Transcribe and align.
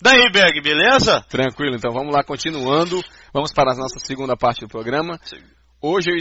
Daí, 0.00 0.30
Berg, 0.30 0.60
beleza? 0.60 1.20
Tranquilo, 1.28 1.74
então 1.74 1.92
vamos 1.92 2.14
lá, 2.14 2.22
continuando. 2.22 3.02
Vamos 3.34 3.52
para 3.52 3.72
a 3.72 3.76
nossa 3.76 3.98
segunda 3.98 4.36
parte 4.36 4.60
do 4.60 4.68
programa. 4.68 5.18
Hoje 5.82 6.10
eu 6.10 6.18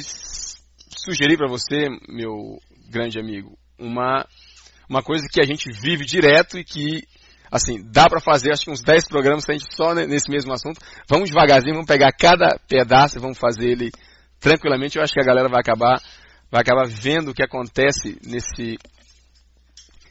sugeri 0.97 1.37
para 1.37 1.47
você, 1.47 1.87
meu 2.09 2.59
grande 2.89 3.19
amigo, 3.19 3.55
uma, 3.77 4.25
uma 4.89 5.03
coisa 5.03 5.27
que 5.31 5.39
a 5.39 5.45
gente 5.45 5.69
vive 5.71 6.05
direto 6.05 6.57
e 6.57 6.63
que, 6.63 7.03
assim, 7.51 7.83
dá 7.91 8.07
para 8.09 8.19
fazer 8.19 8.51
acho 8.51 8.65
que 8.65 8.71
uns 8.71 8.81
10 8.81 9.07
programas 9.07 9.45
que 9.45 9.51
a 9.51 9.55
gente 9.55 9.71
só 9.75 9.93
nesse 9.93 10.31
mesmo 10.31 10.51
assunto. 10.51 10.81
Vamos 11.07 11.29
devagarzinho, 11.29 11.75
vamos 11.75 11.87
pegar 11.87 12.11
cada 12.11 12.59
pedaço 12.67 13.19
e 13.19 13.21
vamos 13.21 13.37
fazer 13.37 13.69
ele 13.69 13.91
tranquilamente. 14.39 14.97
Eu 14.97 15.03
acho 15.03 15.13
que 15.13 15.21
a 15.21 15.25
galera 15.25 15.49
vai 15.49 15.59
acabar, 15.59 16.01
vai 16.49 16.61
acabar 16.61 16.87
vendo 16.87 17.29
o 17.29 17.33
que 17.33 17.43
acontece 17.43 18.17
nesse, 18.25 18.79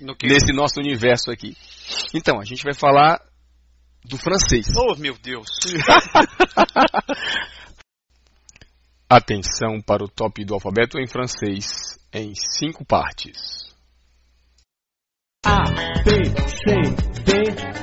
no 0.00 0.14
nesse 0.22 0.52
nosso 0.52 0.78
universo 0.78 1.32
aqui. 1.32 1.56
Então, 2.14 2.38
a 2.38 2.44
gente 2.44 2.62
vai 2.62 2.72
falar 2.72 3.20
do 4.08 4.16
francês. 4.18 4.66
Oh, 4.76 4.94
meu 4.96 5.16
Deus! 5.18 5.48
Atenção 9.08 9.80
para 9.80 10.02
o 10.04 10.08
top 10.08 10.44
do 10.44 10.54
alfabeto 10.54 10.98
em 10.98 11.06
francês 11.06 11.96
em 12.12 12.32
cinco 12.34 12.84
partes. 12.84 13.64
A, 15.44 15.62
B, 16.02 16.24
C, 16.48 16.74
D, 17.22 17.32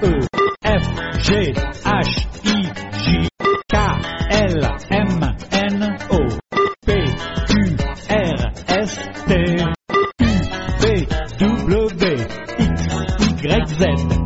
E, 0.04 0.28
F, 0.66 0.86
G, 1.22 1.54
H, 1.86 2.28
I, 2.44 2.64
J, 3.00 3.30
K, 3.72 3.76
L, 4.32 4.64
M, 4.92 5.22
N, 5.54 5.80
O, 6.10 6.20
P, 6.86 6.90
Q, 7.48 7.54
R, 8.10 8.52
S, 8.68 9.00
T, 9.26 9.32
U, 9.92 10.04
V, 10.82 10.84
W, 11.40 11.88
X, 12.60 12.74
Y, 13.22 13.66
Z. 13.78 14.23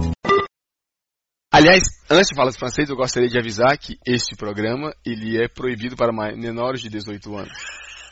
Aliás, 1.52 1.84
antes 2.10 2.28
de 2.28 2.36
falar 2.36 2.52
de 2.52 2.58
francês, 2.58 2.90
eu 2.90 2.96
gostaria 2.96 3.30
de 3.30 3.38
avisar 3.40 3.78
que 3.78 3.98
este 4.06 4.36
programa 4.36 4.94
ele 5.06 5.42
é 5.42 5.48
proibido 5.48 5.96
para 5.96 6.12
menores 6.36 6.82
de 6.82 6.90
18 6.90 7.38
anos. 7.38 7.54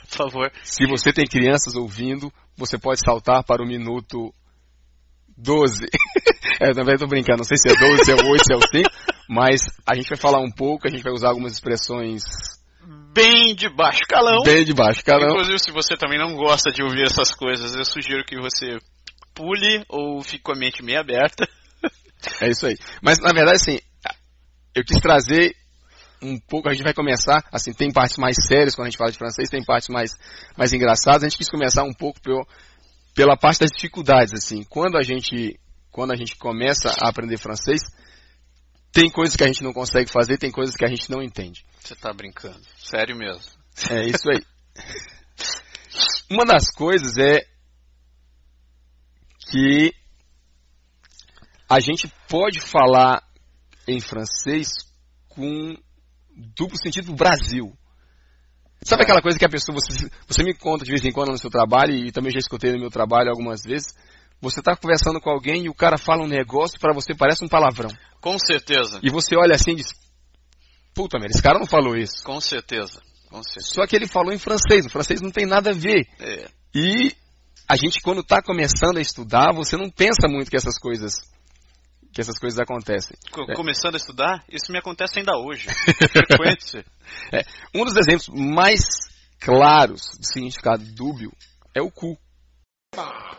Por 0.09 0.31
favor. 0.31 0.51
Se 0.63 0.87
você 0.87 1.11
tem 1.11 1.25
crianças 1.25 1.75
ouvindo, 1.75 2.31
você 2.57 2.77
pode 2.77 3.01
saltar 3.01 3.43
para 3.43 3.61
o 3.61 3.67
minuto 3.67 4.33
12. 5.37 5.85
é, 6.61 6.67
na 6.67 6.73
verdade, 6.73 6.95
estou 6.95 7.09
brincando, 7.09 7.39
não 7.39 7.43
sei 7.43 7.57
se 7.57 7.69
é 7.69 7.75
12, 7.75 8.05
se 8.05 8.11
é 8.11 8.15
8, 8.15 8.43
se 8.45 8.53
é 8.53 8.57
o 8.57 8.61
5, 8.61 8.89
mas 9.29 9.61
a 9.85 9.95
gente 9.95 10.07
vai 10.07 10.17
falar 10.17 10.39
um 10.39 10.51
pouco, 10.51 10.87
a 10.87 10.91
gente 10.91 11.03
vai 11.03 11.11
usar 11.11 11.29
algumas 11.29 11.51
expressões 11.51 12.23
bem 13.13 13.53
de 13.55 13.69
baixo 13.69 14.01
calão. 14.07 14.43
Bem 14.43 14.63
de 14.63 14.73
baixo 14.73 15.03
calão. 15.03 15.29
Inclusive, 15.29 15.59
se 15.59 15.71
você 15.71 15.97
também 15.97 16.19
não 16.19 16.35
gosta 16.35 16.71
de 16.71 16.81
ouvir 16.81 17.03
essas 17.03 17.33
coisas, 17.33 17.75
eu 17.75 17.83
sugiro 17.83 18.23
que 18.23 18.37
você 18.37 18.77
pule 19.33 19.83
ou 19.89 20.21
fique 20.21 20.43
com 20.43 20.53
a 20.53 20.57
mente 20.57 20.81
meio 20.81 20.99
aberta. 20.99 21.45
É 22.41 22.49
isso 22.49 22.65
aí. 22.65 22.77
Mas, 23.01 23.19
na 23.19 23.31
verdade, 23.31 23.57
assim, 23.57 23.79
eu 24.73 24.83
quis 24.83 24.99
trazer 24.99 25.55
um 26.21 26.39
pouco, 26.39 26.69
a 26.69 26.73
gente 26.73 26.83
vai 26.83 26.93
começar, 26.93 27.43
assim, 27.51 27.73
tem 27.73 27.91
partes 27.91 28.17
mais 28.17 28.35
sérias 28.47 28.75
quando 28.75 28.87
a 28.87 28.89
gente 28.89 28.97
fala 28.97 29.11
de 29.11 29.17
francês, 29.17 29.49
tem 29.49 29.63
partes 29.63 29.89
mais, 29.89 30.11
mais 30.57 30.73
engraçadas, 30.73 31.23
a 31.23 31.29
gente 31.29 31.37
quis 31.37 31.49
começar 31.49 31.83
um 31.83 31.93
pouco 31.93 32.19
pelo, 32.21 32.47
pela 33.13 33.37
parte 33.37 33.59
das 33.59 33.71
dificuldades, 33.71 34.33
assim, 34.33 34.63
quando 34.63 34.97
a 34.97 35.03
gente, 35.03 35.59
quando 35.91 36.11
a 36.11 36.15
gente 36.15 36.35
começa 36.35 36.89
a 36.99 37.09
aprender 37.09 37.37
francês, 37.37 37.81
tem 38.91 39.09
coisas 39.09 39.35
que 39.35 39.43
a 39.43 39.47
gente 39.47 39.63
não 39.63 39.73
consegue 39.73 40.09
fazer, 40.09 40.37
tem 40.37 40.51
coisas 40.51 40.75
que 40.75 40.85
a 40.85 40.89
gente 40.89 41.09
não 41.09 41.21
entende. 41.21 41.65
Você 41.79 41.95
tá 41.95 42.13
brincando, 42.13 42.61
sério 42.77 43.15
mesmo. 43.15 43.43
É 43.89 44.05
isso 44.05 44.29
aí. 44.29 44.41
Uma 46.31 46.45
das 46.45 46.71
coisas 46.71 47.17
é 47.17 47.45
que 49.51 49.93
a 51.69 51.79
gente 51.79 52.11
pode 52.29 52.59
falar 52.59 53.23
em 53.87 53.99
francês 53.99 54.67
com 55.29 55.75
duplo 56.55 56.77
sentido 56.77 57.07
do 57.07 57.15
Brasil. 57.15 57.73
Sabe 58.83 59.03
aquela 59.03 59.21
coisa 59.21 59.37
que 59.37 59.45
a 59.45 59.49
pessoa, 59.49 59.75
você, 59.75 60.09
você 60.27 60.43
me 60.43 60.53
conta 60.53 60.85
de 60.85 60.91
vez 60.91 61.03
em 61.03 61.11
quando 61.11 61.31
no 61.31 61.37
seu 61.37 61.49
trabalho, 61.49 61.93
e 61.93 62.11
também 62.11 62.31
já 62.31 62.39
escutei 62.39 62.71
no 62.71 62.79
meu 62.79 62.89
trabalho 62.89 63.29
algumas 63.29 63.63
vezes, 63.63 63.95
você 64.39 64.59
está 64.59 64.75
conversando 64.75 65.19
com 65.19 65.29
alguém 65.29 65.65
e 65.65 65.69
o 65.69 65.73
cara 65.73 65.97
fala 65.97 66.23
um 66.23 66.27
negócio 66.27 66.79
para 66.79 66.93
você 66.93 67.15
parece 67.15 67.43
um 67.43 67.47
palavrão. 67.47 67.89
Com 68.21 68.37
certeza. 68.37 68.99
E 69.01 69.09
você 69.09 69.35
olha 69.35 69.55
assim 69.55 69.71
e 69.71 69.75
diz, 69.77 69.87
puta 70.93 71.17
merda, 71.17 71.33
esse 71.33 71.41
cara 71.41 71.57
não 71.57 71.65
falou 71.65 71.95
isso. 71.95 72.23
Com 72.23 72.39
certeza. 72.39 73.01
Com 73.29 73.41
certeza. 73.41 73.73
Só 73.73 73.87
que 73.87 73.95
ele 73.95 74.07
falou 74.07 74.31
em 74.31 74.37
francês, 74.37 74.85
o 74.85 74.89
francês 74.89 75.21
não 75.21 75.31
tem 75.31 75.45
nada 75.45 75.71
a 75.71 75.73
ver. 75.73 76.07
É. 76.19 76.47
E 76.75 77.15
a 77.67 77.75
gente 77.75 78.01
quando 78.01 78.21
está 78.21 78.41
começando 78.41 78.97
a 78.97 79.01
estudar, 79.01 79.51
você 79.53 79.75
não 79.75 79.89
pensa 79.89 80.27
muito 80.27 80.51
que 80.51 80.57
essas 80.57 80.77
coisas 80.77 81.15
que 82.15 82.21
essas 82.21 82.39
coisas 82.39 82.57
acontecem. 82.57 83.17
Começando 83.57 83.95
a 83.95 83.97
estudar, 83.97 84.41
isso 84.49 84.71
me 84.71 84.79
acontece 84.79 85.19
ainda 85.19 85.37
hoje. 85.37 85.67
frequência. 86.09 86.85
É. 87.31 87.41
Um 87.75 87.83
dos 87.83 87.93
exemplos 87.97 88.29
mais 88.29 88.79
claros 89.37 90.17
de 90.17 90.25
significado 90.31 90.81
dúbio 90.95 91.29
é 91.75 91.81
o 91.81 91.91
cu. 91.91 92.17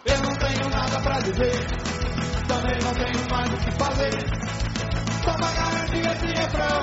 Eu 0.05 0.19
não 0.23 0.37
tenho 0.37 0.69
nada 0.69 1.01
pra 1.03 1.19
dizer, 1.21 1.53
também 2.47 2.77
não 2.85 2.93
tenho 2.93 3.31
mais 3.31 3.49
o 3.49 3.57
que 3.65 3.73
fazer. 3.79 4.13
Só 5.25 5.33
pra 5.33 5.53
garantir 5.53 6.07
esse 6.07 6.27
refrão, 6.27 6.83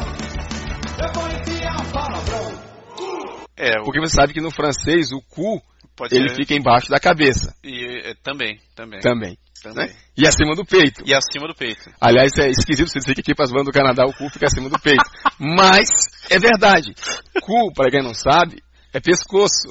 eu 1.00 1.14
vou 1.14 1.30
enfiar 1.30 1.80
um 1.80 1.92
palavrão. 1.92 2.64
É, 3.56 3.80
o... 3.80 3.84
Porque 3.84 4.00
você 4.00 4.16
sabe 4.16 4.34
que 4.34 4.42
no 4.42 4.50
francês 4.50 5.12
o 5.12 5.22
cu 5.22 5.62
Pode 5.96 6.16
ele 6.16 6.30
ser- 6.30 6.36
fica 6.38 6.56
embaixo 6.56 6.90
da 6.90 7.00
cabeça. 7.00 7.56
E, 7.64 8.10
é, 8.10 8.16
também, 8.24 8.60
também. 8.76 9.00
Também. 9.00 9.38
Também. 9.64 9.88
né? 9.88 9.96
E 10.18 10.28
acima 10.28 10.54
do 10.56 10.66
peito. 10.66 11.02
E 11.06 11.14
acima 11.14 11.48
do 11.48 11.56
peito. 11.56 11.90
Aliás, 12.00 12.38
é 12.38 12.50
esquisito 12.50 12.90
você 12.90 13.00
dizer 13.00 13.16
que 13.16 13.22
aqui 13.22 13.34
para 13.34 13.46
as 13.46 13.52
bandas 13.52 13.68
do 13.68 13.72
Canadá 13.72 14.06
o 14.06 14.14
cu 14.14 14.30
fica 14.30 14.46
acima 14.46 14.70
do 14.70 14.78
peito. 14.78 15.04
Mas 15.40 15.88
é 16.30 16.38
verdade. 16.38 16.94
Cu, 17.42 17.72
para 17.74 17.90
quem 17.90 18.04
não 18.04 18.14
sabe, 18.14 18.62
é 18.94 19.00
pescoço. 19.00 19.70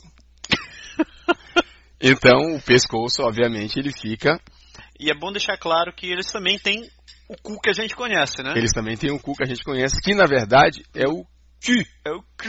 Então, 2.04 2.56
o 2.56 2.60
pescoço, 2.60 3.22
obviamente, 3.22 3.78
ele 3.78 3.92
fica. 3.92 4.36
E 4.98 5.08
é 5.08 5.14
bom 5.14 5.30
deixar 5.30 5.56
claro 5.56 5.92
que 5.94 6.10
eles 6.10 6.26
também 6.26 6.58
têm 6.58 6.82
o 7.28 7.36
cu 7.40 7.60
que 7.60 7.70
a 7.70 7.72
gente 7.72 7.94
conhece, 7.94 8.42
né? 8.42 8.54
Eles 8.56 8.72
também 8.72 8.96
têm 8.96 9.12
um 9.12 9.20
cu 9.20 9.36
que 9.36 9.44
a 9.44 9.46
gente 9.46 9.62
conhece, 9.62 10.02
que 10.02 10.12
na 10.12 10.26
verdade 10.26 10.82
é 10.96 11.06
o 11.06 11.22
cu. 11.22 11.78
É 12.04 12.10
o 12.10 12.20
cu. 12.20 12.48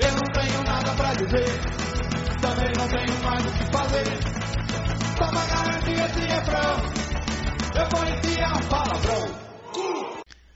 Eu 0.00 0.12
não 0.12 0.32
tenho 0.32 0.64
nada 0.64 0.96
pra 0.96 1.14
dizer, 1.14 1.44
também 2.40 2.72
não 2.76 2.88
tenho 2.88 3.22
mais 3.22 3.46
o 3.46 3.52
que 3.52 3.72
fazer. 3.72 4.87
Garantir 5.18 5.94
esse 5.94 6.20
refrão, 6.20 6.76
eu 7.74 8.56
um 8.56 8.68
palavrão. 8.68 9.38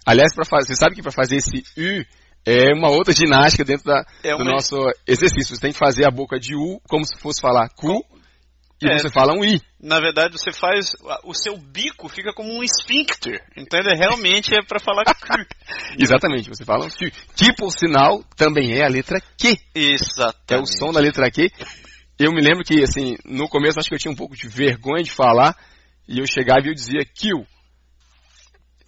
Aliás, 0.06 0.32
pra 0.34 0.44
fazer, 0.44 0.68
você 0.68 0.76
sabe 0.76 0.94
que 0.94 1.02
para 1.02 1.10
fazer 1.10 1.36
esse 1.36 1.64
U 1.76 2.04
é 2.46 2.72
uma 2.72 2.88
outra 2.88 3.12
ginástica 3.12 3.64
dentro 3.64 3.86
da, 3.86 4.04
É 4.22 4.36
do 4.36 4.44
nosso 4.44 4.76
exercício. 5.04 5.56
Você 5.56 5.60
tem 5.60 5.72
que 5.72 5.78
fazer 5.78 6.06
a 6.06 6.12
boca 6.12 6.38
de 6.38 6.54
U 6.54 6.80
como 6.88 7.04
se 7.04 7.18
fosse 7.18 7.40
falar 7.40 7.68
cu 7.70 8.04
e 8.80 8.88
É. 8.88 8.98
você 8.98 9.10
fala 9.10 9.32
um 9.32 9.44
I. 9.44 9.60
Na 9.80 9.98
verdade, 9.98 10.38
você 10.38 10.52
faz. 10.52 10.92
O 11.24 11.34
seu 11.34 11.56
bico 11.56 12.08
fica 12.08 12.32
como 12.32 12.52
um 12.56 12.62
esfíncter. 12.62 13.42
Entende? 13.56 13.92
Realmente 13.96 14.54
é 14.54 14.62
pra 14.64 14.78
falar 14.78 15.04
cu. 15.04 15.12
Exatamente, 15.98 16.48
você 16.48 16.64
fala 16.64 16.86
um 16.86 16.88
Q. 16.88 17.12
Que, 17.34 17.52
por 17.54 17.72
sinal, 17.72 18.22
também 18.36 18.74
é 18.78 18.84
a 18.84 18.88
letra 18.88 19.20
Q. 19.36 19.58
Exatamente. 19.74 20.52
É 20.54 20.58
o 20.58 20.66
som 20.66 20.92
da 20.92 21.00
letra 21.00 21.28
Q. 21.32 21.48
Eu 22.24 22.32
me 22.32 22.40
lembro 22.40 22.64
que, 22.64 22.82
assim, 22.82 23.16
no 23.24 23.48
começo 23.48 23.78
acho 23.78 23.88
que 23.88 23.94
eu 23.94 23.98
tinha 23.98 24.12
um 24.12 24.16
pouco 24.16 24.36
de 24.36 24.48
vergonha 24.48 25.02
de 25.02 25.10
falar, 25.10 25.56
e 26.08 26.18
eu 26.18 26.26
chegava 26.26 26.60
e 26.64 26.68
eu 26.68 26.74
dizia 26.74 27.04
kill. 27.04 27.46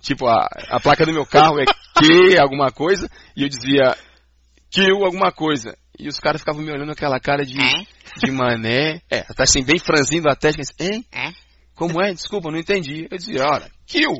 Tipo, 0.02 0.26
a, 0.26 0.46
a 0.68 0.80
placa 0.80 1.04
do 1.06 1.12
meu 1.12 1.24
carro 1.26 1.58
é 1.60 1.64
Q 1.98 2.38
alguma 2.38 2.70
coisa, 2.70 3.10
e 3.36 3.42
eu 3.42 3.48
dizia 3.48 3.96
kill 4.70 5.04
alguma 5.04 5.32
coisa. 5.32 5.76
E 5.98 6.08
os 6.08 6.18
caras 6.18 6.40
ficavam 6.40 6.60
me 6.62 6.70
olhando 6.72 6.90
aquela 6.92 7.18
cara 7.20 7.44
de, 7.44 7.54
de 7.54 8.30
mané. 8.32 9.00
É, 9.10 9.22
tá 9.22 9.44
assim, 9.44 9.62
bem 9.64 9.78
franzindo 9.78 10.28
a 10.28 10.34
testa, 10.34 10.60
assim, 10.60 10.74
hein? 10.94 11.06
Como 11.74 12.02
é? 12.02 12.12
Desculpa, 12.12 12.50
não 12.50 12.58
entendi. 12.58 13.06
Eu 13.10 13.16
dizia, 13.16 13.44
olha, 13.44 13.70
kill. 13.86 14.12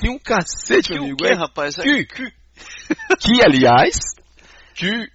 Que 0.00 0.08
um 0.10 0.18
cacete, 0.18 0.88
Que 0.92 0.98
o 0.98 1.02
amigo. 1.02 1.16
quê, 1.16 1.32
é 1.32 1.36
rapaz? 1.36 1.78
É 1.78 1.82
que- 1.82 2.04
cu. 2.06 2.22
que, 3.20 3.42
aliás, 3.44 3.96
que 4.74 5.08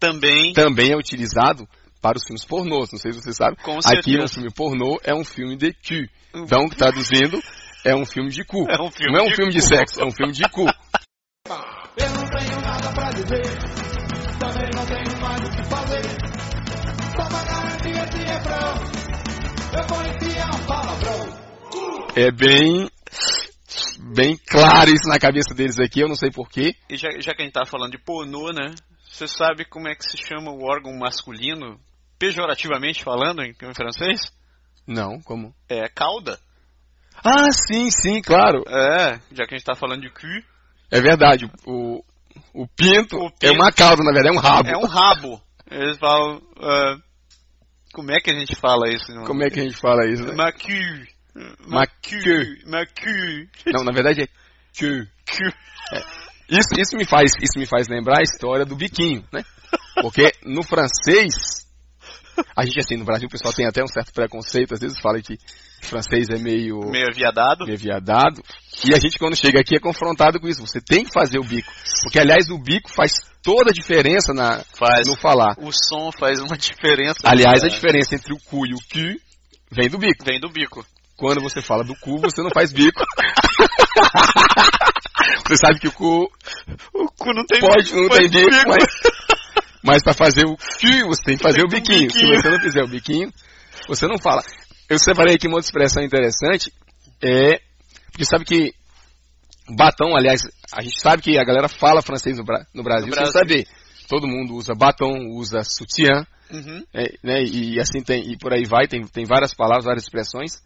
Também. 0.00 0.52
também 0.54 0.92
é 0.92 0.96
utilizado 0.96 1.68
para 2.00 2.16
os 2.16 2.24
filmes 2.24 2.44
pornôs. 2.44 2.90
Não 2.90 2.98
sei 2.98 3.12
se 3.12 3.20
você 3.20 3.32
sabe. 3.34 3.56
Com 3.62 3.76
Aqui 3.78 3.88
certeza. 3.88 4.24
um 4.24 4.28
filme 4.28 4.50
pornô 4.50 4.98
é 5.04 5.14
um 5.14 5.22
filme 5.24 5.56
de 5.56 5.72
cu. 5.74 6.08
Então, 6.34 6.68
traduzindo, 6.70 7.38
é 7.84 7.94
um 7.94 8.06
filme 8.06 8.30
de 8.30 8.42
cu. 8.44 8.64
É 8.70 8.80
um 8.80 8.90
filme 8.90 9.12
não 9.12 9.20
é 9.20 9.22
um 9.26 9.28
de 9.28 9.36
filme 9.36 9.52
cu. 9.52 9.58
de 9.58 9.66
sexo, 9.66 10.00
é 10.00 10.04
um 10.04 10.10
filme 10.10 10.32
de 10.32 10.42
cu. 10.48 10.62
Eu 11.96 12.08
não 12.10 12.24
tenho 12.28 12.60
nada 12.62 12.92
pra 12.94 13.10
dizer, 13.10 13.42
também 14.38 14.70
não 14.74 14.86
tenho 14.86 15.20
mais 15.20 15.40
o 15.40 15.50
que 15.50 15.64
fazer. 15.64 16.02
Só 17.16 17.28
pra 17.28 17.44
garantir 17.44 17.90
esse 17.90 18.18
refrão, 18.24 18.74
eu 19.76 19.86
vou 19.88 20.06
enfiar 20.06 20.54
um 20.54 20.66
palavrão. 20.66 21.40
É 22.16 22.30
bem, 22.30 22.88
bem 24.14 24.38
claro 24.48 24.90
isso 24.90 25.08
na 25.08 25.18
cabeça 25.18 25.54
deles 25.54 25.78
aqui, 25.78 26.00
eu 26.00 26.08
não 26.08 26.14
sei 26.14 26.30
porquê. 26.30 26.74
E 26.88 26.96
já, 26.96 27.10
já 27.18 27.34
que 27.34 27.42
a 27.42 27.44
gente 27.44 27.54
tá 27.54 27.66
falando 27.66 27.92
de 27.92 27.98
pornô, 27.98 28.50
né? 28.52 28.72
Você 29.10 29.26
sabe 29.26 29.64
como 29.64 29.88
é 29.88 29.94
que 29.94 30.04
se 30.04 30.16
chama 30.16 30.50
o 30.50 30.62
órgão 30.62 30.96
masculino, 30.96 31.78
pejorativamente 32.18 33.02
falando, 33.02 33.42
em, 33.42 33.50
em 33.50 33.74
francês? 33.74 34.20
Não, 34.86 35.20
como? 35.22 35.54
É 35.68 35.88
cauda. 35.88 36.38
Ah, 37.24 37.50
sim, 37.52 37.90
sim, 37.90 38.22
claro. 38.22 38.62
É, 38.66 39.20
já 39.32 39.44
que 39.46 39.54
a 39.54 39.58
gente 39.58 39.64
tá 39.66 39.74
falando 39.74 40.02
de 40.02 40.10
cu, 40.10 40.26
É 40.90 41.00
verdade. 41.00 41.50
O, 41.66 42.02
o, 42.54 42.66
pinto 42.68 43.16
O 43.16 43.26
é 43.26 43.30
pinto- 43.38 43.54
uma 43.54 43.70
cauda, 43.72 44.02
na 44.02 44.12
verdade, 44.12 44.28
é 44.28 44.38
um 44.38 44.40
rabo. 44.42 44.68
é 44.68 44.76
um 44.76 44.86
rabo. 44.86 45.42
Eles 45.70 45.98
falam. 45.98 46.40
ah, 46.60 46.96
como 47.92 48.10
é 48.12 48.20
que 48.20 48.30
a 48.30 48.34
gente 48.34 48.54
fala 48.56 48.88
isso? 48.88 49.12
no- 49.12 49.26
Como 49.26 49.42
é 49.42 49.50
que 49.50 49.60
a 49.60 49.62
gente 49.64 49.76
fala 49.76 50.06
isso? 50.08 50.24
Né? 50.24 50.34
Macu. 50.34 50.72
Macu. 51.66 52.16
Macu. 52.66 53.48
Não, 53.66 53.84
na 53.84 53.92
verdade 53.92 54.22
é 54.22 54.26
que. 54.72 55.04
Cu. 55.04 55.52
Isso, 56.50 56.80
isso, 56.80 56.96
me 56.96 57.04
faz, 57.06 57.30
isso 57.42 57.58
me 57.58 57.66
faz 57.66 57.86
lembrar 57.88 58.18
a 58.18 58.22
história 58.22 58.64
do 58.64 58.74
biquinho, 58.76 59.24
né? 59.32 59.42
Porque 60.02 60.32
no 60.44 60.62
francês, 60.64 61.66
a 62.56 62.64
gente 62.64 62.80
assim, 62.80 62.96
no 62.96 63.04
Brasil 63.04 63.28
o 63.28 63.30
pessoal 63.30 63.52
tem 63.54 63.66
até 63.66 63.82
um 63.82 63.86
certo 63.86 64.12
preconceito, 64.12 64.74
às 64.74 64.80
vezes 64.80 64.98
fala 65.00 65.20
que 65.20 65.36
francês 65.82 66.28
é 66.30 66.38
meio, 66.38 66.80
Meio 66.90 67.06
aviadado. 67.08 67.64
meio 67.66 67.78
viadado, 67.78 68.42
e 68.84 68.94
a 68.94 68.98
gente 68.98 69.18
quando 69.18 69.36
chega 69.36 69.60
aqui 69.60 69.76
é 69.76 69.80
confrontado 69.80 70.40
com 70.40 70.48
isso, 70.48 70.60
você 70.66 70.80
tem 70.80 71.04
que 71.04 71.12
fazer 71.12 71.38
o 71.38 71.44
bico, 71.44 71.70
porque 72.02 72.18
aliás 72.18 72.48
o 72.50 72.58
bico 72.58 72.90
faz 72.92 73.12
toda 73.42 73.70
a 73.70 73.72
diferença 73.72 74.32
na, 74.34 74.62
Faz. 74.74 75.06
no 75.06 75.16
falar. 75.16 75.54
O 75.58 75.70
som 75.72 76.10
faz 76.18 76.40
uma 76.40 76.56
diferença. 76.58 77.20
Aliás, 77.24 77.62
a 77.62 77.66
É, 77.66 77.70
diferença 77.70 78.14
entre 78.14 78.34
o 78.34 78.38
cu 78.38 78.66
e 78.66 78.74
o 78.74 78.78
que 78.88 79.16
vem 79.70 79.88
do 79.88 79.98
bico. 79.98 80.24
Vem 80.24 80.38
do 80.40 80.50
bico. 80.50 80.84
Quando 81.16 81.40
você 81.40 81.62
fala 81.62 81.84
do 81.84 81.94
cu, 82.00 82.18
você 82.18 82.42
não 82.42 82.50
faz 82.50 82.72
bico. 82.72 83.00
você 85.46 85.56
sabe 85.56 85.78
que 85.80 85.88
o 85.88 85.92
cu 85.92 86.30
O 86.94 87.06
cu 87.12 87.32
não 87.34 87.44
tem 87.46 87.60
pode, 87.60 87.94
não 87.94 88.08
tem 88.08 88.28
bico, 88.28 88.50
mas, 88.68 88.84
mas 89.82 90.02
para 90.02 90.14
fazer 90.14 90.44
o 90.46 90.56
que 90.78 91.02
você 91.04 91.22
tem 91.22 91.36
que 91.36 91.42
fazer 91.42 91.62
o 91.62 91.68
Tem 91.68 91.78
um 91.78 91.82
biquinho. 91.82 92.10
Se 92.10 92.18
biquinho. 92.18 92.40
você 92.40 92.50
não 92.50 92.60
fizer 92.60 92.82
o 92.84 92.88
biquinho, 92.88 93.32
você 93.88 94.06
não 94.06 94.18
fala. 94.18 94.42
Eu 94.88 94.98
separei 94.98 95.34
aqui 95.34 95.46
uma 95.46 95.56
outra 95.56 95.66
expressão 95.68 96.02
interessante, 96.02 96.72
é, 97.22 97.60
porque 98.10 98.24
sabe 98.24 98.44
que 98.44 98.74
batom, 99.76 100.16
aliás, 100.16 100.42
a 100.72 100.82
gente 100.82 101.00
sabe 101.00 101.22
que 101.22 101.38
a 101.38 101.44
galera 101.44 101.68
fala 101.68 102.02
francês 102.02 102.36
no, 102.38 102.44
Bra- 102.44 102.66
no 102.74 102.82
Brasil, 102.82 103.08
No 103.08 103.14
sem 103.14 103.22
Brasil. 103.22 103.40
saber. 103.40 103.66
Todo 104.08 104.26
mundo 104.26 104.54
usa 104.54 104.74
batom, 104.74 105.28
usa 105.36 105.62
sutiã, 105.62 106.26
Uhum. 106.52 106.82
é, 106.92 107.04
né, 107.22 107.44
e 107.44 107.78
assim 107.78 108.02
tem, 108.02 108.32
e 108.32 108.36
por 108.36 108.52
aí 108.52 108.64
vai, 108.64 108.88
tem, 108.88 109.06
tem 109.06 109.24
várias 109.24 109.54
palavras, 109.54 109.84
várias 109.84 110.02
expressões. 110.02 110.60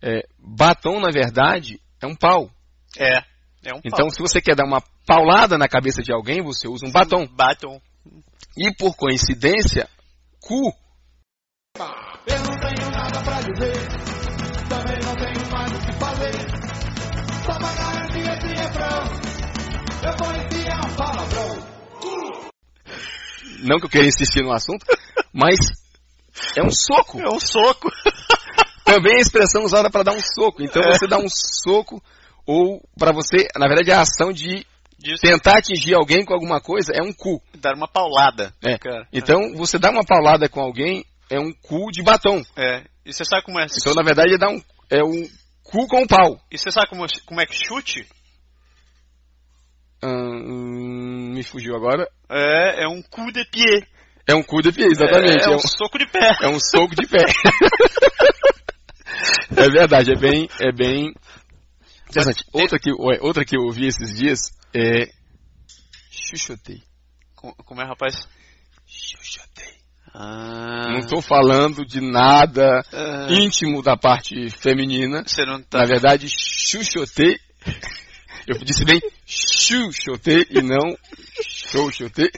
É, 0.00 0.20
batom, 0.38 1.00
na 1.00 1.10
verdade, 1.10 1.80
é 2.00 2.06
um 2.06 2.14
pau. 2.14 2.48
É. 2.96 3.20
É 3.64 3.74
um 3.74 3.80
Então, 3.84 4.10
se 4.10 4.20
você 4.20 4.40
quer 4.40 4.54
dar 4.54 4.66
uma 4.66 4.82
paulada 5.06 5.56
na 5.56 5.66
cabeça 5.66 6.02
de 6.02 6.12
alguém, 6.12 6.42
você 6.42 6.68
usa 6.68 6.86
um 6.86 6.92
batom. 6.92 7.26
Batom. 7.26 7.80
E 8.56 8.72
por 8.76 8.94
coincidência, 8.94 9.88
cu 10.40 10.72
Eu 12.26 12.38
não 12.42 12.56
tenho 12.60 12.90
nada 12.90 13.22
pra 13.22 13.40
dizer, 13.40 13.88
também 14.68 14.98
não 15.02 15.16
tenho 15.16 15.50
mais 15.50 15.72
o 15.72 15.78
que 15.78 15.92
fazer. 15.94 16.32
Só 17.44 17.58
pra 17.58 17.72
garantir 17.74 18.20
esse 18.20 18.46
refrão, 18.62 19.04
eu 20.04 20.16
vou 20.18 20.34
enfiar 20.36 20.80
um 20.86 20.94
palavrão. 20.94 21.74
não 23.64 23.78
que 23.78 23.86
eu 23.86 23.90
queira 23.90 24.06
insistir 24.06 24.42
no 24.42 24.52
assunto, 24.52 24.84
mas 25.32 25.56
é 26.56 26.62
um 26.62 26.70
soco. 26.70 27.18
É 27.20 27.28
um 27.28 27.40
soco. 27.40 27.90
Também 28.84 29.14
é 29.14 29.16
a 29.16 29.20
expressão 29.20 29.64
usada 29.64 29.90
para 29.90 30.02
dar 30.04 30.12
um 30.12 30.20
soco. 30.20 30.62
Então 30.62 30.82
É. 30.82 30.92
você 30.92 31.06
dá 31.08 31.16
um 31.16 31.28
soco 31.28 32.02
ou 32.46 32.82
para 32.98 33.12
você, 33.12 33.46
na 33.56 33.66
verdade 33.66 33.92
a 33.92 34.00
ação 34.00 34.32
de 34.32 34.64
Diz 34.98 35.20
tentar 35.20 35.58
atingir 35.58 35.94
alguém 35.94 36.24
com 36.24 36.32
alguma 36.32 36.60
coisa 36.60 36.92
é 36.94 37.02
um 37.02 37.12
cu. 37.12 37.42
dar 37.58 37.74
uma 37.74 37.88
paulada. 37.88 38.52
É. 38.62 38.78
Cara. 38.78 39.06
Então 39.12 39.54
você 39.54 39.78
dá 39.78 39.90
uma 39.90 40.04
paulada 40.04 40.48
com 40.48 40.60
alguém 40.60 41.04
é 41.30 41.38
um 41.38 41.52
cu 41.52 41.90
de 41.90 42.02
batom. 42.02 42.42
É. 42.56 42.84
E 43.04 43.12
você 43.12 43.24
sabe 43.24 43.44
como 43.44 43.60
é? 43.60 43.66
Então 43.66 43.94
na 43.94 44.02
verdade 44.02 44.34
é 44.34 44.38
dar 44.38 44.48
um 44.48 44.62
é 44.90 45.02
um 45.02 45.28
cu 45.62 45.86
com 45.88 46.02
um 46.02 46.06
pau. 46.06 46.38
E 46.50 46.58
você 46.58 46.70
sabe 46.70 46.88
como, 46.88 47.04
como 47.26 47.40
é 47.40 47.46
que 47.46 47.54
chute? 47.54 48.06
Hum, 50.02 51.32
me 51.34 51.42
fugiu 51.42 51.74
agora. 51.74 52.08
É, 52.30 52.84
é 52.84 52.88
um 52.88 53.02
coup 53.02 53.30
de 53.32 53.44
pied. 53.46 53.86
É 54.26 54.34
um 54.34 54.42
cu 54.42 54.62
de 54.62 54.72
pé, 54.72 54.84
exatamente. 54.84 55.44
É, 55.44 55.48
É, 55.48 55.50
é 55.50 55.50
um 55.50 55.56
um, 55.56 55.58
soco 55.58 55.98
de 55.98 56.06
pé. 56.06 56.30
é 56.42 56.48
um 56.48 56.58
soco 56.58 56.94
de 56.94 57.06
pé. 57.06 57.24
é 59.56 59.68
verdade, 59.68 60.12
é 60.12 60.18
bem, 60.18 60.48
é 60.60 60.72
bem 60.72 61.12
interessante. 62.08 62.44
Outra 62.52 62.78
que, 62.78 62.90
ué, 62.92 63.18
outra 63.20 63.44
que 63.44 63.56
eu 63.56 63.62
ouvi 63.62 63.86
esses 63.86 64.14
dias 64.14 64.40
é 64.74 65.08
chuchotei. 66.10 66.82
Co- 67.34 67.54
Como 67.64 67.80
é, 67.80 67.84
rapaz? 67.84 68.26
Chuchotei. 68.86 69.74
Ah. 70.14 70.88
Não 70.92 70.98
estou 70.98 71.20
falando 71.20 71.84
de 71.84 72.00
nada 72.00 72.82
Ah, 72.92 73.26
íntimo 73.30 73.82
da 73.82 73.96
parte 73.96 74.48
feminina. 74.50 75.24
Você 75.26 75.44
não 75.44 75.60
tá. 75.62 75.78
Na 75.78 75.86
verdade, 75.86 76.28
chuchotei. 76.28 77.36
Eu 78.46 78.58
disse 78.58 78.84
bem 78.84 79.00
chuchotei 79.26 80.46
e 80.50 80.60
não 80.60 80.94
chuchotei. 81.42 82.30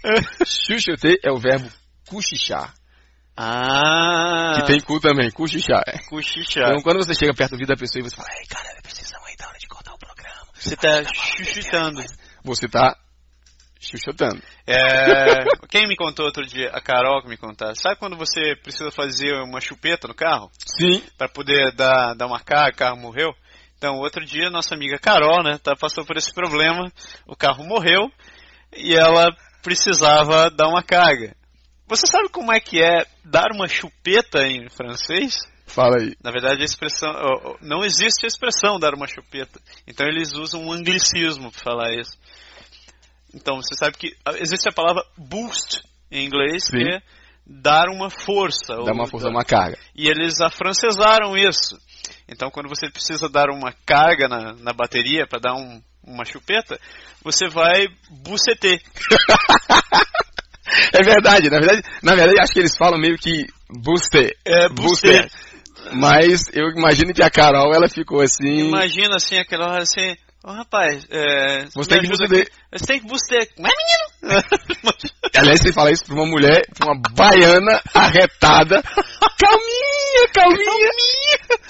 Chuchotei 0.46 1.16
é 1.24 1.32
o 1.32 1.38
verbo 1.38 1.68
cochichar. 2.08 2.72
Ah. 3.36 4.54
Que 4.60 4.66
tem 4.66 4.80
cu 4.80 4.98
também, 5.00 5.30
cochichar. 5.32 5.82
Cochichar. 6.08 6.70
Então, 6.70 6.82
quando 6.82 7.04
você 7.04 7.12
chega 7.12 7.34
perto 7.34 7.50
do 7.50 7.54
ouvido 7.56 7.68
da 7.68 7.76
pessoa 7.76 8.00
e 8.00 8.08
você 8.08 8.16
fala, 8.16 8.28
ei, 8.38 8.46
cara, 8.46 8.80
precisamos 8.82 9.26
aí 9.28 9.36
da 9.36 9.48
hora 9.48 9.58
de 9.58 9.66
cortar 9.66 9.92
o 9.94 9.98
programa. 9.98 10.46
Você 10.66 10.76
tá 10.76 11.04
chuchitando. 11.14 12.02
Você 12.42 12.68
tá 12.68 12.96
chuchotando. 13.80 14.42
É, 14.66 15.44
quem 15.68 15.86
me 15.86 15.94
contou 15.94 16.26
outro 16.26 16.44
dia? 16.44 16.70
A 16.72 16.80
Carol 16.80 17.22
que 17.22 17.28
me 17.28 17.36
contou. 17.36 17.72
Sabe 17.76 18.00
quando 18.00 18.16
você 18.16 18.56
precisa 18.60 18.90
fazer 18.90 19.32
uma 19.44 19.60
chupeta 19.60 20.08
no 20.08 20.14
carro? 20.14 20.50
Sim. 20.76 21.00
Pra 21.16 21.28
poder 21.28 21.72
dar, 21.72 22.14
dar 22.14 22.26
uma 22.26 22.40
carga, 22.40 22.74
o 22.74 22.78
carro 22.78 22.96
morreu? 22.96 23.32
Então, 23.78 23.94
outro 23.98 24.24
dia, 24.24 24.50
nossa 24.50 24.74
amiga 24.74 24.98
Carol, 24.98 25.44
né, 25.44 25.56
tá, 25.62 25.76
passou 25.76 26.04
por 26.04 26.16
esse 26.16 26.34
problema. 26.34 26.90
O 27.28 27.36
carro 27.36 27.62
morreu 27.64 28.10
e 28.76 28.92
ela 28.92 29.28
precisava 29.62 30.50
dar 30.50 30.66
uma 30.66 30.82
carga. 30.82 31.36
Você 31.86 32.08
sabe 32.08 32.28
como 32.30 32.52
é 32.52 32.58
que 32.58 32.82
é 32.82 33.06
dar 33.24 33.52
uma 33.52 33.68
chupeta 33.68 34.42
em 34.42 34.68
francês? 34.68 35.36
Fala 35.66 35.96
aí. 36.00 36.14
Na 36.22 36.30
verdade, 36.30 36.62
a 36.62 36.64
expressão 36.64 37.12
não 37.60 37.84
existe 37.84 38.24
a 38.24 38.28
expressão 38.28 38.78
dar 38.78 38.94
uma 38.94 39.06
chupeta. 39.06 39.60
Então 39.86 40.06
eles 40.06 40.32
usam 40.32 40.62
um 40.64 40.72
anglicismo 40.72 41.50
para 41.50 41.60
falar 41.62 41.92
isso. 41.94 42.16
Então 43.34 43.56
você 43.56 43.74
sabe 43.76 43.96
que 43.98 44.16
ah, 44.24 44.32
existe 44.38 44.68
a 44.68 44.72
palavra 44.72 45.02
boost 45.18 45.82
em 46.10 46.24
inglês, 46.24 46.64
Sim. 46.66 46.78
que 46.78 46.90
é 46.90 47.02
dar 47.46 47.88
uma 47.88 48.08
força. 48.08 48.74
Ou 48.74 48.90
uma 48.90 49.06
força, 49.06 49.26
dar- 49.26 49.32
uma 49.32 49.44
carga. 49.44 49.76
E 49.94 50.08
eles 50.08 50.40
afrancesaram 50.40 51.36
isso. 51.36 51.76
Então 52.28 52.50
quando 52.50 52.68
você 52.68 52.88
precisa 52.88 53.28
dar 53.28 53.50
uma 53.50 53.72
carga 53.84 54.28
na, 54.28 54.54
na 54.54 54.72
bateria 54.72 55.26
para 55.26 55.40
dar 55.40 55.54
um- 55.54 55.82
uma 56.02 56.24
chupeta, 56.24 56.78
você 57.22 57.48
vai 57.48 57.86
buceter. 58.10 58.80
É 60.92 61.02
verdade, 61.02 61.48
na 61.48 61.58
verdade, 61.60 61.82
na 62.02 62.14
verdade 62.14 62.40
acho 62.40 62.52
que 62.52 62.58
eles 62.58 62.76
falam 62.76 62.98
meio 62.98 63.16
que 63.16 63.46
booster. 63.70 64.36
É, 64.44 64.68
booster. 64.68 65.30
Mas 65.92 66.42
eu 66.52 66.68
imagino 66.70 67.12
que 67.12 67.22
a 67.22 67.30
Carol, 67.30 67.74
ela 67.74 67.88
ficou 67.88 68.20
assim. 68.20 68.68
Imagina 68.68 69.16
assim, 69.16 69.38
aquela 69.38 69.66
hora 69.66 69.82
assim, 69.82 70.16
Ô 70.46 70.52
rapaz, 70.52 71.04
é, 71.10 71.64
Você 71.74 71.90
tem 71.90 72.00
que 72.02 72.24
aqui. 72.24 72.50
Você 72.72 72.86
tem 72.86 73.00
que 73.00 73.06
buceter. 73.08 73.48
Mas 73.58 73.72
menino! 74.22 74.44
Aliás, 75.36 75.60
você 75.60 75.72
fala 75.72 75.90
isso 75.90 76.04
pra 76.04 76.14
uma 76.14 76.24
mulher, 76.24 76.64
pra 76.72 76.92
uma 76.92 77.02
baiana 77.16 77.82
arretada. 77.92 78.80
calminha, 79.36 80.28
calminha. 80.32 81.68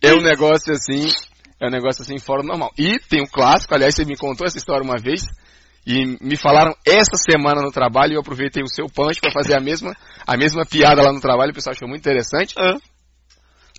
É 0.00 0.14
um 0.14 0.22
negócio 0.22 0.72
assim, 0.72 1.12
é 1.60 1.66
um 1.66 1.70
negócio 1.70 2.02
assim 2.02 2.18
fora 2.18 2.40
do 2.40 2.48
normal. 2.48 2.72
E 2.78 2.98
tem 3.00 3.20
um 3.20 3.26
clássico, 3.26 3.74
aliás, 3.74 3.94
você 3.94 4.06
me 4.06 4.16
contou 4.16 4.46
essa 4.46 4.56
história 4.56 4.82
uma 4.82 4.96
vez. 4.96 5.26
E 5.86 6.16
me 6.20 6.38
falaram 6.38 6.74
essa 6.86 7.16
semana 7.16 7.60
no 7.60 7.70
trabalho 7.70 8.12
e 8.12 8.16
eu 8.16 8.20
aproveitei 8.20 8.62
o 8.62 8.68
seu 8.68 8.86
punch 8.86 9.20
para 9.20 9.30
fazer 9.30 9.54
a 9.54 9.60
mesma, 9.60 9.94
a 10.26 10.38
mesma 10.38 10.64
piada 10.64 11.02
lá 11.02 11.12
no 11.12 11.20
trabalho, 11.20 11.50
o 11.52 11.54
pessoal 11.54 11.74
achou 11.74 11.86
muito 11.86 12.00
interessante. 12.00 12.54
Ah. 12.58 12.78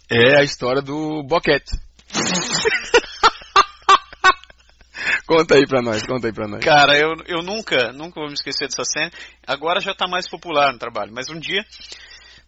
É 0.10 0.40
a 0.40 0.44
história 0.44 0.82
do 0.82 1.22
boquete. 1.24 1.76
conta 5.28 5.56
aí 5.56 5.68
pra 5.68 5.82
nós, 5.82 6.06
conta 6.06 6.28
aí 6.28 6.34
pra 6.34 6.48
nós. 6.48 6.64
Cara, 6.64 6.98
eu, 6.98 7.14
eu 7.28 7.44
nunca, 7.44 7.92
nunca 7.92 8.22
vou 8.22 8.30
me 8.30 8.34
esquecer 8.34 8.70
dessa 8.70 8.86
cena. 8.86 9.12
Agora 9.46 9.82
já 9.82 9.94
tá 9.94 10.08
mais 10.08 10.30
popular 10.30 10.72
no 10.72 10.80
trabalho, 10.80 11.12
mas 11.14 11.30
um 11.30 11.38
dia 11.38 11.66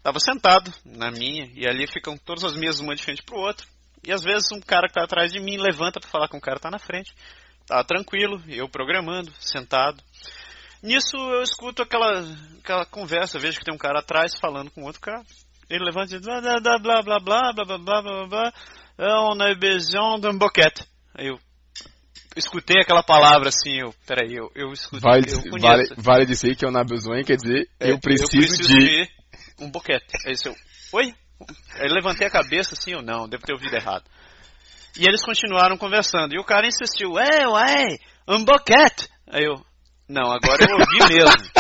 tava 0.02 0.22
sentado 0.22 0.74
na 0.86 1.12
minha 1.12 1.52
e 1.54 1.68
ali 1.68 1.86
ficam 1.86 2.18
todas 2.18 2.46
as 2.46 2.56
mesas 2.56 2.80
uma 2.80 2.96
de 2.96 3.04
frente 3.04 3.24
pro 3.24 3.38
outro. 3.38 3.68
E 4.08 4.14
às 4.14 4.24
vezes 4.24 4.50
um 4.54 4.62
cara 4.62 4.88
que 4.88 4.94
tá 4.94 5.04
atrás 5.04 5.30
de 5.30 5.42
mim 5.42 5.58
levanta 5.58 6.00
pra 6.00 6.10
falar 6.10 6.30
com 6.30 6.38
o 6.38 6.42
cara 6.42 6.56
que 6.56 6.64
tá 6.64 6.72
na 6.72 6.80
frente. 6.80 7.14
Tá 7.68 7.84
tranquilo, 7.84 8.42
eu 8.48 8.70
programando, 8.70 9.34
sentado. 9.38 10.02
Nisso 10.82 11.18
eu 11.18 11.44
escuto 11.44 11.84
aquela, 11.84 12.24
aquela 12.60 12.86
conversa, 12.86 13.38
vejo 13.38 13.60
que 13.60 13.66
tem 13.66 13.76
um 13.76 13.78
cara 13.78 14.00
atrás 14.00 14.32
falando 14.40 14.72
com 14.72 14.84
outro 14.84 15.02
cara. 15.02 15.26
Ele 15.70 15.86
levanta 15.86 16.16
e 16.16 16.20
diz 16.20 16.26
blá 16.26 16.42
blá 16.42 16.80
blá 16.80 17.02
blá 17.02 17.20
blá 17.22 17.54
blá 17.54 17.78
blá 17.78 18.02
blá 18.02 18.28
blá 18.28 18.54
on 19.00 19.42
a 19.42 19.54
besoin 19.56 20.20
d'un 20.20 20.38
boquete. 20.38 20.84
Aí 21.16 21.28
eu 21.28 21.40
escutei 22.36 22.82
aquela 22.82 23.04
palavra 23.04 23.50
assim, 23.50 23.80
eu, 23.80 23.94
peraí, 24.06 24.34
eu, 24.34 24.52
eu 24.56 24.72
escutei, 24.74 25.00
Vale, 25.00 25.32
eu 25.32 25.60
vale, 25.60 25.94
vale 25.98 26.26
dizer 26.26 26.56
que 26.56 26.66
eu 26.66 26.72
na 26.72 26.84
besoin 26.84 27.24
quer 27.24 27.38
dizer 27.38 27.70
É, 27.80 27.92
eu, 27.92 28.00
preciso 28.00 28.68
de. 28.68 29.08
um 29.60 29.70
boquete. 29.70 30.06
Aí 30.26 30.34
eu, 30.46 30.56
oi? 30.94 31.14
Aí 31.76 31.88
eu 31.88 31.94
levantei 31.94 32.28
a 32.28 32.32
cabeça 32.32 32.74
assim, 32.74 32.92
eu 32.92 33.02
não, 33.02 33.28
devo 33.28 33.44
ter 33.44 33.54
ouvido 33.54 33.76
errado. 33.76 34.04
E 34.98 35.08
eles 35.08 35.24
continuaram 35.24 35.78
conversando. 35.78 36.34
E 36.34 36.40
o 36.40 36.44
cara 36.44 36.68
insistiu, 36.68 37.18
é, 37.18 37.48
ué, 37.48 37.86
um 38.28 38.44
boquete. 38.44 39.08
Aí 39.28 39.46
eu, 39.46 39.64
não, 40.10 40.32
agora 40.32 40.66
eu 40.68 40.78
ouvi 40.78 41.14
mesmo. 41.14 41.52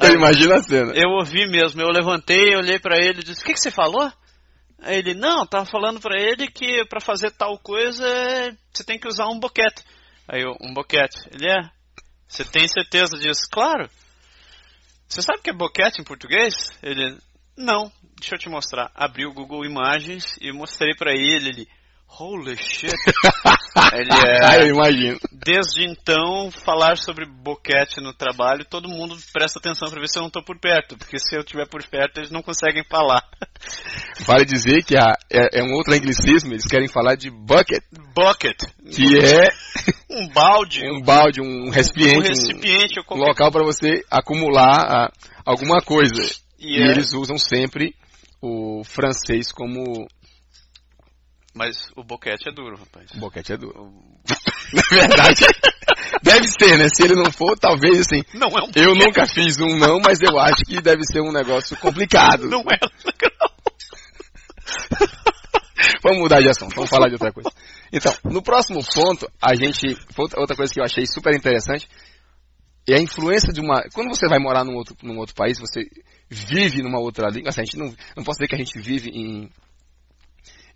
Eu 0.00 0.54
a 0.54 0.62
cena. 0.62 0.92
Eu 0.94 1.10
ouvi 1.10 1.46
mesmo. 1.46 1.80
Eu 1.80 1.88
levantei, 1.88 2.54
olhei 2.56 2.78
pra 2.78 2.96
ele 2.96 3.20
e 3.20 3.24
disse, 3.24 3.42
o 3.42 3.44
que, 3.44 3.52
que 3.52 3.60
você 3.60 3.70
falou? 3.70 4.10
Aí 4.80 4.98
ele, 4.98 5.14
não, 5.14 5.46
tava 5.46 5.64
falando 5.64 6.00
pra 6.00 6.20
ele 6.20 6.46
que 6.48 6.84
pra 6.86 7.00
fazer 7.00 7.30
tal 7.30 7.58
coisa 7.58 8.04
você 8.72 8.84
tem 8.84 8.98
que 8.98 9.08
usar 9.08 9.26
um 9.28 9.38
boquete. 9.38 9.82
Aí 10.28 10.42
eu, 10.42 10.56
um 10.60 10.74
boquete. 10.74 11.18
Ele 11.30 11.48
é. 11.48 11.70
Você 12.28 12.44
tem 12.44 12.68
certeza 12.68 13.16
disso? 13.18 13.48
Claro. 13.50 13.88
Você 15.08 15.22
sabe 15.22 15.38
o 15.38 15.42
que 15.42 15.50
é 15.50 15.54
boquete 15.54 16.00
em 16.00 16.04
português? 16.04 16.76
Ele, 16.82 17.16
não. 17.56 17.90
Deixa 18.18 18.34
eu 18.34 18.38
te 18.38 18.48
mostrar. 18.48 18.90
Abri 18.94 19.26
o 19.26 19.32
Google 19.32 19.64
Imagens 19.64 20.36
e 20.40 20.52
mostrei 20.52 20.94
pra 20.94 21.12
ele. 21.12 21.48
Ele, 21.48 21.68
holy 22.18 22.56
shit. 22.56 22.92
ele 23.94 24.10
Ah, 24.42 24.56
eu 24.56 24.62
é. 24.66 24.68
imagino. 24.68 25.18
Desde 25.32 25.84
então, 25.84 26.50
falar 26.50 26.96
sobre 26.96 27.26
boquete 27.26 28.00
no 28.00 28.12
trabalho, 28.12 28.64
todo 28.64 28.88
mundo 28.88 29.16
presta 29.32 29.58
atenção 29.58 29.90
pra 29.90 30.00
ver 30.00 30.08
se 30.08 30.18
eu 30.18 30.22
não 30.22 30.30
tô 30.30 30.42
por 30.42 30.58
perto. 30.58 30.96
Porque 30.96 31.18
se 31.18 31.34
eu 31.36 31.40
estiver 31.40 31.66
por 31.68 31.82
perto, 31.86 32.18
eles 32.18 32.30
não 32.30 32.42
conseguem 32.42 32.84
falar. 32.88 33.22
Vale 34.26 34.44
dizer 34.44 34.82
que 34.84 34.96
a- 34.96 35.16
é, 35.30 35.60
é 35.60 35.62
um 35.62 35.72
outro 35.74 35.92
anglicismo, 35.94 36.52
eles 36.52 36.66
querem 36.66 36.88
falar 36.88 37.14
de 37.16 37.30
bucket, 37.30 37.82
Bucket. 38.14 38.58
que 38.94 39.18
é 39.18 39.50
Um 40.10 40.28
balde. 40.28 40.84
um 40.90 41.00
balde, 41.02 41.40
um 41.40 41.70
recipiente, 41.70 42.16
um, 42.18 42.20
recipiente. 42.28 43.00
um 43.00 43.04
qualquer 43.04 43.26
local 43.28 43.50
para 43.50 43.64
você 43.64 44.02
acumular 44.10 44.86
ah, 44.88 45.12
alguma 45.44 45.80
coisa. 45.80 46.14
E 46.58 46.78
E, 46.78 46.82
é- 46.82 46.90
eles 46.92 47.12
usam 47.12 47.36
sempre 47.36 47.94
o 48.40 48.82
francês 48.84 49.50
como 49.52 50.06
Mas 51.54 51.76
o 51.96 52.02
boquete 52.02 52.48
é 52.48 52.52
duro, 52.52 52.76
rapaz. 52.76 53.12
o 53.14 53.18
boquete 53.18 53.52
é 53.52 53.56
duro. 53.56 53.92
Na 54.74 54.82
verdade, 54.90 55.46
deve 56.22 56.48
ser, 56.48 56.76
né? 56.76 56.88
Se 56.92 57.04
ele 57.04 57.14
não 57.14 57.30
for, 57.30 57.56
talvez 57.56 58.00
assim. 58.00 58.24
Não 58.34 58.48
é 58.48 58.64
um 58.64 58.70
Eu 58.74 58.94
nunca 58.94 59.24
fiz 59.26 59.60
um 59.60 59.76
não, 59.76 60.00
mas 60.00 60.18
eu 60.20 60.36
acho 60.38 60.64
que 60.66 60.80
deve 60.82 61.04
ser 61.04 61.20
um 61.20 61.30
negócio 61.30 61.76
complicado. 61.76 62.48
Não 62.48 62.60
é 62.62 62.78
legal. 63.06 63.54
Vamos 66.02 66.18
mudar 66.18 66.40
de 66.40 66.48
assunto, 66.48 66.74
vamos 66.74 66.90
falar 66.90 67.08
de 67.08 67.14
outra 67.14 67.32
coisa. 67.32 67.50
Então, 67.92 68.14
no 68.24 68.42
próximo 68.42 68.80
ponto, 68.94 69.30
a 69.40 69.54
gente. 69.54 69.96
Outra 70.16 70.40
outra 70.40 70.56
coisa 70.56 70.72
que 70.72 70.80
eu 70.80 70.84
achei 70.84 71.06
super 71.06 71.34
interessante 71.34 71.88
é 72.88 72.96
a 72.96 73.00
influência 73.00 73.52
de 73.52 73.60
uma. 73.60 73.82
Quando 73.92 74.08
você 74.08 74.26
vai 74.28 74.38
morar 74.38 74.64
num 74.64 74.74
outro, 74.74 74.96
num 75.02 75.18
outro 75.18 75.34
país, 75.34 75.58
você 75.58 75.88
vive 76.28 76.82
numa 76.82 77.00
outra 77.00 77.28
língua. 77.28 77.50
Assim, 77.50 77.60
a 77.60 77.64
gente 77.64 77.78
não, 77.78 77.94
não 78.16 78.24
posso 78.24 78.38
dizer 78.38 78.48
que 78.48 78.54
a 78.54 78.58
gente 78.58 78.78
vive 78.80 79.10
em, 79.10 79.50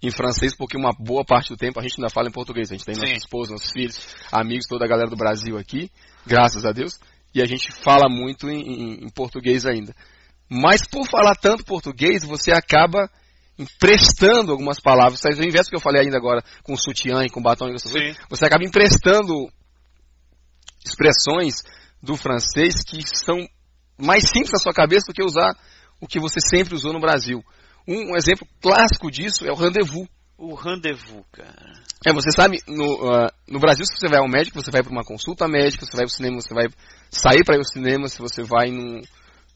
em 0.03 0.11
francês, 0.11 0.55
porque 0.57 0.77
uma 0.77 0.93
boa 0.93 1.25
parte 1.25 1.49
do 1.49 1.57
tempo 1.57 1.79
a 1.81 1.83
gente 1.83 1.95
ainda 1.99 2.11
fala 2.11 2.29
em 2.29 2.33
português. 2.33 2.71
A 2.71 2.75
gente 2.75 2.85
tem 2.85 2.95
Sim. 2.95 3.01
nossa 3.01 3.13
esposa, 3.15 3.53
nossos 3.53 3.71
filhos, 3.73 3.99
amigos, 4.31 4.67
toda 4.69 4.85
a 4.85 4.89
galera 4.89 5.11
do 5.11 5.17
Brasil 5.17 5.59
aqui, 5.59 5.91
graças 6.27 6.65
a 6.65 6.71
Deus. 6.73 6.99
E 7.35 7.43
a 7.43 7.45
gente 7.47 7.73
fala 7.73 8.09
muito 8.09 8.49
em, 8.49 8.61
em- 8.61 9.05
em 9.05 9.09
português 9.11 9.67
ainda. 9.67 9.95
Mas 10.49 10.87
por 10.87 11.07
falar 11.07 11.35
tanto 11.35 11.65
português, 11.65 12.25
você 12.25 12.53
acaba 12.53 13.11
emprestando 13.59 14.53
algumas 14.53 14.81
palavras. 14.81 15.21
Ao 15.27 15.33
invés 15.33 15.67
do 15.67 15.71
que 15.71 15.77
eu 15.77 15.81
falei 15.81 16.03
ainda 16.03 16.17
agora 16.17 16.43
com 16.63 16.77
sutiã 16.77 17.25
e 17.25 17.29
com 17.31 17.43
batom 17.43 17.67
e 17.69 17.75
essas 17.75 17.91
Sim. 17.91 17.99
coisas, 17.99 18.19
você 18.31 18.45
acaba 18.47 18.65
emprestando 18.65 19.35
expressões 20.87 21.63
do 22.03 22.17
francês 22.17 22.83
que 22.87 23.03
são 23.17 23.37
mais 24.01 24.29
simples 24.29 24.53
na 24.53 24.59
sua 24.59 24.73
cabeça 24.73 25.07
do 25.09 25.13
que 25.13 25.25
usar 25.25 25.57
o 26.01 26.07
que 26.07 26.21
você 26.21 26.41
sempre 26.41 26.75
usou 26.75 26.93
no 26.93 27.01
Brasil. 27.01 27.43
Um, 27.89 28.13
um 28.13 28.17
exemplo 28.17 28.47
clássico 28.61 29.11
disso 29.11 29.47
é 29.47 29.51
o 29.51 29.55
rendezvous. 29.55 30.07
O 30.37 30.55
rendezvous, 30.55 31.25
cara. 31.33 31.73
É, 32.07 32.13
você 32.13 32.31
sabe, 32.31 32.59
no, 32.69 33.11
ah, 33.11 33.33
no 33.49 33.59
Brasil, 33.59 33.85
se 33.87 33.97
você 33.99 34.09
vai 34.09 34.21
ao 34.21 34.29
médico, 34.29 34.63
você 34.63 34.71
vai 34.71 34.83
para 34.83 34.93
uma 34.93 35.03
consulta 35.03 35.49
médica, 35.49 35.87
você 35.87 35.97
vai 35.97 36.05
ao 36.05 36.09
cinema, 36.09 36.41
você 36.41 36.55
vai 36.55 36.67
sair 37.11 37.43
para 37.45 37.57
ir 37.57 37.59
ao 37.59 37.65
cinema, 37.65 38.09
se 38.09 38.19
você 38.21 38.43
vai 38.43 38.71
num, 38.71 39.01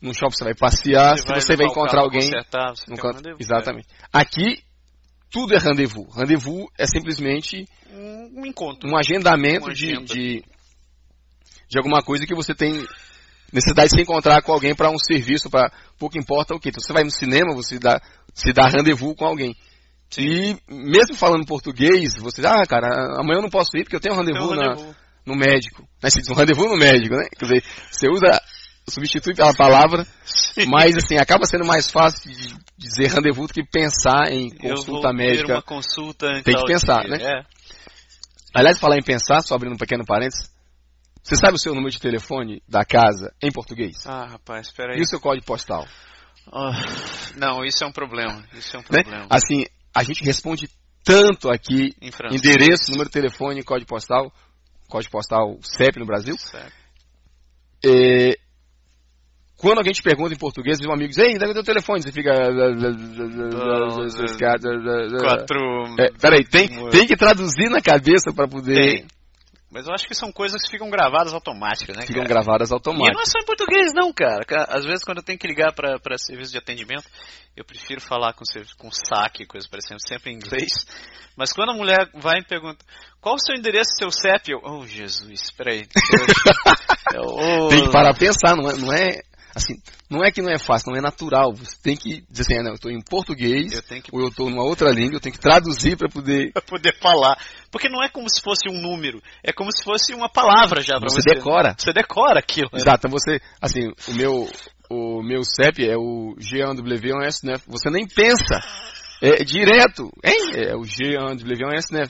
num 0.00 0.14
shopping, 0.14 0.34
você 0.34 0.44
vai 0.44 0.54
passear, 0.54 1.18
se 1.18 1.24
você 1.24 1.56
vai 1.56 1.56
levar 1.56 1.64
o 1.64 1.70
encontrar 1.70 2.00
alguém. 2.00 2.22
consertar, 2.22 2.70
você 2.70 2.90
um 2.90 2.96
canto- 2.96 3.16
rendezvous, 3.16 3.40
exatamente. 3.40 3.88
Aqui, 4.12 4.64
tudo 5.30 5.54
é 5.54 5.58
rendezvous. 5.58 6.16
Rendezvous 6.16 6.66
é 6.76 6.86
simplesmente. 6.86 7.68
Um, 7.90 8.40
um 8.40 8.46
encontro. 8.46 8.90
um 8.90 8.96
agendamento 8.96 9.66
Uma 9.66 9.74
de, 9.74 10.02
de, 10.04 10.44
de 11.68 11.78
alguma 11.78 12.02
coisa 12.02 12.26
que 12.26 12.34
você 12.34 12.54
tem 12.54 12.84
necessidade 13.52 13.90
de 13.90 13.96
se 13.96 14.02
encontrar 14.02 14.42
com 14.42 14.52
alguém 14.52 14.74
para 14.74 14.90
um 14.90 14.98
serviço, 14.98 15.50
para 15.50 15.70
pouco 15.98 16.18
importa 16.18 16.54
o 16.54 16.58
que. 16.58 16.70
Então, 16.70 16.82
você 16.82 16.92
vai 16.92 17.04
no 17.04 17.10
cinema, 17.10 17.54
você 17.54 17.78
dá, 17.78 18.00
se 18.34 18.52
dá 18.52 18.66
rendezvous 18.68 19.14
com 19.16 19.24
alguém. 19.26 19.54
E 20.18 20.56
mesmo 20.68 21.16
falando 21.16 21.46
português, 21.46 22.14
você 22.18 22.42
diz, 22.42 22.50
ah, 22.50 22.62
cara, 22.68 22.86
amanhã 23.18 23.38
eu 23.38 23.42
não 23.42 23.48
posso 23.50 23.76
ir 23.76 23.84
porque 23.84 23.96
eu 23.96 24.00
tenho 24.00 24.14
um 24.14 24.18
rendezvous, 24.18 24.56
na- 24.56 24.94
no 25.24 25.34
médico. 25.34 25.82
Né? 26.02 26.10
Se 26.10 26.20
diz 26.20 26.28
um 26.28 26.34
rendezvous 26.34 26.68
no 26.70 26.76
médico, 26.76 27.14
né? 27.14 27.26
Quer 27.38 27.46
dizer, 27.46 27.64
você 27.90 28.08
usa, 28.10 28.40
substitui 28.88 29.34
pela 29.34 29.54
palavra, 29.54 30.06
mas 30.68 30.94
assim, 30.96 31.16
acaba 31.16 31.46
sendo 31.46 31.64
mais 31.64 31.90
fácil 31.90 32.30
de 32.30 32.54
dizer 32.76 33.08
rendezvous 33.10 33.48
do 33.48 33.54
que 33.54 33.64
pensar 33.64 34.30
em 34.30 34.50
Eu 34.62 34.74
consulta 34.74 35.08
ter 35.08 35.14
médica. 35.14 35.52
uma 35.54 35.62
consulta 35.62 36.26
em 36.38 36.42
Tem 36.42 36.56
que 36.56 36.64
pensar, 36.66 37.04
dia. 37.04 37.16
né? 37.16 37.24
É. 37.24 37.42
Aliás, 38.54 38.78
falar 38.78 38.98
em 38.98 39.02
pensar, 39.02 39.40
só 39.40 39.54
abrindo 39.54 39.72
um 39.72 39.78
pequeno 39.78 40.04
parênteses, 40.04 40.50
você 41.22 41.36
sabe 41.36 41.54
o 41.54 41.58
seu 41.58 41.72
número 41.74 41.90
de 41.90 42.00
telefone 42.00 42.62
da 42.68 42.84
casa 42.84 43.32
em 43.42 43.50
português? 43.50 43.96
Ah, 44.04 44.26
rapaz, 44.26 44.66
espera 44.66 44.92
aí. 44.92 44.98
E 44.98 45.02
o 45.02 45.06
seu 45.06 45.18
código 45.20 45.46
postal? 45.46 45.86
Não, 47.36 47.64
isso 47.64 47.84
é 47.84 47.86
um 47.86 47.92
problema. 47.92 48.42
Isso 48.54 48.76
é 48.76 48.78
um 48.78 48.82
Né? 48.90 49.02
problema. 49.02 49.26
Assim, 49.30 49.64
a 49.94 50.02
gente 50.02 50.24
responde 50.24 50.68
tanto 51.04 51.50
aqui, 51.50 51.94
endereço, 52.30 52.90
número 52.90 53.08
de 53.08 53.12
telefone, 53.12 53.62
código 53.62 53.88
postal, 53.88 54.32
código 54.88 55.10
postal 55.10 55.58
CEP 55.62 55.98
no 55.98 56.06
Brasil. 56.06 56.36
É, 57.84 58.36
quando 59.56 59.78
alguém 59.78 59.92
te 59.92 60.02
pergunta 60.02 60.34
em 60.34 60.38
português, 60.38 60.78
um 60.80 60.92
amigo 60.92 61.08
diz, 61.10 61.18
ei, 61.18 61.38
dá 61.38 61.48
o 61.48 61.52
teu 61.54 61.62
telefone, 61.62 62.02
você 62.02 62.10
fica... 62.12 62.30
Quatro. 65.20 65.60
É, 66.00 66.10
peraí, 66.20 66.44
tem, 66.44 66.68
tem 66.90 67.06
que 67.06 67.16
traduzir 67.16 67.68
na 67.70 67.80
cabeça 67.80 68.32
para 68.34 68.48
poder... 68.48 68.74
Tem. 68.74 69.06
Mas 69.72 69.86
eu 69.86 69.94
acho 69.94 70.06
que 70.06 70.14
são 70.14 70.30
coisas 70.30 70.60
que 70.62 70.70
ficam 70.70 70.90
gravadas 70.90 71.32
automáticas, 71.32 71.96
né? 71.96 72.02
Ficam 72.02 72.22
cara? 72.22 72.28
gravadas 72.28 72.70
E 73.10 73.14
não 73.14 73.22
é 73.22 73.24
só 73.24 73.38
em 73.38 73.44
português, 73.46 73.94
não, 73.94 74.12
cara. 74.12 74.44
Ca- 74.44 74.66
Às 74.68 74.84
vezes, 74.84 75.02
quando 75.02 75.18
eu 75.18 75.24
tenho 75.24 75.38
que 75.38 75.46
ligar 75.48 75.72
para 75.72 76.18
serviço 76.18 76.52
de 76.52 76.58
atendimento, 76.58 77.08
eu 77.56 77.64
prefiro 77.64 78.00
falar 78.00 78.34
com, 78.34 78.44
com 78.76 78.90
saque, 78.90 79.46
coisa 79.46 79.66
parecendo, 79.70 79.98
sempre 80.06 80.30
em 80.30 80.36
inglês. 80.36 80.86
Mas 81.34 81.54
quando 81.54 81.70
a 81.70 81.74
mulher 81.74 82.10
vai 82.14 82.40
e 82.40 82.44
pergunta 82.44 82.84
qual 83.18 83.36
o 83.36 83.38
seu 83.38 83.56
endereço, 83.56 83.96
seu 83.96 84.10
CEP, 84.10 84.50
eu, 84.52 84.60
oh, 84.62 84.86
Jesus, 84.86 85.50
peraí. 85.52 85.86
Eu, 87.14 87.24
oh, 87.24 87.68
Tem 87.68 87.84
que 87.84 87.92
parar 87.92 88.14
pra 88.14 88.20
pensar, 88.20 88.56
não 88.56 88.70
é, 88.70 88.76
não 88.76 88.92
é 88.92 89.20
assim, 89.54 89.74
não 90.10 90.24
é 90.24 90.30
que 90.30 90.42
não 90.42 90.50
é 90.50 90.58
fácil, 90.58 90.90
não 90.90 90.98
é 90.98 91.00
natural. 91.02 91.54
Você 91.54 91.76
tem 91.82 91.96
que 91.96 92.22
dizer 92.30 92.42
assim, 92.42 92.58
ah, 92.58 92.62
não, 92.62 92.70
eu 92.70 92.74
estou 92.74 92.90
em 92.90 93.00
português, 93.00 93.72
Eu 93.72 93.82
tenho 93.82 94.02
que 94.02 94.10
ou 94.14 94.20
eu 94.20 94.28
estou 94.28 94.48
numa 94.50 94.64
outra 94.64 94.90
língua, 94.90 95.16
eu 95.16 95.20
tenho 95.20 95.34
que 95.34 95.40
traduzir 95.40 95.96
para 95.96 96.08
poder. 96.08 96.52
pra 96.54 96.62
poder 96.62 96.96
falar. 96.98 97.38
Porque 97.70 97.88
não 97.88 98.02
é 98.02 98.08
como 98.08 98.28
se 98.28 98.40
fosse 98.40 98.68
um 98.68 98.80
número, 98.80 99.22
é 99.42 99.52
como 99.52 99.70
se 99.72 99.82
fosse 99.84 100.14
uma 100.14 100.28
palavra 100.28 100.80
já 100.80 100.98
pra 100.98 101.08
Você 101.08 101.20
você. 101.22 101.34
decora. 101.34 101.74
Você 101.78 101.92
decora 101.92 102.38
aquilo. 102.38 102.68
né? 102.72 102.78
Exato, 102.78 103.06
então 103.06 103.10
você, 103.10 103.40
assim, 103.60 103.88
o 104.08 104.14
meu, 104.14 104.50
o 104.90 105.22
meu 105.22 105.42
CEP 105.44 105.88
é 105.88 105.96
o 105.96 106.34
G1W1S, 106.38 107.44
né? 107.44 107.54
Você 107.66 107.90
nem 107.90 108.06
pensa. 108.06 108.60
É 109.20 109.44
direto, 109.44 110.10
hein? 110.24 110.50
É 110.54 110.74
o 110.76 110.80
G1W1S, 110.80 111.92
né? 111.92 112.02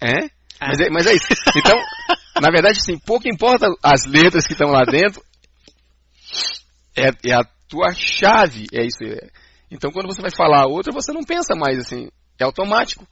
É? 0.00 0.28
Mas 0.60 0.80
é, 0.80 0.90
mas 0.90 1.06
é 1.06 1.14
isso. 1.14 1.26
Então, 1.56 1.74
na 2.40 2.50
verdade, 2.50 2.78
assim, 2.78 2.98
pouco 2.98 3.28
importa 3.28 3.66
as 3.82 4.04
letras 4.06 4.46
que 4.46 4.52
estão 4.52 4.70
lá 4.70 4.82
dentro, 4.84 5.22
é, 6.96 7.10
é 7.30 7.34
a 7.34 7.44
tua 7.68 7.92
chave, 7.92 8.66
é 8.72 8.84
isso. 8.84 9.02
é. 9.04 9.28
Então, 9.70 9.90
quando 9.90 10.06
você 10.06 10.22
vai 10.22 10.30
falar 10.30 10.66
outra, 10.66 10.92
você 10.92 11.12
não 11.12 11.22
pensa 11.22 11.54
mais, 11.56 11.78
assim, 11.78 12.08
é 12.38 12.44
automático. 12.44 13.06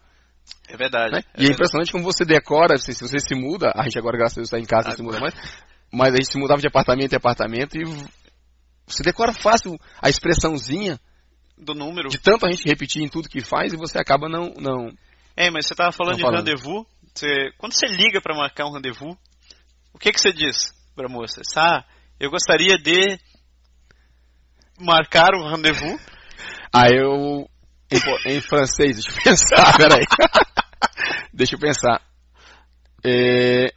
É 0.68 0.76
verdade. 0.76 1.12
Né? 1.12 1.18
é 1.18 1.20
e 1.20 1.24
é 1.24 1.32
verdade. 1.38 1.52
impressionante 1.52 1.92
como 1.92 2.04
você 2.04 2.24
decora, 2.24 2.76
se 2.78 2.94
você 2.94 3.18
se 3.18 3.34
muda, 3.34 3.72
a 3.74 3.82
gente 3.84 3.98
agora, 3.98 4.16
graças 4.16 4.36
a 4.36 4.40
Deus, 4.40 4.48
está 4.48 4.58
em 4.58 4.64
casa, 4.64 4.88
não 4.90 4.96
se 4.96 5.02
muda 5.02 5.20
mais, 5.20 5.34
mas 5.92 6.12
a 6.12 6.16
gente 6.16 6.30
se 6.32 6.38
mudava 6.38 6.60
de 6.60 6.66
apartamento 6.68 7.12
em 7.12 7.16
apartamento 7.16 7.76
e 7.76 7.84
você 8.86 9.02
decora 9.02 9.32
fácil 9.32 9.78
a 10.00 10.08
expressãozinha 10.08 11.00
Do 11.56 11.74
número. 11.74 12.08
de 12.08 12.18
tanto 12.18 12.46
a 12.46 12.50
gente 12.50 12.68
repetir 12.68 13.02
em 13.02 13.08
tudo 13.08 13.28
que 13.28 13.40
faz 13.40 13.72
e 13.72 13.76
você 13.76 13.98
acaba 13.98 14.28
não, 14.28 14.52
não, 14.58 14.92
É, 15.36 15.50
mas 15.50 15.66
você 15.66 15.74
tava 15.74 15.92
falando 15.92 16.16
de 16.16 16.22
rendezvous. 16.24 16.86
Você, 17.14 17.52
quando 17.58 17.72
você 17.74 17.86
liga 17.86 18.20
para 18.20 18.36
marcar 18.36 18.66
um 18.66 18.72
rendezvous, 18.72 19.16
o 19.92 19.98
que 19.98 20.12
que 20.12 20.20
você 20.20 20.32
diz 20.32 20.74
pra 20.94 21.08
moça? 21.08 21.40
Ah, 21.56 21.84
eu 22.20 22.30
gostaria 22.30 22.76
de 22.76 23.18
marcar 24.78 25.34
um 25.34 25.48
rendezvous. 25.48 26.00
Aí 26.72 26.96
eu, 26.96 27.48
em, 27.90 28.36
em 28.36 28.40
francês, 28.40 28.96
deixa 28.96 29.10
eu 29.10 29.22
pensar, 29.22 29.76
peraí. 29.78 30.04
deixa 31.32 31.54
eu 31.54 31.58
pensar. 31.58 32.00
É, 33.04 33.72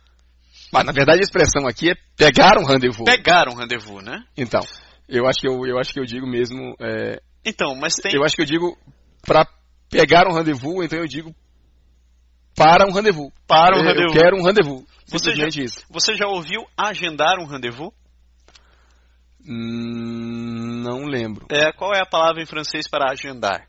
mas, 0.71 0.85
na 0.85 0.91
verdade 0.91 1.19
a 1.19 1.23
expressão 1.23 1.67
aqui 1.67 1.91
é 1.91 1.95
pegar 2.15 2.57
um 2.59 2.65
rendezvous. 2.65 3.05
Pegar 3.05 3.49
um 3.49 3.55
rendezvous, 3.55 4.03
né? 4.03 4.23
Então, 4.35 4.61
eu 5.07 5.27
acho 5.27 5.39
que 5.39 5.47
eu, 5.47 5.65
eu 5.65 5.77
acho 5.79 5.93
que 5.93 5.99
eu 5.99 6.05
digo 6.05 6.25
mesmo, 6.25 6.75
é, 6.79 7.21
Então, 7.45 7.75
mas 7.75 7.93
tem. 7.95 8.15
eu 8.15 8.23
acho 8.23 8.35
que 8.35 8.41
eu 8.41 8.45
digo 8.45 8.77
para 9.21 9.45
pegar 9.89 10.27
um 10.27 10.33
rendezvous, 10.33 10.83
então 10.85 10.99
eu 10.99 11.07
digo 11.07 11.33
para 12.55 12.87
um 12.87 12.91
rendezvous. 12.91 13.31
Para 13.47 13.77
um 13.77 13.83
rendezvous. 13.83 14.15
Eu 14.15 14.21
quero 14.21 14.37
um 14.37 14.43
rendezvous. 14.43 14.83
Você 15.07 15.35
já, 15.35 15.47
isso. 15.47 15.85
você 15.89 16.15
já 16.15 16.27
ouviu 16.27 16.65
agendar 16.75 17.39
um 17.39 17.45
rendezvous? 17.45 17.93
Hum, 19.47 20.81
não 20.83 21.05
lembro. 21.05 21.47
É, 21.49 21.71
qual 21.71 21.93
é 21.93 22.01
a 22.01 22.05
palavra 22.05 22.41
em 22.41 22.45
francês 22.45 22.87
para 22.89 23.11
agendar? 23.11 23.67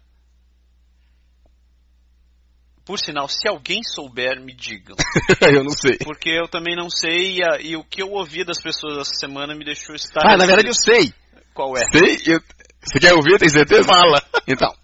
Por 2.85 2.99
sinal, 2.99 3.29
se 3.29 3.47
alguém 3.47 3.83
souber, 3.85 4.41
me 4.41 4.55
digam. 4.55 4.97
eu 5.55 5.63
não 5.63 5.71
sei. 5.71 5.99
Porque 5.99 6.31
eu 6.31 6.49
também 6.49 6.75
não 6.75 6.89
sei 6.89 7.39
e, 7.39 7.69
e 7.73 7.77
o 7.77 7.85
que 7.85 8.03
eu 8.03 8.11
ouvi 8.11 8.45
das 8.45 8.61
pessoas 8.63 8.97
essa 8.99 9.15
semana 9.21 9.55
me 9.55 9.65
deixou 9.65 9.95
estar. 9.95 10.23
Ah, 10.25 10.37
na 10.39 10.47
verdade 10.47 10.69
eu 10.69 10.75
sei. 10.75 11.13
Qual 11.53 11.77
é? 11.77 11.83
Sei. 11.93 12.35
eu- 12.35 12.41
Você 12.83 12.99
quer 12.99 13.13
ouvir? 13.13 13.39
Tem 13.39 13.49
certeza? 13.49 13.85
Fala. 13.85 14.23
Então, 14.47 14.75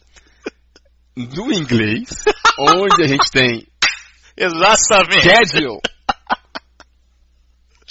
no 1.17 1.51
inglês, 1.51 2.11
onde 2.59 3.03
a 3.05 3.09
gente 3.09 3.31
tem 3.31 3.67
Exatamente. 4.37 5.23
schedule, 5.23 5.81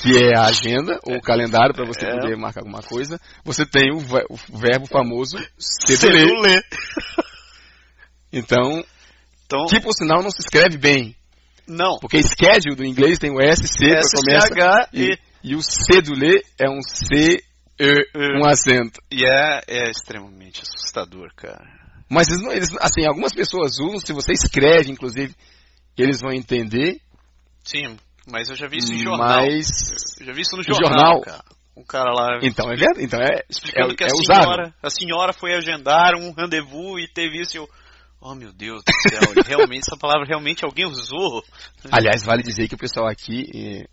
que 0.04 0.18
é 0.18 0.38
a 0.38 0.44
agenda 0.48 1.00
ou 1.04 1.16
o 1.16 1.22
calendário 1.22 1.74
para 1.74 1.86
você 1.86 2.06
É. 2.06 2.12
poder 2.20 2.36
marcar 2.38 2.60
alguma 2.60 2.84
coisa, 2.84 3.20
você 3.44 3.66
tem 3.66 3.90
o, 3.92 3.98
o 3.98 4.58
verbo 4.60 4.86
famoso. 4.86 5.38
Cedulé. 5.58 6.62
Então, 8.32 8.84
Então, 9.46 9.66
que 9.68 9.80
por 9.80 9.94
sinal 9.94 10.22
não 10.22 10.30
se 10.32 10.40
escreve 10.42 10.78
bem, 10.78 11.16
não. 11.68 12.00
porque 12.00 12.22
schedule 12.22 12.76
do 12.76 12.86
inglês 12.86 13.18
tem 13.20 13.32
o 13.32 13.40
SC 13.40 13.78
para 13.88 14.02
começa 14.14 14.90
e, 14.94 15.18
e, 15.44 15.56
o 15.56 15.62
cedulé 15.62 16.42
é 16.60 16.70
um 16.70 16.82
C 16.82 17.42
E 17.80 18.06
um 18.42 18.46
acento. 18.46 19.00
e 19.12 19.24
é, 19.26 19.62
é 19.68 19.90
extremamente 19.90 20.62
assustador, 20.62 21.30
cara. 21.36 21.64
Mas 22.10 22.28
eles, 22.28 22.42
eles- 22.52 22.78
assim, 22.80 23.06
algumas 23.08 23.34
pessoas 23.34 23.80
usam, 23.80 24.00
se 24.00 24.14
você 24.14 24.34
escreve, 24.34 24.92
inclusive, 24.92 25.34
eles 25.98 26.20
vão 26.22 26.32
entender, 26.34 27.00
Sim, 27.64 27.98
mas 28.28 28.50
eu 28.50 28.56
já 28.56 28.68
vi 28.68 28.78
isso 28.78 28.94
em 28.94 29.00
jornal. 29.00 29.42
mas 29.42 30.20
Eu 30.20 30.26
já 30.28 30.34
vi 30.34 30.42
isso 30.42 30.56
no 30.56 30.64
jornal, 30.64 30.90
jornal? 30.90 31.22
cara. 31.22 31.44
Um 31.76 31.84
cara 31.84 32.12
lá 32.14 32.40
então 32.44 32.72
é 32.72 32.76
verdade, 32.76 33.04
então 33.04 33.20
é, 33.20 33.44
explicando 33.50 33.94
é, 33.94 33.96
que 33.96 34.04
a 34.04 34.08
é 34.08 34.10
senhora, 34.10 34.76
a 34.82 34.90
senhora 34.92 35.34
foi 35.34 35.56
agendar 35.56 36.14
um 36.16 36.32
rendezvous 36.32 37.02
e 37.02 37.08
teve 37.08 37.42
isso. 37.42 37.58
Eu, 37.58 37.68
oh 38.22 38.36
meu 38.36 38.54
Deus 38.54 38.84
do 38.84 39.10
céu, 39.10 39.34
realmente 39.44 39.82
essa 39.88 39.98
palavra 39.98 40.26
realmente 40.28 40.64
alguém 40.64 40.86
usou. 40.86 41.44
Aliás, 41.92 42.24
vale 42.24 42.44
dizer 42.44 42.68
que 42.68 42.76
o 42.76 42.78
pessoal 42.78 43.08
aqui, 43.08 43.88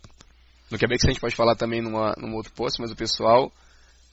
no 0.69 0.77
Quebec 0.77 1.03
a 1.03 1.09
gente 1.09 1.19
pode 1.19 1.35
falar 1.35 1.55
também 1.55 1.81
numa, 1.81 2.13
num 2.19 2.35
outro 2.35 2.53
post, 2.53 2.79
mas 2.79 2.91
o 2.91 2.95
pessoal 2.95 3.51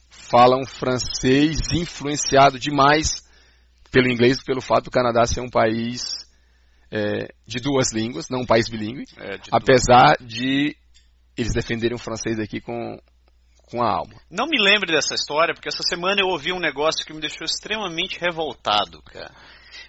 fala 0.09 0.57
um 0.57 0.67
francês 0.67 1.59
influenciado 1.75 2.59
demais 2.59 3.23
pelo 3.91 4.09
inglês, 4.09 4.43
pelo 4.43 4.63
fato 4.63 4.85
do 4.85 4.91
Canadá 4.91 5.27
ser 5.27 5.41
um 5.41 5.51
país 5.51 6.27
eh, 6.91 7.29
de 7.47 7.61
duas 7.61 7.93
línguas, 7.93 8.29
não 8.29 8.41
um 8.41 8.47
país 8.47 8.69
bilíngue, 8.69 9.05
É, 9.17 9.39
de 9.39 9.49
apesar 9.53 10.17
de 10.21 10.77
eles 11.37 11.53
defenderem 11.53 11.95
o 11.95 12.01
francês 12.01 12.39
aqui 12.39 12.61
com, 12.61 12.99
com 13.67 13.83
a 13.83 13.91
alma. 13.91 14.15
Não 14.31 14.47
me 14.47 14.61
lembre 14.61 14.93
dessa 14.93 15.15
história, 15.15 15.55
porque 15.55 15.69
essa 15.69 15.83
semana 15.83 16.21
eu 16.21 16.29
ouvi 16.29 16.53
um 16.53 16.59
negócio 16.59 17.05
que 17.07 17.13
me 17.13 17.21
deixou 17.21 17.45
extremamente 17.45 18.19
revoltado, 18.19 19.01
cara. 19.03 19.33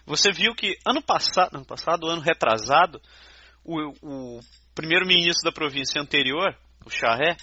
Você 0.05 0.31
viu 0.31 0.53
que 0.53 0.77
ano 0.85 1.01
passado, 1.01 1.55
ano 1.55 1.65
passado, 1.65 2.07
ano 2.07 2.21
retrasado, 2.21 3.01
o, 3.63 3.93
o 4.01 4.39
primeiro-ministro 4.75 5.43
da 5.43 5.51
província 5.51 6.01
anterior, 6.01 6.55
o 6.85 6.89
Charré, 6.89 7.35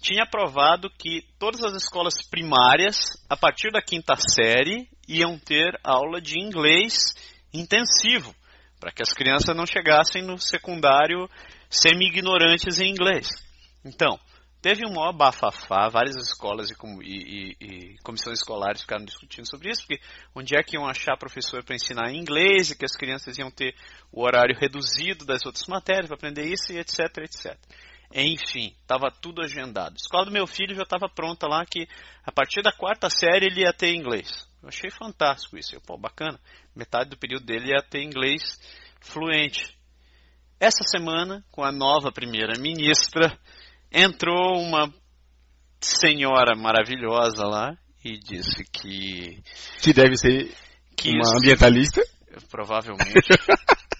tinha 0.00 0.24
aprovado 0.24 0.90
que 0.90 1.24
todas 1.38 1.62
as 1.62 1.74
escolas 1.74 2.14
primárias, 2.28 2.96
a 3.28 3.36
partir 3.36 3.70
da 3.70 3.80
quinta 3.80 4.14
série, 4.16 4.88
iam 5.08 5.38
ter 5.38 5.78
aula 5.84 6.20
de 6.20 6.40
inglês 6.40 7.14
intensivo, 7.54 8.34
para 8.82 8.90
que 8.90 9.00
as 9.00 9.14
crianças 9.14 9.54
não 9.54 9.64
chegassem 9.64 10.24
no 10.24 10.36
secundário 10.40 11.30
semi-ignorantes 11.70 12.80
em 12.80 12.90
inglês. 12.90 13.28
Então, 13.84 14.18
teve 14.60 14.84
um 14.84 14.92
maior 14.92 15.12
bafafá, 15.12 15.88
várias 15.88 16.16
escolas 16.16 16.68
e, 16.68 16.74
e- 17.00 17.56
e 17.60 17.96
comissões 18.02 18.40
escolares 18.40 18.80
ficaram 18.80 19.04
discutindo 19.04 19.48
sobre 19.48 19.70
isso, 19.70 19.86
porque 19.86 20.02
onde 20.34 20.56
é 20.56 20.62
que 20.64 20.76
iam 20.76 20.88
achar 20.88 21.16
professor 21.16 21.62
para 21.62 21.76
ensinar 21.76 22.12
inglês 22.12 22.72
e 22.72 22.76
que 22.76 22.84
as 22.84 22.96
crianças 22.96 23.38
iam 23.38 23.52
ter 23.52 23.72
o 24.10 24.24
horário 24.24 24.58
reduzido 24.58 25.24
das 25.24 25.46
outras 25.46 25.68
matérias 25.68 26.08
para 26.08 26.16
aprender 26.16 26.44
isso 26.52 26.72
e 26.72 26.78
etc, 26.78 27.18
etc. 27.18 27.56
Enfim, 28.12 28.74
estava 28.80 29.12
tudo 29.12 29.42
agendado. 29.42 29.92
A 29.92 30.02
escola 30.02 30.24
do 30.24 30.32
meu 30.32 30.48
filho 30.48 30.74
já 30.74 30.82
estava 30.82 31.08
pronta 31.08 31.46
lá 31.46 31.64
que 31.64 31.86
a 32.26 32.32
partir 32.32 32.62
da 32.62 32.72
quarta 32.72 33.08
série 33.08 33.46
ele 33.46 33.60
ia 33.60 33.72
ter 33.72 33.94
inglês. 33.94 34.50
Eu 34.62 34.68
achei 34.68 34.90
fantástico 34.90 35.58
isso. 35.58 35.74
Eu, 35.74 35.80
pô, 35.80 35.98
bacana. 35.98 36.38
Metade 36.74 37.10
do 37.10 37.16
período 37.18 37.44
dele 37.44 37.70
ia 37.70 37.82
ter 37.82 38.02
inglês 38.02 38.42
fluente. 39.00 39.76
Essa 40.60 40.84
semana, 40.84 41.44
com 41.50 41.64
a 41.64 41.72
nova 41.72 42.12
primeira-ministra, 42.12 43.36
entrou 43.90 44.60
uma 44.62 44.92
senhora 45.80 46.54
maravilhosa 46.56 47.44
lá 47.44 47.76
e 48.04 48.16
disse 48.18 48.64
que, 48.70 49.42
Que 49.82 49.92
deve 49.92 50.16
ser 50.16 50.54
que 50.96 51.10
uma 51.10 51.20
isso- 51.22 51.36
ambientalista. 51.36 52.00
provavelmente 52.48 53.12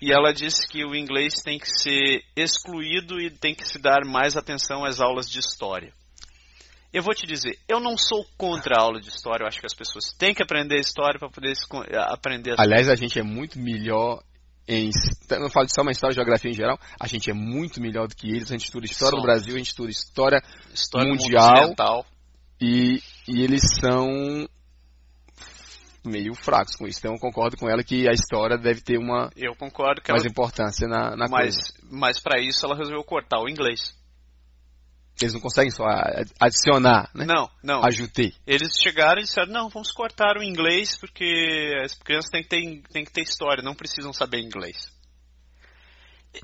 e 0.01 0.13
ela 0.13 0.33
disse 0.33 0.67
que 0.69 0.85
o 0.85 0.95
inglês 0.95 1.35
tem 1.45 1.59
que 1.59 1.67
ser 1.69 2.25
excluído 2.37 3.21
e 3.21 3.31
tem 3.31 3.55
que 3.55 3.65
se 3.67 3.79
dar 3.79 4.05
mais 4.07 4.37
atenção 4.37 4.85
às 4.85 5.01
aulas 5.01 5.29
de 5.29 5.39
história. 5.39 5.93
Eu 6.93 7.03
vou 7.03 7.15
te 7.15 7.27
dizer, 7.27 7.59
eu 7.67 7.81
não 7.81 7.97
sou 7.97 8.25
contra 8.37 8.77
a 8.77 8.83
aula 8.83 9.01
de 9.01 9.09
história, 9.09 9.45
eu 9.45 9.49
acho 9.49 9.59
que 9.59 9.67
as 9.67 9.75
pessoas 9.75 10.13
têm 10.13 10.35
que 10.35 10.43
aprender 10.43 10.77
história 10.79 11.19
para 11.19 11.31
poder 11.31 11.55
con- 11.69 11.83
aprender 12.09 12.55
Aliás, 12.59 12.89
a 12.89 12.95
gente 12.95 13.19
é 13.19 13.23
muito 13.23 13.59
melhor 13.59 14.23
em. 14.69 14.91
Não 15.31 15.49
falo 15.51 15.67
de 15.67 15.75
só 15.75 15.83
uma 15.83 15.91
história, 15.91 16.15
geografia 16.15 16.51
em 16.51 16.55
geral. 16.55 16.79
A 17.01 17.07
gente 17.07 17.31
é 17.31 17.35
muito 17.35 17.81
melhor 17.81 18.07
do 18.07 18.15
que 18.15 18.29
eles. 18.29 18.51
A 18.51 18.55
gente 18.55 18.67
estuda 18.67 18.85
história 18.85 19.17
do. 19.17 19.23
Brasil, 19.23 19.55
a 19.55 19.59
gente 19.59 19.69
estuda 19.69 19.91
história 19.91 20.43
história 20.73 21.09
mundial. 21.09 21.75
e, 22.61 23.03
e 23.27 23.43
eles 23.43 23.63
são 23.81 24.47
meio 26.05 26.35
fracos 26.35 26.77
com 26.77 26.87
isso. 26.87 26.99
Então 26.99 27.15
eu 27.15 27.19
concordo 27.21 27.57
com 27.57 27.69
ela 27.71 27.83
que 27.83 28.09
a 28.09 28.13
história 28.13 28.59
deve 28.59 28.81
ter 28.81 28.99
uma 28.99 29.31
Eu 29.37 29.55
concordo 29.55 30.01
que 30.03 30.11
mais 30.11 30.23
ela, 30.25 30.31
importância 30.31 30.87
na, 30.89 31.17
na 31.17 31.29
mas, 31.29 31.73
coisa. 31.73 31.75
mas 31.91 32.21
para 32.21 32.41
isso 32.41 32.65
ela 32.67 32.77
resolveu 32.77 33.03
cortar 33.05 33.41
o 33.41 33.49
inglês. 33.49 33.95
Eles 35.21 35.35
não 35.35 35.41
conseguem 35.41 35.71
só 35.71 35.85
adicionar, 36.41 37.09
né? 37.15 37.25
Não, 37.25 37.49
não. 37.63 37.85
Ajutei. 37.85 38.33
Eles 38.47 38.73
chegaram 38.83 39.21
e 39.21 39.25
disseram, 39.25 39.53
não, 39.53 39.69
vamos 39.69 39.93
cortar 39.93 40.37
o 40.37 40.43
inglês 40.43 40.97
porque 40.99 41.73
as 41.85 41.95
crianças 41.95 42.31
têm 42.31 42.43
que 42.43 42.49
ter, 42.49 42.83
têm 42.93 43.05
que 43.05 43.13
ter 43.13 43.23
história, 43.23 43.63
não 43.63 43.75
precisam 43.75 44.13
saber 44.13 44.41
inglês. 44.41 44.91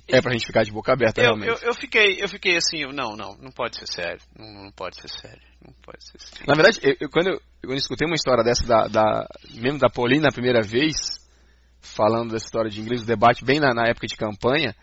É 0.06 0.20
pra 0.20 0.32
gente 0.32 0.46
ficar 0.46 0.64
de 0.64 0.70
boca 0.70 0.92
aberta, 0.92 1.20
Eu, 1.20 1.34
realmente. 1.34 1.48
eu, 1.48 1.68
eu 1.68 1.74
fiquei, 1.74 2.22
eu 2.22 2.28
fiquei 2.28 2.56
assim, 2.56 2.82
não, 2.92 3.16
não, 3.16 3.36
não 3.38 3.50
pode 3.50 3.78
ser 3.78 3.86
sério. 3.88 4.20
Não, 4.38 4.64
não 4.64 4.70
pode 4.70 5.00
ser 5.00 5.08
sério. 5.08 5.40
Não 5.64 5.72
pode 5.82 6.04
ser 6.04 6.20
sério. 6.20 6.44
Na 6.46 6.54
verdade, 6.54 6.78
eu, 6.82 6.94
eu- 7.00 7.08
quando 7.10 7.28
eu, 7.28 7.40
quando 7.64 7.78
escutei 7.78 8.06
uma 8.06 8.14
história 8.14 8.44
dessa, 8.44 8.66
da, 8.66 8.86
da- 8.86 9.26
mesmo 9.54 9.78
da 9.78 9.88
Pauline 9.88 10.20
na 10.20 10.30
primeira 10.30 10.60
vez, 10.60 11.26
falando 11.80 12.32
dessa 12.32 12.44
história 12.44 12.70
de 12.70 12.80
inglês, 12.80 13.02
o 13.02 13.06
debate 13.06 13.42
bem 13.44 13.58
na, 13.60 13.72
na 13.72 13.88
época 13.88 14.06
de 14.06 14.14
campanha, 14.16 14.76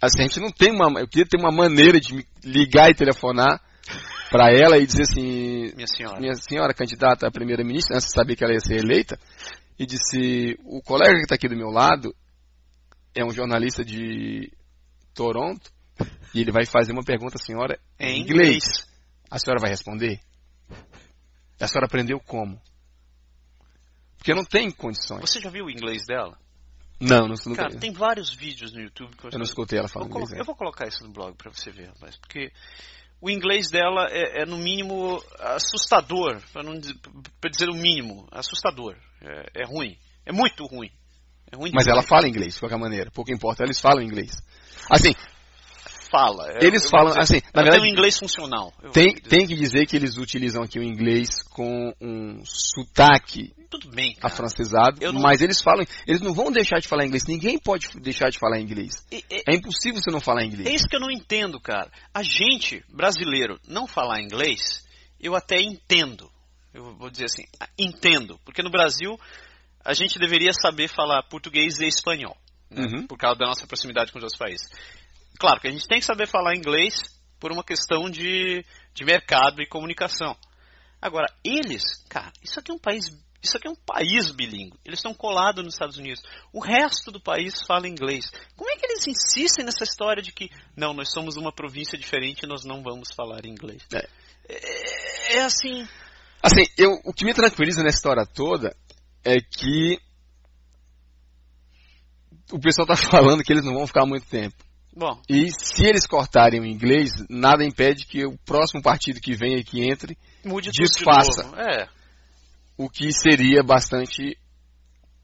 assim, 0.00 0.20
a 0.20 0.22
gente 0.22 0.40
não 0.40 0.50
tem 0.50 0.70
uma. 0.72 1.00
Eu 1.00 1.08
queria 1.08 1.26
ter 1.26 1.38
uma 1.38 1.50
maneira 1.52 2.00
de 2.00 2.14
me 2.14 2.26
ligar 2.44 2.90
e 2.90 2.94
telefonar 2.94 3.60
para 4.30 4.50
ela 4.52 4.78
e 4.78 4.86
dizer 4.86 5.02
assim: 5.02 5.72
Minha 5.74 5.86
senhora. 5.86 6.20
minha 6.20 6.34
senhora 6.34 6.74
candidata 6.74 7.26
a 7.26 7.30
primeira-ministra, 7.30 7.96
antes 7.96 8.08
de 8.08 8.14
saber 8.14 8.36
que 8.36 8.44
ela 8.44 8.52
ia 8.52 8.60
ser 8.60 8.76
eleita, 8.76 9.18
e 9.78 9.86
disse: 9.86 10.58
o 10.64 10.82
colega 10.82 11.14
que 11.14 11.22
está 11.22 11.34
aqui 11.34 11.48
do 11.48 11.56
meu 11.56 11.68
lado 11.70 12.14
é 13.14 13.24
um 13.24 13.30
jornalista 13.30 13.84
de 13.84 14.52
Toronto 15.14 15.70
e 16.34 16.40
ele 16.40 16.52
vai 16.52 16.64
fazer 16.66 16.92
uma 16.92 17.02
pergunta 17.02 17.36
à 17.36 17.44
senhora 17.44 17.78
Em 17.98 18.18
em 18.18 18.20
inglês. 18.22 18.48
inglês. 18.48 18.88
A 19.30 19.38
senhora 19.38 19.60
vai 19.60 19.70
responder? 19.70 20.20
A 21.60 21.66
senhora 21.66 21.86
aprendeu 21.86 22.20
como? 22.20 22.60
Porque 24.16 24.34
não 24.34 24.44
tem 24.44 24.70
condições. 24.70 25.20
Você 25.20 25.40
já 25.40 25.50
viu 25.50 25.66
o 25.66 25.70
inglês 25.70 26.04
dela? 26.06 26.38
Não, 27.00 27.28
não, 27.28 27.34
nunca, 27.46 27.62
Cara, 27.62 27.78
tem 27.78 27.92
vários 27.92 28.34
vídeos 28.34 28.72
no 28.72 28.80
YouTube 28.80 29.16
que 29.16 29.26
eu 29.26 29.30
não 29.38 29.42
escutei 29.44 29.78
ela 29.78 29.86
Vou 29.86 29.92
falando 29.94 30.10
colo- 30.10 30.24
inglês. 30.24 30.40
eu 30.40 30.44
vou 30.44 30.56
colocar 30.56 30.86
isso 30.88 31.04
no 31.04 31.12
blog 31.12 31.36
pra 31.36 31.50
você 31.52 31.70
ver, 31.70 31.88
rapaz, 31.88 32.16
porque 32.16 32.50
o 33.20 33.30
inglês 33.30 33.70
dela 33.70 34.06
é, 34.10 34.42
é, 34.42 34.46
no 34.46 34.58
mínimo 34.58 35.22
assustador, 35.38 36.40
para 36.52 36.62
não 36.62 36.78
dizer, 36.78 36.94
pra 37.40 37.50
dizer 37.50 37.68
o 37.68 37.74
mínimo, 37.74 38.26
assustador. 38.32 38.96
É, 39.20 39.62
é 39.62 39.64
ruim, 39.64 39.96
é 40.26 40.32
muito 40.32 40.64
ruim. 40.66 40.90
É 41.50 41.56
ruim 41.56 41.70
Mas 41.72 41.86
ela 41.86 42.02
fala 42.02 42.28
inglês, 42.28 42.54
de 42.54 42.60
qualquer 42.60 42.78
maneira. 42.78 43.10
Pouco 43.10 43.32
importa, 43.32 43.64
eles 43.64 43.80
falam 43.80 44.02
inglês. 44.02 44.32
Assim, 44.90 45.12
fala. 46.10 46.58
Eles 46.62 46.84
eu 46.84 46.90
falam, 46.90 47.08
dizer, 47.08 47.20
assim, 47.20 47.40
na 47.54 47.62
verdade, 47.62 47.82
tem 47.82 47.90
um 47.90 47.92
inglês 47.92 48.18
funcional. 48.18 48.72
tem, 48.92 49.14
tem 49.14 49.46
que 49.46 49.54
dizer 49.54 49.86
que 49.86 49.96
eles 49.96 50.16
utilizam 50.16 50.62
aqui 50.62 50.78
o 50.78 50.82
inglês 50.82 51.28
com 51.50 51.92
um 52.00 52.42
sotaque 52.44 53.52
Tudo 53.70 53.90
bem, 53.90 54.14
cara. 54.14 54.32
afrancesado, 54.32 55.00
não- 55.12 55.20
mas 55.20 55.40
eles 55.40 55.60
falam, 55.60 55.84
eles 56.06 56.20
não 56.20 56.32
vão 56.32 56.50
deixar 56.50 56.78
de 56.80 56.88
falar 56.88 57.04
inglês. 57.04 57.24
Ninguém 57.26 57.58
pode 57.58 57.88
deixar 58.00 58.30
de 58.30 58.38
falar 58.38 58.58
inglês. 58.60 59.04
E- 59.10 59.24
e- 59.30 59.42
É 59.48 59.54
impossível 59.54 60.00
você 60.00 60.10
não 60.10 60.20
falar 60.20 60.44
inglês. 60.44 60.66
É 60.68 60.72
isso 60.74 60.88
que 60.88 60.96
eu 60.96 61.00
não 61.00 61.10
entendo, 61.10 61.60
cara. 61.60 61.90
A 62.12 62.22
gente, 62.22 62.82
brasileiro, 62.88 63.58
não 63.66 63.86
falar 63.86 64.20
inglês, 64.20 64.84
eu 65.20 65.34
até 65.34 65.60
entendo. 65.60 66.30
Eu 66.72 66.94
vou 66.96 67.10
dizer 67.10 67.24
assim, 67.26 67.44
entendo. 67.78 68.38
Porque 68.44 68.62
no 68.62 68.70
Brasil, 68.70 69.18
a 69.84 69.92
gente 69.94 70.18
deveria 70.18 70.52
saber 70.52 70.88
falar 70.88 71.22
português 71.24 71.78
e 71.80 71.86
espanhol. 71.86 72.36
né, 72.70 72.84
Uhum. 72.84 73.06
por 73.06 73.16
causa 73.16 73.38
da 73.38 73.46
nossa 73.46 73.66
proximidade 73.66 74.12
com 74.12 74.18
os 74.18 74.24
outros 74.24 74.38
países. 74.38 74.68
Claro 75.38 75.60
que 75.60 75.68
a 75.68 75.70
gente 75.70 75.86
tem 75.86 76.00
que 76.00 76.04
saber 76.04 76.26
falar 76.26 76.56
inglês 76.56 76.94
por 77.38 77.52
uma 77.52 77.62
questão 77.62 78.10
de, 78.10 78.64
de 78.92 79.04
mercado 79.04 79.62
e 79.62 79.66
comunicação. 79.66 80.36
Agora, 81.00 81.32
eles, 81.44 81.82
cara, 82.08 82.32
isso 82.42 82.58
aqui 82.58 82.72
é 82.72 82.74
um 82.74 82.78
país, 82.78 83.04
isso 83.40 83.56
aqui 83.56 83.68
é 83.68 83.70
um 83.70 83.76
país 83.76 84.32
bilíngue. 84.32 84.76
Eles 84.84 84.98
estão 84.98 85.14
colados 85.14 85.64
nos 85.64 85.74
Estados 85.74 85.96
Unidos. 85.96 86.20
O 86.52 86.60
resto 86.60 87.12
do 87.12 87.20
país 87.20 87.62
fala 87.64 87.86
inglês. 87.86 88.30
Como 88.56 88.68
é 88.70 88.76
que 88.76 88.84
eles 88.84 89.06
insistem 89.06 89.64
nessa 89.64 89.84
história 89.84 90.20
de 90.20 90.32
que 90.32 90.50
não, 90.76 90.92
nós 90.92 91.12
somos 91.12 91.36
uma 91.36 91.52
província 91.52 91.96
diferente 91.96 92.42
e 92.42 92.48
nós 92.48 92.64
não 92.64 92.82
vamos 92.82 93.10
falar 93.14 93.46
inglês? 93.46 93.84
É. 93.94 94.08
É, 94.48 95.36
é 95.36 95.42
assim. 95.42 95.86
Assim, 96.42 96.64
eu, 96.76 96.90
o 97.04 97.12
que 97.12 97.24
me 97.24 97.34
tranquiliza 97.34 97.82
nessa 97.82 97.98
história 97.98 98.26
toda 98.26 98.76
é 99.24 99.36
que 99.40 100.00
o 102.50 102.58
pessoal 102.58 102.86
tá 102.86 102.96
falando 103.10 103.44
que 103.44 103.52
eles 103.52 103.64
não 103.64 103.74
vão 103.74 103.86
ficar 103.86 104.04
muito 104.04 104.26
tempo. 104.26 104.67
Bom, 104.98 105.20
E 105.28 105.48
se 105.52 105.84
eles 105.86 106.06
cortarem 106.08 106.60
o 106.60 106.66
inglês, 106.66 107.10
nada 107.30 107.64
impede 107.64 108.04
que 108.04 108.26
o 108.26 108.36
próximo 108.44 108.82
partido 108.82 109.20
que 109.20 109.32
venha 109.36 109.58
e 109.58 109.62
que 109.64 109.80
entre, 109.88 110.18
mude 110.44 110.70
Disfarça. 110.72 111.44
tudo 111.44 111.54
de. 111.54 111.60
É, 111.62 111.88
o 112.76 112.90
que 112.90 113.12
seria 113.12 113.62
bastante 113.62 114.36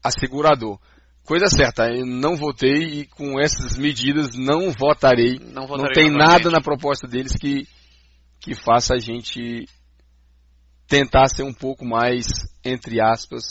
assegurador. 0.01 0.79
Coisa 1.25 1.47
certa, 1.47 1.87
eu 1.89 2.05
não 2.05 2.35
votei 2.37 3.01
e 3.01 3.05
com 3.07 3.37
essas 3.39 3.77
medidas 3.77 4.29
não 4.37 4.71
votarei. 4.71 5.39
não 5.39 5.63
Não 5.63 5.67
votarei 5.67 5.93
tem 5.93 6.09
novamente. 6.11 6.43
nada 6.43 6.51
na 6.51 6.61
proposta 6.61 7.05
deles 7.07 7.33
que, 7.35 7.67
que 8.39 8.53
faça 8.55 8.93
a 8.93 8.99
gente 8.99 9.65
tentar 10.87 11.27
ser 11.27 11.43
um 11.43 11.53
pouco 11.53 11.83
mais, 11.83 12.27
entre 12.63 13.01
aspas, 13.01 13.43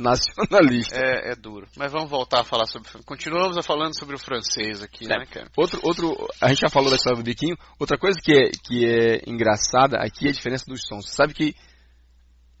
nacionalista. 0.00 0.96
É, 0.96 1.32
é 1.32 1.36
duro. 1.36 1.68
Mas 1.76 1.92
vamos 1.92 2.10
voltar 2.10 2.40
a 2.40 2.44
falar 2.44 2.66
sobre. 2.66 2.88
Continuamos 3.04 3.56
a 3.56 3.62
falando 3.62 3.96
sobre 3.98 4.16
o 4.16 4.18
francês 4.18 4.82
aqui, 4.82 5.04
É. 5.04 5.18
né, 5.18 5.26
cara? 5.26 5.50
Outro, 5.56 5.80
outro, 5.82 6.28
a 6.40 6.48
gente 6.48 6.60
já 6.60 6.68
falou 6.68 6.90
da 6.90 6.96
história 6.96 7.18
do 7.18 7.24
biquinho. 7.24 7.56
Outra 7.78 7.98
coisa 7.98 8.18
que 8.22 8.32
é, 8.32 8.50
que 8.50 8.84
é 8.86 9.22
engraçada 9.30 9.98
aqui 9.98 10.26
é 10.26 10.30
a 10.30 10.32
diferença 10.32 10.64
dos 10.66 10.82
sons. 10.86 11.06
Você 11.08 11.14
sabe 11.14 11.34
que 11.34 11.54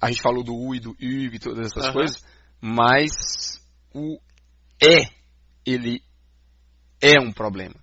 a 0.00 0.08
gente 0.10 0.22
falou 0.22 0.42
do 0.42 0.54
U 0.54 0.74
e 0.74 0.80
do 0.80 0.90
U 0.90 0.96
e 1.00 1.38
todas 1.38 1.66
essas 1.66 1.84
Aham. 1.84 1.92
coisas, 1.92 2.24
mas 2.60 3.60
o 3.94 4.18
E, 4.82 5.06
ele 5.66 6.02
é 7.00 7.20
um 7.20 7.32
problema. 7.32 7.74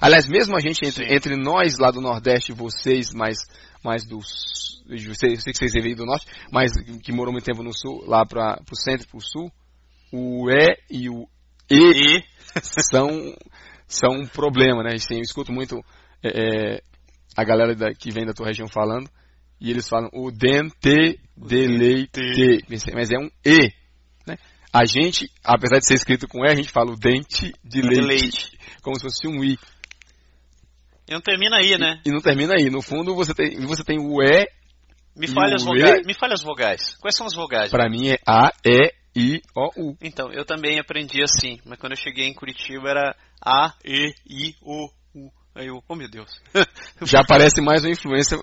Aliás, 0.00 0.26
mesmo 0.26 0.56
a 0.56 0.60
gente, 0.60 0.84
entre, 0.84 1.06
Sim. 1.06 1.14
entre 1.14 1.36
nós 1.36 1.78
lá 1.78 1.90
do 1.90 2.00
Nordeste, 2.00 2.52
vocês 2.52 3.12
mais, 3.12 3.38
mais 3.82 4.04
dos. 4.04 4.73
Eu 4.88 4.98
sei, 5.14 5.32
eu 5.32 5.40
sei 5.40 5.52
que 5.52 5.58
vocês 5.58 5.72
veio 5.72 5.96
do 5.96 6.04
Norte, 6.04 6.26
mas 6.52 6.72
que 7.02 7.12
moram 7.12 7.32
muito 7.32 7.44
tempo 7.44 7.62
no 7.62 7.72
Sul, 7.72 8.04
lá 8.06 8.24
para 8.26 8.60
o 8.70 8.76
centro 8.76 9.06
e 9.06 9.08
para 9.10 9.16
o 9.18 9.20
Sul, 9.20 9.50
o 10.12 10.50
E 10.50 10.76
e 10.90 11.08
o 11.08 11.26
E, 11.70 12.18
E. 12.18 12.24
são, 12.90 13.08
são 13.86 14.10
um 14.20 14.26
problema, 14.26 14.82
né? 14.82 14.90
Assim, 14.94 15.14
eu 15.16 15.22
escuto 15.22 15.52
muito 15.52 15.82
é, 16.22 16.28
é, 16.76 16.82
a 17.36 17.44
galera 17.44 17.74
da- 17.74 17.94
que 17.94 18.10
vem 18.10 18.26
da 18.26 18.32
tua 18.34 18.46
região 18.46 18.68
falando, 18.68 19.08
e 19.60 19.70
eles 19.70 19.88
falam 19.88 20.10
o 20.12 20.30
dente 20.30 21.18
de 21.36 21.66
leite, 21.66 22.20
mas 22.92 23.10
é 23.10 23.18
um 23.18 23.30
E, 23.44 23.72
né? 24.26 24.36
A 24.72 24.84
gente, 24.84 25.30
apesar 25.42 25.78
de 25.78 25.86
ser 25.86 25.94
escrito 25.94 26.28
com 26.28 26.44
E, 26.44 26.50
a 26.50 26.54
gente 26.54 26.70
fala 26.70 26.92
o 26.92 26.96
dente 26.96 27.52
de 27.64 27.80
De 27.80 28.00
leite, 28.00 28.02
leite. 28.06 28.58
como 28.82 28.96
se 28.96 29.02
fosse 29.02 29.26
um 29.26 29.42
I. 29.42 29.58
E 31.08 31.12
não 31.12 31.20
termina 31.20 31.56
aí, 31.56 31.78
né? 31.78 32.00
E 32.04 32.10
não 32.10 32.20
termina 32.20 32.54
aí. 32.54 32.68
No 32.70 32.80
fundo, 32.82 33.14
você 33.14 33.34
tem, 33.34 33.58
você 33.66 33.84
tem 33.84 33.98
o 33.98 34.22
E, 34.22 34.46
Me 35.16 35.28
fale 35.28 35.54
as 35.54 35.62
vogais. 35.62 36.06
Me 36.06 36.14
fale 36.14 36.32
as 36.32 36.42
vogais. 36.42 36.96
Quais 37.00 37.16
são 37.16 37.26
as 37.26 37.34
vogais? 37.34 37.70
pra 37.70 37.88
mim 37.88 38.08
é 38.08 38.18
A, 38.26 38.52
E, 38.64 38.92
I, 39.16 39.40
O, 39.54 39.90
U. 39.90 39.96
Então, 40.00 40.32
eu 40.32 40.44
também 40.44 40.78
aprendi 40.80 41.22
assim, 41.22 41.60
mas 41.64 41.78
quando 41.78 41.92
eu 41.92 41.96
cheguei 41.98 42.26
em 42.26 42.34
Curitiba 42.34 42.90
era 42.90 43.16
A, 43.40 43.72
E, 43.84 44.12
I, 44.28 44.56
O, 44.60 44.88
U. 45.14 45.30
Aí 45.54 45.68
eu, 45.68 45.82
oh 45.88 45.94
meu 45.94 46.10
Deus. 46.10 46.30
Já 47.02 47.20
parece 47.26 47.60
mais 47.62 47.84
uma 47.84 47.92
influência 47.92 48.36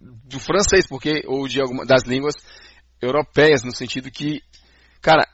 do 0.00 0.40
francês, 0.40 0.86
porque 0.86 1.22
ou 1.26 1.46
de 1.46 1.60
alguma 1.60 1.86
das 1.86 2.02
línguas 2.04 2.34
europeias, 3.00 3.62
no 3.62 3.72
sentido 3.72 4.10
que, 4.10 4.42
cara, 5.00 5.24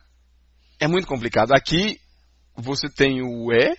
é 0.79 0.87
muito 0.87 1.07
complicado. 1.07 1.53
Aqui 1.53 1.99
você 2.55 2.89
tem 2.89 3.23
o 3.23 3.51
E, 3.51 3.77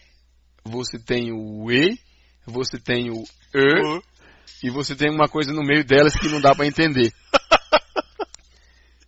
você 0.64 0.98
tem 0.98 1.32
o 1.32 1.72
E, 1.72 2.00
você 2.46 2.80
tem 2.80 3.12
o 3.12 3.24
E, 3.54 4.02
e 4.64 4.70
você 4.70 4.96
tem 4.96 5.10
uma 5.10 5.28
coisa 5.28 5.52
no 5.52 5.64
meio 5.64 5.84
delas 5.84 6.14
que 6.14 6.30
não 6.30 6.42
dá 6.42 6.56
pra 6.56 6.66
entender. 6.66 7.14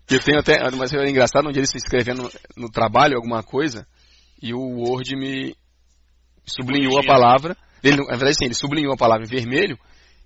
Eu 0.10 0.20
tenho 0.20 0.40
até, 0.40 0.58
mas 0.72 0.94
é 0.94 1.10
engraçado, 1.10 1.48
um 1.48 1.52
dia 1.52 1.62
eles 1.62 1.74
escrevendo 1.74 2.30
no 2.56 2.70
trabalho 2.70 3.16
alguma 3.16 3.42
coisa, 3.42 3.88
e 4.42 4.54
o 4.54 4.60
Word 4.60 5.16
me 5.16 5.56
sublinhou 6.46 7.00
a 7.00 7.04
palavra, 7.04 7.58
ele, 7.84 7.98
na 7.98 8.16
verdade 8.16 8.36
sim, 8.36 8.46
ele 8.46 8.54
sublinhou 8.54 8.94
a 8.94 8.98
palavra 8.98 9.26
em 9.26 9.30
vermelho, 9.30 9.78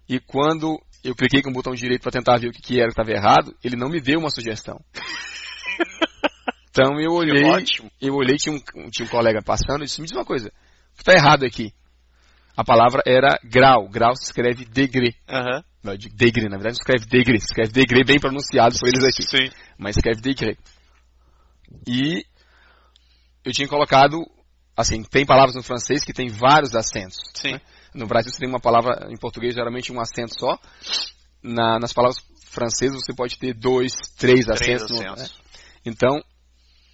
e 0.09 0.19
quando 0.19 0.81
eu 1.03 1.15
cliquei 1.15 1.41
com 1.41 1.51
o 1.51 1.53
botão 1.53 1.73
direito 1.73 2.01
para 2.01 2.11
tentar 2.11 2.37
ver 2.37 2.49
o 2.49 2.51
que, 2.51 2.61
que 2.61 2.79
era 2.79 2.87
que 2.87 2.99
estava 2.99 3.11
errado, 3.11 3.55
ele 3.63 3.75
não 3.75 3.89
me 3.89 4.01
deu 4.01 4.19
uma 4.19 4.29
sugestão. 4.29 4.79
Então 6.79 6.99
eu 6.99 7.11
olhei, 7.11 7.41
eu 7.99 8.13
olhei, 8.13 8.37
tinha 8.37 8.53
um, 8.53 8.89
tinha 8.91 9.07
um 9.07 9.09
colega 9.09 9.41
passando 9.41 9.81
e 9.81 9.85
disse, 9.85 9.99
me 9.99 10.05
diz 10.05 10.15
uma 10.15 10.23
coisa, 10.23 10.49
o 10.49 10.95
que 10.95 11.01
está 11.01 11.13
errado 11.13 11.43
aqui? 11.43 11.73
A 12.57 12.63
palavra 12.63 13.03
era 13.05 13.37
grau, 13.43 13.87
grau 13.87 14.15
se 14.15 14.23
escreve 14.25 14.65
degré. 14.65 15.13
Aham. 15.29 15.63
Não, 15.83 15.95
degré, 15.95 16.43
na 16.49 16.57
verdade 16.57 16.75
não 16.77 16.81
escreve 16.81 17.05
degré, 17.05 17.37
se 17.37 17.45
escreve 17.45 17.71
degré 17.71 18.03
bem 18.03 18.19
pronunciado 18.19 18.75
por 18.79 18.87
eles 18.89 19.03
aqui, 19.03 19.23
Sim. 19.23 19.49
mas 19.77 19.95
escreve 19.95 20.19
degré. 20.21 20.57
E 21.87 22.25
eu 23.45 23.51
tinha 23.53 23.67
colocado, 23.67 24.17
assim, 24.75 25.03
tem 25.03 25.25
palavras 25.25 25.55
no 25.55 25.63
francês 25.63 26.03
que 26.03 26.11
tem 26.13 26.27
vários 26.29 26.75
acentos. 26.75 27.17
Sim. 27.35 27.53
né? 27.53 27.61
No 27.93 28.05
Brasil 28.07 28.31
você 28.31 28.39
tem 28.39 28.49
uma 28.49 28.59
palavra, 28.59 29.07
em 29.11 29.17
português 29.17 29.53
geralmente 29.55 29.91
um 29.93 29.99
acento 30.01 30.33
só. 30.37 30.59
Na- 31.41 31.79
nas 31.79 31.93
palavras 31.93 32.19
francesas 32.45 33.01
você 33.05 33.13
pode 33.13 33.37
ter 33.37 33.53
dois, 33.53 33.93
três, 34.17 34.45
Três 34.45 34.49
acentos. 34.49 34.89
no- 34.89 34.97
acentos. 35.11 35.23
né? 35.23 35.39
Então, 35.85 36.21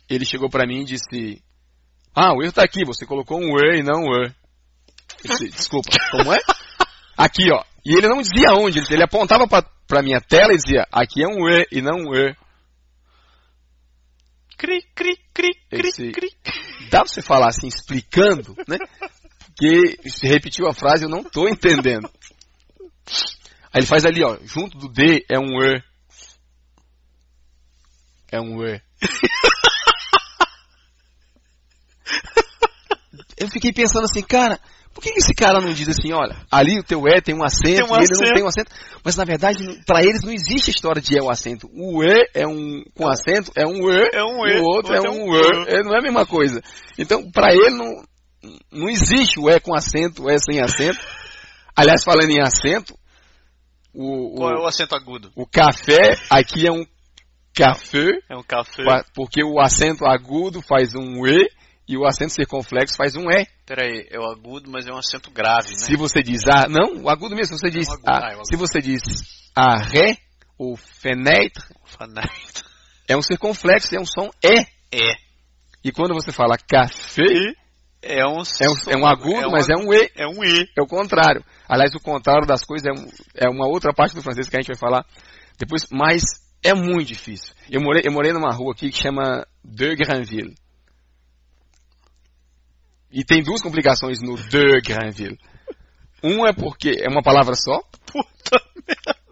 ele 0.10 0.26
chegou 0.26 0.50
pra 0.50 0.68
mim 0.68 0.82
e 0.82 0.86
disse, 0.86 1.42
ah, 2.14 2.34
o 2.34 2.44
erro 2.44 2.52
tá 2.54 2.64
aqui, 2.64 2.86
você 2.86 3.06
colocou 3.06 3.40
um 3.40 3.58
E 3.58 3.80
e 3.80 3.84
não 3.84 4.04
um 4.04 4.14
E. 4.26 4.34
Desculpa, 5.22 5.90
como 6.12 6.34
é? 6.34 6.40
Aqui, 7.18 7.52
ó. 7.52 7.64
E 7.86 7.98
ele 7.98 8.08
não 8.08 8.22
dizia 8.22 8.54
onde, 8.54 8.80
ele, 8.92 9.04
apontava 9.04 9.48
pra, 9.48 9.62
pra 9.88 10.02
minha 10.02 10.20
tela 10.22 10.54
e 10.54 10.58
dizia, 10.58 10.88
aqui 10.92 11.22
é 11.24 11.28
um 11.28 11.48
E 11.50 11.68
e 11.72 11.82
não 11.82 11.98
um 11.98 12.16
E. 12.16 12.36
Cri, 14.58 14.82
cri, 14.96 15.18
cri, 15.34 15.50
cri, 15.70 15.90
Esse- 15.90 16.12
cri. 16.12 16.30
Dá 16.90 17.00
pra 17.02 17.08
você 17.08 17.22
falar 17.22 17.48
assim, 17.50 17.68
explicando, 17.68 18.56
né? 18.68 18.78
Que 19.58 20.10
se 20.10 20.26
repetiu 20.28 20.68
a 20.68 20.74
frase, 20.74 21.04
eu 21.04 21.10
não 21.10 21.24
tô 21.24 21.48
entendendo. 21.48 22.10
Aí 23.72 23.80
ele 23.82 23.86
faz 23.86 24.06
ali, 24.06 24.24
ó, 24.24 24.38
junto 24.44 24.78
do 24.78 24.88
D 24.88 25.26
é 25.30 25.38
um 25.38 25.62
E. 25.62 25.84
É 28.32 28.40
um 28.40 28.64
E. 28.64 28.82
Eu 33.38 33.48
fiquei 33.50 33.74
pensando 33.74 34.06
assim, 34.06 34.22
cara, 34.22 34.60
por 34.94 35.02
que 35.04 35.10
esse 35.10 35.34
cara 35.34 35.60
não 35.60 35.74
diz 35.74 35.90
assim, 35.90 36.14
olha, 36.14 36.36
ali 36.52 36.80
o 36.80 36.84
teu 36.84 37.08
E 37.08 37.22
tem 37.22 37.34
um 37.36 37.44
acento 37.44 37.64
Tem 37.64 37.84
um 37.84 38.00
e 38.00 38.04
ele 38.04 38.08
não 38.28 38.34
tem 38.34 38.44
um 38.44 38.48
acento. 38.48 38.72
Mas 39.04 39.16
na 39.16 39.26
verdade, 39.26 39.82
pra 39.86 40.02
eles 40.02 40.22
não 40.24 40.32
existe 40.32 40.70
a 40.70 40.74
história 40.74 41.02
de 41.02 41.16
E 41.18 41.20
o 41.22 41.30
acento. 41.30 41.68
O 41.74 42.04
E 42.04 42.30
é 42.34 42.48
um 42.48 42.84
com 42.96 43.08
acento, 43.08 43.52
é 43.56 43.66
um 43.66 43.90
E, 43.90 44.10
É 44.14 44.24
um 44.24 44.46
e 44.48 44.60
o 44.60 44.64
outro 44.64 44.94
é 44.94 45.00
outro 45.00 45.08
é 45.08 45.10
um 45.12 45.36
E. 45.36 45.66
É, 45.68 45.84
não 45.84 45.96
é 45.96 46.00
a 46.00 46.02
mesma 46.04 46.26
coisa. 46.26 46.62
Então, 46.98 47.30
pra 47.32 47.52
ele 47.52 47.72
não, 47.72 48.04
não 48.72 48.90
existe 48.90 49.40
o 49.40 49.50
E 49.50 49.60
com 49.60 49.76
acento, 49.76 50.24
o 50.26 50.30
E 50.30 50.38
sem 50.40 50.62
acento. 50.62 51.00
Aliás, 51.76 52.04
falando 52.04 52.30
em 52.30 52.40
acento, 52.42 52.94
o, 53.94 54.36
Qual 54.36 54.52
é 54.52 54.60
o, 54.60 54.66
acento 54.68 54.96
agudo? 54.96 55.32
o 55.36 55.46
café 55.48 56.16
aqui 56.30 56.68
é 56.68 56.72
um 56.72 56.86
café, 57.56 58.10
É 58.30 58.36
um 58.36 58.44
café. 58.44 58.84
porque 59.16 59.44
o 59.44 59.60
acento 59.60 60.06
agudo 60.06 60.62
faz 60.62 60.94
um 60.96 61.26
E 61.26 61.48
e 61.88 61.98
o 61.98 62.06
acento 62.06 62.34
circunflexo 62.34 62.96
faz 62.96 63.16
um 63.16 63.30
E. 63.30 63.46
Peraí, 63.66 64.08
é 64.10 64.20
o 64.20 64.26
agudo, 64.26 64.70
mas 64.72 64.88
é 64.88 64.92
um 64.94 64.98
acento 64.98 65.30
grave, 65.32 65.70
né? 65.70 65.78
Se 65.78 65.96
você 65.96 66.22
diz 66.22 66.42
ah, 66.48 66.68
não, 66.70 67.04
o 67.04 67.10
agudo 67.10 67.36
mesmo, 67.36 67.56
se 67.56 67.62
você 67.62 67.70
diz, 67.70 67.88
agudo, 67.90 68.04
ah, 68.08 68.20
é 68.32 68.32
o 68.32 68.40
agudo. 68.40 68.48
se 68.48 68.56
você 68.56 68.80
diz 68.82 69.02
arré 69.56 70.18
ou 70.58 70.76
fenêtre, 70.78 71.64
é 73.08 73.18
um 73.18 73.22
circunflexo, 73.22 73.96
é 73.96 74.00
um 74.00 74.06
som 74.06 74.30
E. 74.44 74.60
É. 74.92 75.14
E 75.84 75.92
quando 75.92 76.14
você 76.14 76.32
fala 76.32 76.56
café, 76.58 77.24
É 78.02 78.26
um, 78.26 78.42
é 78.42 78.70
um, 78.70 78.92
é 78.92 78.98
um 78.98 79.06
agudo, 79.08 79.52
mas 79.52 79.70
é 79.70 79.76
um 79.76 79.94
E. 79.94 80.12
É 80.16 80.28
um 80.28 80.44
E. 80.44 80.70
É 80.78 80.82
o 80.82 80.88
contrário. 80.88 81.44
Aliás, 81.68 81.94
o 81.96 82.00
contrário 82.00 82.46
das 82.48 82.64
coisas 82.64 82.86
é, 82.86 82.92
um- 82.92 83.10
é 83.36 83.50
uma 83.50 83.68
outra 83.68 83.94
parte 83.94 84.14
do 84.16 84.22
francês 84.22 84.48
que 84.50 84.56
a 84.58 84.60
gente 84.62 84.68
vai 84.68 84.78
falar 84.78 85.06
depois, 85.58 85.88
mas 85.92 86.22
é 86.64 86.74
muito 86.74 87.08
difícil. 87.08 87.54
Eu 87.70 87.82
morei, 87.82 88.04
eu 88.06 88.12
morei 88.12 88.32
numa 88.34 88.52
rua 88.54 88.74
aqui 88.74 88.90
que 88.90 88.98
chama 89.02 89.46
De 89.64 89.96
Granville. 89.96 90.54
E 93.14 93.24
tem 93.24 93.44
duas 93.44 93.62
complicações 93.62 94.20
no 94.24 94.36
De 94.36 94.82
Granville. 94.82 95.40
Um 96.24 96.48
é 96.48 96.52
porque 96.52 96.98
é 97.00 97.08
uma 97.08 97.22
palavra 97.22 97.54
só. 97.54 97.80
Puta 98.08 98.60
merda. 98.88 99.24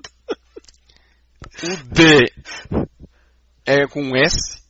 O 1.64 1.84
D 1.92 2.32
é 3.66 3.88
com 3.88 4.04
um 4.04 4.16
S, 4.16 4.62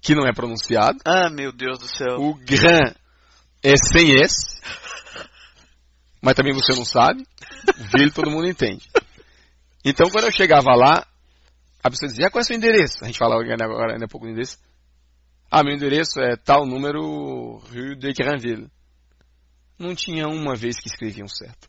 que 0.00 0.14
não 0.14 0.24
é 0.24 0.32
pronunciado. 0.32 0.98
Ah, 1.04 1.28
meu 1.28 1.52
Deus 1.52 1.80
do 1.80 1.88
céu. 1.88 2.18
O 2.20 2.34
Gran 2.34 2.94
é 3.60 3.74
sem 3.76 4.22
S, 4.22 4.60
mas 6.22 6.34
também 6.34 6.54
você 6.54 6.72
não 6.72 6.84
sabe. 6.84 7.26
Ville 7.92 8.12
todo 8.12 8.30
mundo 8.30 8.46
entende. 8.46 8.88
Então 9.84 10.08
quando 10.10 10.26
eu 10.26 10.32
chegava 10.32 10.76
lá, 10.76 11.04
a 11.82 11.90
pessoa 11.90 12.08
dizia, 12.08 12.28
ah, 12.28 12.30
qual 12.30 12.40
é 12.40 12.44
o 12.44 12.46
seu 12.46 12.56
endereço? 12.56 13.02
A 13.02 13.06
gente 13.06 13.18
falava 13.18 13.42
agora 13.42 13.94
ainda 13.94 14.04
há 14.04 14.08
pouco 14.08 14.26
do 14.26 14.30
endereço. 14.30 14.58
Ah, 15.50 15.64
meu 15.64 15.74
endereço 15.74 16.20
é 16.20 16.36
tal 16.36 16.64
número 16.64 17.56
Rue 17.72 17.96
de 17.96 18.12
Granville. 18.12 18.68
Não 19.78 19.94
tinha 19.94 20.28
uma 20.28 20.54
vez 20.54 20.78
que 20.78 20.88
escreviam 20.88 21.26
certo. 21.26 21.68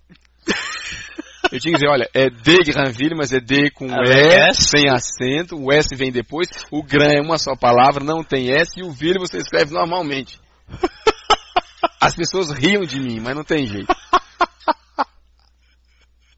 Eu 1.51 1.59
tinha 1.59 1.73
que 1.73 1.79
dizer, 1.79 1.89
olha, 1.89 2.09
é 2.13 2.29
de 2.29 2.57
Granville, 2.71 3.15
mas 3.15 3.33
é 3.33 3.39
D 3.39 3.71
com 3.71 3.85
Ah, 3.91 4.03
E, 4.05 4.49
S. 4.49 4.69
sem 4.69 4.89
acento, 4.89 5.55
o 5.57 5.71
S 5.71 5.93
vem 5.95 6.11
depois, 6.11 6.47
o 6.71 6.81
Gran 6.83 7.11
é 7.11 7.21
uma 7.21 7.37
só 7.37 7.55
palavra, 7.55 8.03
não 8.03 8.23
tem 8.23 8.51
S, 8.51 8.79
e 8.79 8.83
o 8.83 8.91
Ville 8.91 9.19
você 9.19 9.37
escreve 9.37 9.73
normalmente. 9.73 10.39
As 11.99 12.15
pessoas 12.15 12.51
riam 12.51 12.83
de 12.83 12.99
mim, 12.99 13.19
mas 13.19 13.35
não 13.35 13.43
tem 13.43 13.67
jeito. 13.67 13.93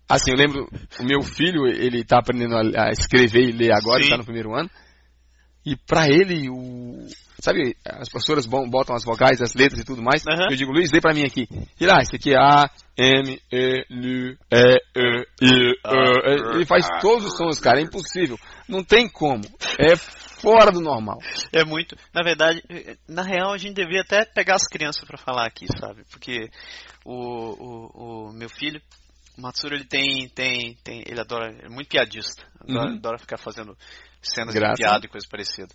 Assim, 0.10 0.32
eu 0.32 0.38
lembro, 0.38 0.68
o 1.00 1.04
meu 1.04 1.22
filho, 1.22 1.66
ele 1.68 2.02
está 2.02 2.20
aprendendo 2.20 2.56
a, 2.56 2.90
escrever 2.90 3.50
e 3.50 3.52
ler 3.52 3.72
agora, 3.72 4.00
Sim. 4.00 4.06
está 4.06 4.18
no 4.18 4.26
primeiro 4.26 4.54
ano. 4.56 4.70
E 5.66 5.76
para 5.76 6.08
ele, 6.08 6.50
o. 6.50 7.08
Sabe, 7.44 7.76
as 7.86 8.08
professoras 8.08 8.46
botam 8.46 8.96
as 8.96 9.04
vogais, 9.04 9.42
as 9.42 9.54
letras 9.54 9.82
e 9.82 9.84
tudo 9.84 10.02
mais. 10.02 10.24
Eu 10.50 10.56
digo, 10.56 10.72
Luiz, 10.72 10.90
lê 10.94 11.02
para 11.02 11.14
mim 11.14 11.26
aqui. 11.26 11.46
E 11.78 11.86
lá, 11.86 12.00
esse 12.00 12.16
aqui 12.16 12.32
é 12.34 12.38
A, 12.38 12.70
M, 12.98 13.38
E, 13.52 13.86
L, 13.90 14.38
E, 14.50 14.78
E, 14.96 15.28
I, 15.42 15.74
E. 15.82 16.56
Ele 16.56 16.66
faz 16.66 16.88
todos 17.02 17.26
os 17.26 17.36
sons, 17.36 17.60
cara, 17.60 17.82
é 17.82 17.84
impossível. 17.84 18.40
Não 18.66 18.82
tem 18.82 19.10
como. 19.10 19.44
É 19.78 19.98
fora 19.98 20.72
do 20.72 20.80
normal. 20.80 21.18
É 21.52 21.66
muito. 21.66 21.98
Na 22.14 22.24
verdade, 22.24 22.64
na 23.10 23.24
real, 23.24 23.52
a 23.52 23.58
gente 23.58 23.74
devia 23.76 24.04
até 24.04 24.24
pegar 24.24 24.56
as 24.56 24.66
crianças 24.66 25.04
pra 25.04 25.18
falar 25.18 25.46
aqui, 25.46 25.66
sabe? 25.78 26.06
Porque 26.10 26.50
o, 27.04 27.12
o, 27.14 28.30
o 28.30 28.34
meu 28.34 28.48
filho, 28.48 28.82
o 29.38 29.42
Matsuro, 29.42 29.76
ele 29.76 29.84
tem, 29.84 30.30
tem, 30.30 30.78
tem. 30.82 31.04
Ele 31.06 31.20
adora. 31.20 31.54
É 31.62 31.68
muito 31.68 31.90
piadista. 31.90 32.46
Adora, 32.62 32.92
Uhum. 32.92 32.96
adora 32.96 33.18
ficar 33.18 33.38
fazendo 33.38 33.78
cenas 34.30 34.54
Graça. 34.54 34.74
de 34.76 34.84
piada 34.84 35.06
e 35.06 35.10
coisa 35.10 35.28
parecida. 35.30 35.74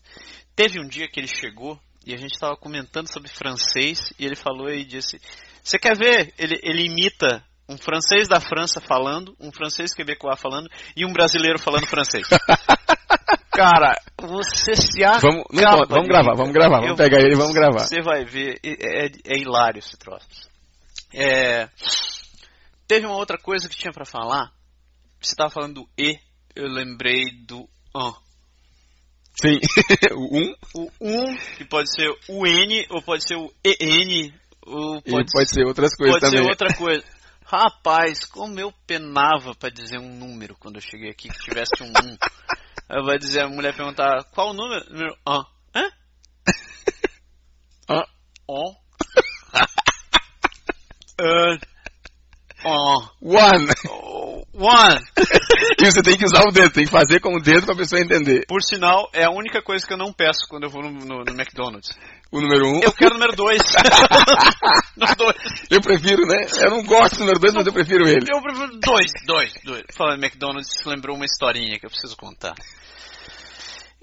Teve 0.54 0.80
um 0.80 0.88
dia 0.88 1.08
que 1.08 1.20
ele 1.20 1.28
chegou 1.28 1.78
e 2.06 2.14
a 2.14 2.16
gente 2.16 2.32
estava 2.32 2.56
comentando 2.56 3.06
sobre 3.12 3.28
francês 3.30 4.12
e 4.18 4.24
ele 4.24 4.37
falou 4.37 4.68
e 4.70 4.84
disse: 4.84 5.20
Você 5.62 5.78
quer 5.78 5.96
ver? 5.96 6.32
Ele, 6.38 6.58
ele 6.62 6.87
imita 6.87 7.44
um 7.68 7.76
francês 7.76 8.26
da 8.28 8.40
França 8.40 8.80
falando, 8.80 9.37
um 9.38 9.52
francês 9.52 9.92
quebecois 9.92 10.40
falando 10.40 10.68
e 10.96 11.04
um 11.04 11.12
brasileiro 11.12 11.58
falando 11.58 11.87
francês. 11.87 12.26
Cara, 13.52 13.94
você 14.20 14.74
se 14.76 15.02
acaba 15.02 15.20
Vamos, 15.20 15.44
não 15.50 15.87
vamos 15.88 16.08
gravar, 16.08 16.34
vamos 16.37 16.52
gravar, 16.52 16.76
vamos 16.76 16.90
Eu- 16.90 16.96
pegar 16.96 17.18
ele 17.20 17.34
e 17.34 17.37
vamos 17.37 17.52
gravar. 17.54 17.80
Você 17.80 18.00
vai 18.00 18.24
ver, 18.24 18.61
é, 18.62 19.06
é- 19.06 19.11
é 19.34 19.38
hilário 19.38 19.80
esse 19.80 19.96
troço. 19.96 20.48
É, 21.12 21.68
teve 22.87 23.04
uma 23.06 23.16
outra 23.16 23.37
coisa 23.37 23.68
que 23.68 23.76
tinha 23.76 23.92
pra 23.92 24.04
falar. 24.04 24.52
Você 25.20 25.34
tava 25.34 25.50
falando 25.50 25.74
do 25.74 25.88
E, 25.98 26.16
eu 26.54 26.68
lembrei 26.68 27.24
do 27.46 27.68
AN. 27.94 28.14
Sim. 29.40 29.61
o 30.14 30.37
1 30.38 30.55
O 30.74 30.90
um, 31.01 31.37
que 31.57 31.64
pode 31.64 31.90
ser 31.92 32.09
o 32.29 32.46
N, 32.46 32.87
ou 32.90 33.03
pode 33.03 33.27
ser 33.27 33.37
o 33.37 33.53
EN, 33.64 34.33
ou 34.62 35.01
pode, 35.03 35.31
pode 35.33 35.51
ser 35.51 35.64
outras 35.64 35.94
coisas 35.94 36.18
pode 36.18 36.31
ser 36.31 36.37
também. 36.38 36.51
outra 36.51 36.74
coisa. 36.74 37.05
Rapaz, 37.44 38.24
como 38.27 38.61
eu 38.61 38.72
penava 38.87 39.55
pra 39.55 39.70
dizer 39.70 39.98
um 39.98 40.14
número 40.18 40.55
quando 40.59 40.77
eu 40.77 40.83
cheguei 40.83 41.11
aqui 41.11 41.29
que 41.29 41.38
tivesse 41.38 41.83
um 41.83 41.87
1. 41.87 42.18
Aí 42.90 43.03
vai 43.03 43.18
dizer, 43.18 43.40
a 43.40 43.48
mulher 43.48 43.74
perguntar, 43.74 44.24
qual 44.35 44.51
o 44.51 44.53
número? 44.55 44.85
Número 44.90 45.16
AN. 45.27 45.44
Hã? 45.74 45.90
Ah, 47.88 48.07
On. 48.46 48.74
An. 51.20 51.59
On. 52.64 53.09
one. 53.21 53.66
Oh, 53.88 54.29
One. 54.59 54.99
e 55.81 55.85
você 55.85 56.03
tem 56.03 56.16
que 56.16 56.25
usar 56.25 56.42
o 56.42 56.51
dedo, 56.51 56.73
tem 56.73 56.85
que 56.85 56.90
fazer 56.90 57.21
com 57.21 57.37
o 57.37 57.40
dedo 57.40 57.64
pra 57.66 57.77
pessoa 57.77 58.01
entender. 58.01 58.44
Por 58.49 58.61
sinal, 58.61 59.09
é 59.12 59.25
a 59.25 59.31
única 59.31 59.62
coisa 59.62 59.87
que 59.87 59.92
eu 59.92 59.97
não 59.97 60.12
peço 60.12 60.40
quando 60.49 60.64
eu 60.64 60.71
vou 60.71 60.83
no, 60.83 60.90
no- 60.90 61.25
no 61.25 61.33
McDonald's. 61.33 61.90
O 62.33 62.40
número 62.40 62.66
1. 62.66 62.68
Um, 62.68 62.81
Eu 62.83 62.92
quero 62.92 63.12
o 63.14 63.18
número 63.18 63.37
2. 63.37 63.62
no 64.97 65.07
dois. 65.14 65.37
eu 65.71 65.81
prefiro, 65.81 66.27
né? 66.27 66.47
Eu 66.64 66.71
não 66.71 66.83
gosto 66.83 67.14
do 67.14 67.21
número 67.21 67.38
2, 67.38 67.55
mas 67.55 67.66
eu 67.66 67.73
prefiro 67.73 68.09
ele. 68.09 68.27
Eu 68.29 68.42
prefiro 68.42 68.81
dois, 68.81 69.12
dois, 69.25 69.53
dois. 69.64 69.85
Falando 69.97 70.18
em 70.23 70.27
McDonald's, 70.27 70.85
lembrou 70.85 71.14
uma 71.14 71.25
historinha 71.25 71.79
que 71.79 71.87
eu 71.87 71.90
preciso 71.90 72.16
contar. 72.16 72.55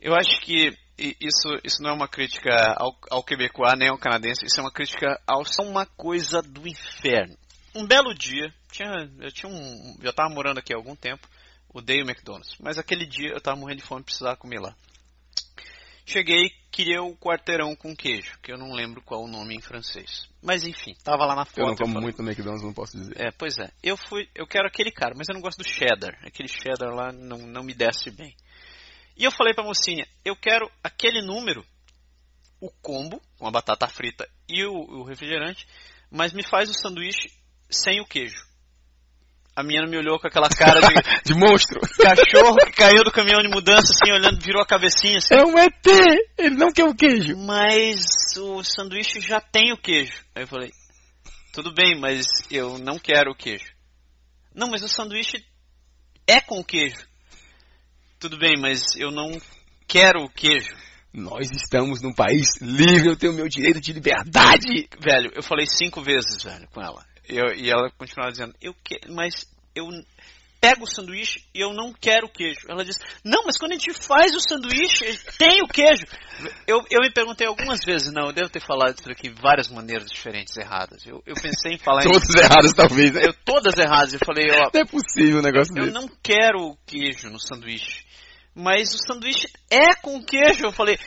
Eu 0.01 0.15
acho 0.15 0.39
que 0.41 0.71
isso, 0.97 1.49
isso 1.63 1.81
não 1.81 1.89
é 1.89 1.93
uma 1.93 2.07
crítica 2.07 2.73
ao, 2.77 2.95
ao 3.11 3.23
quebecois 3.23 3.77
nem 3.77 3.89
ao 3.89 3.97
canadense, 3.97 4.45
isso 4.45 4.59
é 4.59 4.63
uma 4.63 4.71
crítica 4.71 5.19
ao 5.27 5.41
é 5.41 5.63
uma 5.63 5.85
coisa 5.85 6.41
do 6.41 6.65
inferno. 6.67 7.35
Um 7.75 7.85
belo 7.85 8.13
dia, 8.13 8.53
tinha, 8.71 9.11
eu 9.19 9.31
tinha 9.33 9.51
um, 9.51 9.97
já 10.01 10.11
estava 10.11 10.33
morando 10.33 10.59
aqui 10.59 10.73
há 10.73 10.77
algum 10.77 10.95
tempo, 10.95 11.27
odeio 11.73 12.09
McDonald's, 12.09 12.55
mas 12.57 12.77
aquele 12.77 13.05
dia 13.05 13.31
eu 13.31 13.37
estava 13.37 13.59
morrendo 13.59 13.79
de 13.79 13.83
fome 13.83 14.01
e 14.01 14.05
precisava 14.05 14.37
comer 14.37 14.61
lá. 14.61 14.73
Cheguei, 16.05 16.51
queria 16.71 17.01
o 17.01 17.17
quarteirão 17.17 17.75
com 17.75 17.93
queijo, 17.93 18.39
que 18.41 18.53
eu 18.53 18.57
não 18.57 18.71
lembro 18.71 19.01
qual 19.01 19.23
o 19.23 19.27
nome 19.27 19.55
em 19.55 19.61
francês. 19.61 20.29
Mas 20.41 20.63
enfim, 20.63 20.95
tava 21.03 21.25
lá 21.25 21.35
na 21.35 21.43
foto. 21.43 21.59
Eu 21.59 21.65
não 21.65 21.71
eu 21.73 21.77
como 21.77 21.93
falei, 21.93 22.03
muito 22.03 22.21
no 22.21 22.29
McDonald's, 22.29 22.63
não 22.63 22.73
posso 22.73 22.95
dizer. 22.95 23.19
é, 23.19 23.31
pois 23.31 23.57
é. 23.57 23.69
Eu 23.83 23.97
fui, 23.97 24.29
eu 24.33 24.47
quero 24.47 24.67
aquele 24.67 24.91
cara, 24.91 25.13
mas 25.17 25.27
eu 25.27 25.33
não 25.33 25.41
gosto 25.41 25.57
do 25.57 25.67
cheddar. 25.67 26.17
Aquele 26.23 26.47
cheddar 26.47 26.93
lá 26.93 27.11
não, 27.11 27.39
não 27.39 27.63
me 27.63 27.73
desce 27.73 28.09
bem. 28.09 28.33
E 29.17 29.23
eu 29.25 29.31
falei 29.31 29.53
pra 29.53 29.63
mocinha, 29.63 30.07
eu 30.23 30.35
quero 30.35 30.71
aquele 30.83 31.21
número, 31.25 31.65
o 32.61 32.69
combo, 32.81 33.21
com 33.37 33.47
a 33.47 33.51
batata 33.51 33.87
frita 33.87 34.29
e 34.47 34.63
o, 34.63 34.73
o 34.73 35.03
refrigerante, 35.03 35.67
mas 36.09 36.31
me 36.31 36.43
faz 36.43 36.69
o 36.69 36.73
sanduíche 36.73 37.29
sem 37.69 38.01
o 38.01 38.05
queijo. 38.05 38.43
A 39.55 39.63
menina 39.63 39.87
me 39.87 39.97
olhou 39.97 40.19
com 40.19 40.27
aquela 40.27 40.49
cara 40.49 40.81
de 40.81 40.87
De 41.33 41.33
monstro. 41.33 41.79
cachorro 41.97 42.57
que 42.57 42.73
caiu 42.73 43.03
do 43.05 43.11
caminhão 43.11 43.41
de 43.41 43.47
mudança, 43.47 43.93
assim, 43.93 44.11
olhando, 44.11 44.41
virou 44.41 44.61
a 44.61 44.65
cabecinha 44.65 45.17
assim. 45.17 45.33
É 45.33 45.45
um 45.45 45.57
ET! 45.57 45.85
Ele 46.37 46.55
não 46.55 46.73
quer 46.73 46.83
o 46.83 46.93
queijo. 46.93 47.37
Mas 47.37 48.03
o 48.37 48.61
sanduíche 48.63 49.21
já 49.21 49.39
tem 49.39 49.71
o 49.71 49.77
queijo. 49.77 50.13
Aí 50.35 50.43
eu 50.43 50.47
falei, 50.47 50.71
tudo 51.53 51.73
bem, 51.73 51.97
mas 51.97 52.25
eu 52.51 52.77
não 52.77 52.99
quero 52.99 53.31
o 53.31 53.35
queijo. 53.35 53.73
Não, 54.53 54.69
mas 54.69 54.83
o 54.83 54.89
sanduíche 54.89 55.37
é 56.27 56.41
com 56.41 56.61
queijo. 56.61 57.07
Tudo 58.19 58.37
bem, 58.37 58.55
mas 58.59 58.81
eu 58.97 59.09
não 59.09 59.39
quero 59.87 60.21
o 60.21 60.29
queijo. 60.29 60.75
Nós 61.13 61.49
estamos 61.49 62.01
num 62.01 62.13
país 62.13 62.45
livre, 62.59 63.07
eu 63.07 63.15
tenho 63.15 63.31
o 63.31 63.35
meu 63.35 63.47
direito 63.47 63.79
de 63.79 63.93
liberdade. 63.93 64.89
Velho, 64.99 65.31
eu 65.33 65.41
falei 65.41 65.65
cinco 65.65 66.01
vezes, 66.01 66.43
velho, 66.43 66.67
com 66.73 66.81
ela. 66.81 67.05
Eu- 67.27 67.53
e 67.55 67.69
ela 67.69 67.89
continuava 67.97 68.31
dizendo, 68.31 68.53
eu 68.61 68.73
quero, 68.83 69.13
mas 69.13 69.33
eu 69.75 69.85
pego 70.61 70.83
o 70.83 70.87
sanduíche 70.87 71.43
e 71.53 71.59
eu 71.61 71.73
não 71.73 71.93
quero 71.93 72.25
o 72.25 72.29
queijo. 72.31 72.61
Ela 72.67 72.83
disse, 72.83 72.99
não, 73.23 73.43
mas 73.45 73.55
quando 73.57 73.73
a 73.73 73.75
gente 73.75 73.93
faz 73.93 74.33
o 74.33 74.39
sanduíche, 74.39 75.05
tem 75.37 75.61
o 75.61 75.67
queijo. 75.67 76.03
Eu, 76.65 76.79
eu 76.89 77.01
me 77.01 77.11
perguntei 77.11 77.45
algumas 77.45 77.79
vezes, 77.85 78.11
não, 78.11 78.27
eu 78.27 78.33
devo 78.33 78.49
ter 78.49 78.61
falado 78.61 78.97
isso 78.97 79.09
aqui 79.11 79.29
várias 79.29 79.67
maneiras 79.69 80.09
diferentes, 80.09 80.55
erradas. 80.57 81.05
Eu, 81.05 81.21
eu 81.25 81.35
pensei 81.35 81.73
em 81.73 81.77
falar 81.77 82.03
Todos 82.03 82.33
errados, 82.35 82.73
talvez, 82.73 83.11
né? 83.11 83.25
eu, 83.27 83.33
todas 83.45 83.77
erradas. 83.77 84.13
Eu 84.13 84.19
falei, 84.25 84.49
ó, 84.51 84.69
Não 84.73 84.81
é 84.81 84.85
possível 84.85 85.37
um 85.39 85.43
negócio 85.43 85.71
eu 85.77 85.83
desse. 85.85 85.93
não 85.93 86.07
quero 86.23 86.59
o 86.59 86.77
queijo 86.85 87.29
no 87.29 87.39
sanduíche. 87.39 88.03
Mas 88.55 88.93
o 88.93 88.97
sanduíche 88.97 89.47
é 89.69 89.93
com 89.95 90.23
queijo. 90.23 90.63
Eu 90.65 90.71
falei, 90.71 90.97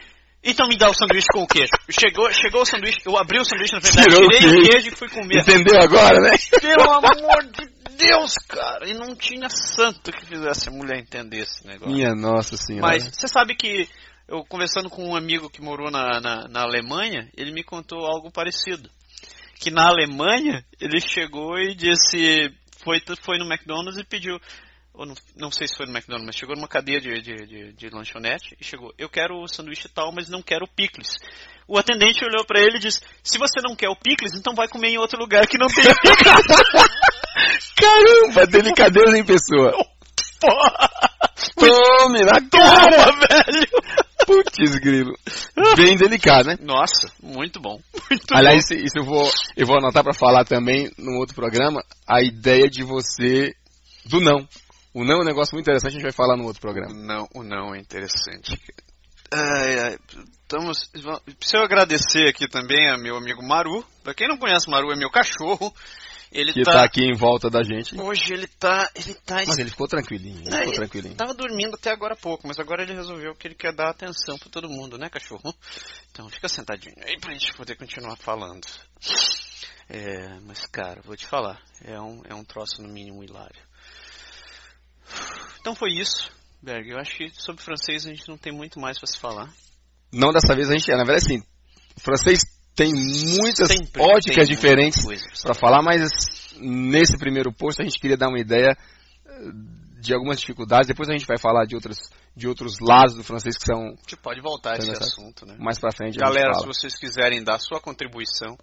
então 0.51 0.69
me 0.69 0.77
dá 0.77 0.89
o 0.91 0.95
sanduíche 0.95 1.27
com 1.33 1.43
o 1.43 1.47
queijo. 1.47 1.71
Chegou, 1.91 2.33
chegou 2.33 2.63
o 2.63 2.67
sanduíche, 2.67 2.99
eu 3.05 3.17
abri 3.17 3.39
o 3.39 3.45
sanduíche 3.45 3.75
na 3.75 3.81
dela, 3.81 3.95
Tirou 4.03 4.29
tirei 4.29 4.39
o 4.39 4.41
queijo. 4.53 4.71
queijo 4.71 4.89
e 4.89 4.97
fui 4.97 5.09
comer. 5.09 5.41
Entendeu 5.41 5.81
agora, 5.81 6.21
né? 6.21 6.31
Pelo 6.61 6.93
amor 6.93 7.45
de 7.53 7.69
Deus, 7.97 8.35
cara. 8.49 8.89
E 8.89 8.95
não 8.95 9.15
tinha 9.17 9.49
santo 9.51 10.13
que 10.13 10.25
fizesse 10.27 10.69
a 10.69 10.73
mulher 10.73 10.99
entender 10.99 11.41
esse 11.41 11.67
negócio. 11.67 11.95
Minha 11.95 12.15
nossa 12.15 12.57
senhora. 12.57 12.87
Mas 12.87 13.05
você 13.05 13.27
sabe 13.29 13.55
que 13.57 13.89
eu 14.29 14.45
conversando 14.45 14.89
com 14.91 15.09
um 15.09 15.17
amigo 15.17 15.51
que 15.51 15.61
morou 15.61 15.91
na, 15.91 16.21
na, 16.21 16.49
na 16.49 16.63
Alemanha, 16.63 17.29
ele 17.37 17.53
me 17.53 17.65
contou 17.65 18.07
algo 18.07 18.31
parecido. 18.31 18.89
Que 19.61 19.71
na 19.71 19.89
Alemanha 19.89 20.65
ele 20.81 21.01
chegou 21.01 21.59
e 21.59 21.75
disse. 21.75 22.51
Foi, 22.85 23.03
foi 23.23 23.39
no 23.39 23.45
McDonald's 23.45 23.99
e 23.99 24.05
pediu. 24.05 24.39
Ou 24.99 25.07
não, 25.07 25.15
não 25.37 25.53
sei 25.53 25.69
se 25.69 25.77
foi 25.77 25.87
no 25.87 25.93
McDonald's, 25.93 26.27
mas 26.27 26.35
chegou 26.35 26.57
numa 26.57 26.67
cadeia 26.67 27.01
de, 27.01 27.23
de, 27.23 27.47
de, 27.47 27.73
de 27.73 27.89
lanchonete 27.89 28.57
e 28.61 28.65
chegou. 28.65 28.93
Eu 28.99 29.09
quero 29.09 29.41
o 29.41 29.47
sanduíche 29.47 29.89
tal, 29.89 30.11
mas 30.13 30.29
não 30.29 30.43
quero 30.43 30.65
o 30.65 30.69
picles. 30.69 31.15
O 31.69 31.79
atendente 31.79 32.25
olhou 32.25 32.45
pra 32.45 32.59
ele 32.59 32.79
e 32.79 32.81
disse: 32.81 33.01
Se 33.23 33.39
você 33.39 33.61
não 33.63 33.77
quer 33.77 33.89
o 33.89 33.95
picles, 33.95 34.35
então 34.35 34.57
vai 34.57 34.67
comer 34.67 34.89
em 34.89 34.99
outro 34.99 35.17
lugar 35.17 35.47
que 35.47 35.57
não 35.57 35.69
tem 35.69 35.85
picles. 35.85 36.47
Caramba, 37.79 38.47
delicadeza 38.49 39.17
em 39.17 39.25
pessoa. 39.25 39.71
Porra! 40.41 40.91
Tome 41.55 42.25
na 42.25 42.41
cara! 42.51 42.91
Toma, 42.91 43.21
velho! 43.21 43.69
Putz, 44.27 44.79
grilo. 44.81 45.17
Bem 45.77 45.97
delicado, 45.97 46.49
né? 46.49 46.59
Nossa, 46.61 47.09
muito 47.23 47.61
bom. 47.61 47.81
Muito 48.11 48.35
Aliás, 48.35 48.65
isso, 48.65 48.75
isso 48.75 48.99
eu, 48.99 49.05
vou, 49.05 49.31
eu 49.57 49.65
vou 49.65 49.77
anotar 49.79 50.03
pra 50.03 50.13
falar 50.13 50.45
também 50.45 50.91
num 50.99 51.19
outro 51.19 51.37
programa, 51.37 51.85
a 52.05 52.21
ideia 52.21 52.69
de 52.69 52.83
você, 52.83 53.55
do 54.05 54.19
não. 54.21 54.45
O 54.99 55.05
não 55.05 55.19
é 55.19 55.23
um 55.23 55.25
negócio 55.25 55.55
muito 55.55 55.65
interessante, 55.65 55.91
a 55.91 55.93
gente 55.93 56.03
vai 56.03 56.11
falar 56.11 56.37
no 56.37 56.45
outro 56.45 56.61
programa. 56.61 56.93
Não, 56.93 57.29
o 57.33 57.45
não 57.45 57.73
é 57.73 57.79
interessante. 57.79 58.61
Ai, 59.31 59.79
ai, 59.79 59.99
estamos, 60.43 60.91
preciso 61.39 61.63
agradecer 61.63 62.27
aqui 62.27 62.49
também 62.49 62.91
a 62.91 62.99
meu 62.99 63.17
amigo 63.17 63.41
Maru. 63.41 63.87
Pra 64.03 64.13
quem 64.13 64.27
não 64.27 64.37
conhece, 64.37 64.69
Maru 64.69 64.91
é 64.91 64.97
meu 64.97 65.09
cachorro. 65.09 65.73
Ele 66.33 66.53
Que 66.53 66.65
tá, 66.65 66.73
tá 66.73 66.85
aqui 66.85 67.05
em 67.05 67.15
volta 67.15 67.49
da 67.49 67.63
gente. 67.63 67.99
Hoje 67.99 68.33
ele 68.35 68.49
tá. 68.49 68.91
Ele 68.93 69.15
tá. 69.15 69.37
Mas 69.47 69.57
ele 69.57 69.71
ficou 69.71 69.87
tranquilinho, 69.87 70.41
ele 70.41 70.51
Não, 70.51 70.59
ficou 70.59 70.73
ele 70.73 70.77
tranquilinho. 70.77 71.15
Tava 71.15 71.33
dormindo 71.33 71.77
até 71.77 71.93
agora 71.93 72.15
há 72.15 72.17
pouco, 72.17 72.49
mas 72.49 72.59
agora 72.59 72.83
ele 72.83 72.93
resolveu 72.93 73.37
que 73.37 73.47
ele 73.47 73.55
quer 73.55 73.73
dar 73.73 73.91
atenção 73.91 74.37
pra 74.37 74.51
todo 74.51 74.69
mundo, 74.69 74.99
né, 74.99 75.09
cachorro? 75.09 75.55
Então 76.11 76.29
fica 76.29 76.49
sentadinho 76.49 76.97
aí 77.05 77.17
pra 77.21 77.33
gente 77.33 77.55
poder 77.55 77.77
continuar 77.77 78.17
falando. 78.17 78.67
É, 79.89 80.41
mas 80.41 80.67
cara, 80.67 81.01
vou 81.05 81.17
te 81.17 81.25
falar, 81.25 81.63
é 81.85 82.01
um, 82.01 82.21
é 82.29 82.35
um 82.35 82.45
troço 82.45 82.83
no 82.83 82.89
mínimo 82.89 83.23
hilário. 83.23 83.68
Então 85.61 85.75
foi 85.75 85.91
isso, 85.91 86.31
Berg. 86.63 86.91
Eu 86.91 86.99
acho 86.99 87.17
que 87.17 87.31
sobre 87.31 87.63
francês 87.63 88.07
a 88.07 88.11
gente 88.11 88.29
não 88.29 88.39
tem 88.39 88.53
muito 88.53 88.81
mais 88.81 88.99
pra 88.99 89.07
se 89.07 89.19
falar. 89.19 89.53
Não 90.13 90.33
dessa 90.33 90.55
vez 90.55 90.71
a 90.71 90.73
gente, 90.73 90.91
na 90.91 91.05
verdade 91.05 91.25
assim, 91.27 91.43
o 91.97 92.01
francês 92.01 92.41
tem 92.75 92.93
muitas 92.93 93.69
Sempre 93.69 94.01
óticas 94.01 94.47
tem 94.47 94.55
diferentes 94.55 95.03
para 95.43 95.53
falar, 95.53 95.83
mas 95.83 96.09
nesse 96.61 97.19
primeiro 97.19 97.53
posto 97.53 97.83
a 97.83 97.85
gente 97.85 97.99
queria 97.99 98.17
dar 98.17 98.29
uma 98.29 98.39
ideia 98.39 98.77
eh, 99.27 99.51
de 100.01 100.15
algumas 100.15 100.39
dificuldades. 100.39 100.87
Depois 100.87 101.09
a 101.09 101.13
gente 101.13 101.27
vai 101.27 101.37
falar 101.39 101.67
de 101.67 101.75
outros, 101.75 101.99
de 102.37 102.47
outros 102.47 102.79
lados 102.81 103.17
do 103.17 103.25
francês 103.25 103.57
que 103.59 103.65
são 103.65 103.83
A 103.83 103.89
gente 103.91 104.17
pode 104.17 104.41
voltar 104.41 104.75
a 104.75 104.79
esse 104.79 104.91
assunto, 104.91 105.45
né? 105.45 105.57
mais 105.59 105.79
para 105.79 105.91
frente. 105.91 106.11
a 106.11 106.13
gente 106.13 106.35
Galera, 106.35 106.55
se 106.55 106.67
vocês 106.67 106.97
quiserem 106.97 107.43
dar 107.43 107.59
sua 107.59 107.81
contribuição, 107.81 108.57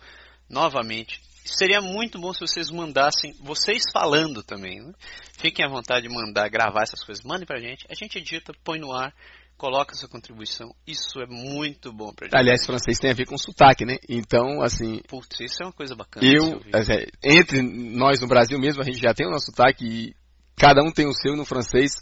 novamente, 0.49 1.21
seria 1.45 1.81
muito 1.81 2.19
bom 2.19 2.33
se 2.33 2.39
vocês 2.39 2.69
mandassem, 2.69 3.33
vocês 3.41 3.83
falando 3.93 4.43
também, 4.43 4.81
né? 4.81 4.91
Fiquem 5.37 5.65
à 5.65 5.69
vontade 5.69 6.07
de 6.07 6.13
mandar, 6.13 6.49
gravar 6.49 6.83
essas 6.83 7.03
coisas. 7.03 7.23
Mandem 7.23 7.45
pra 7.45 7.59
gente, 7.59 7.85
a 7.89 7.93
gente 7.93 8.17
edita, 8.17 8.53
põe 8.63 8.79
no 8.79 8.91
ar, 8.91 9.13
coloca 9.57 9.95
sua 9.95 10.09
contribuição. 10.09 10.73
Isso 10.85 11.19
é 11.19 11.25
muito 11.27 11.93
bom 11.93 12.13
pra 12.13 12.27
gente. 12.27 12.37
Aliás, 12.37 12.65
francês 12.65 12.97
tem 12.97 13.11
a 13.11 13.13
ver 13.13 13.25
com 13.25 13.37
sotaque, 13.37 13.85
né? 13.85 13.97
Então, 14.09 14.61
assim, 14.61 15.01
Putz, 15.07 15.39
isso 15.39 15.61
é 15.61 15.65
uma 15.65 15.73
coisa 15.73 15.95
bacana. 15.95 16.25
eu, 16.25 16.61
assim, 16.73 17.05
entre 17.23 17.61
nós 17.61 18.19
no 18.21 18.27
Brasil 18.27 18.59
mesmo, 18.59 18.81
a 18.81 18.85
gente 18.85 18.99
já 18.99 19.13
tem 19.13 19.27
o 19.27 19.31
nosso 19.31 19.47
sotaque 19.47 19.85
e 19.85 20.15
cada 20.55 20.81
um 20.83 20.91
tem 20.91 21.07
o 21.07 21.13
seu 21.13 21.35
no 21.35 21.45
francês. 21.45 21.93